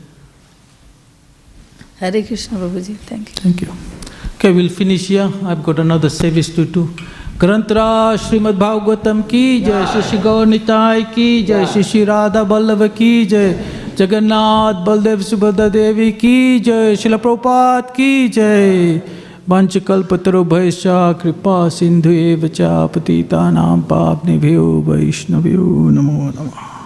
Hare 1.98 2.24
Krishna, 2.24 2.58
Prabhuji. 2.58 2.96
Thank 2.98 3.30
you. 3.30 3.36
Thank 3.36 3.62
you. 3.62 3.74
Okay, 4.36 4.52
we'll 4.52 4.70
finish 4.70 5.08
here. 5.08 5.32
I've 5.44 5.64
got 5.64 5.80
another 5.80 6.10
service 6.10 6.54
to 6.56 6.66
do. 6.66 6.94
ग्रंथरा 7.40 8.16
श्रीमद्भागवतम 8.16 9.22
की 9.22 9.62
जय 9.62 9.86
श्री 9.86 10.02
श्री 10.02 10.18
गौर 10.18 10.46
निताय 10.46 11.02
की 11.02 11.44
जय 11.44 11.66
श्री 11.66 11.84
श्री 11.84 12.04
राधा 12.06 12.44
बल्लभ 12.44 12.84
की 12.98 13.26
जय, 13.26 13.60
जगन्नाथ 13.98 14.86
बलदेव 14.86 15.22
सुभद्रा 15.22 15.68
देवी 15.68 16.12
की 16.12 16.60
जय 16.60 16.96
शिल 16.96 17.18
प्रपात 17.18 17.90
की 17.92 18.28
जय। 18.30 19.02
वंश 19.50 19.78
कल्पतरु 19.78 20.44
भयश्चा 20.44 21.12
कृपा 21.14 21.70
सिंधु 21.70 22.10
एव 22.10 22.48
च 22.48 22.62
पतितानां 22.96 23.78
निभ्यो 24.26 24.68
वैष्णव्यो 24.88 25.90
नमो 25.90 26.22
नमः। 26.30 26.81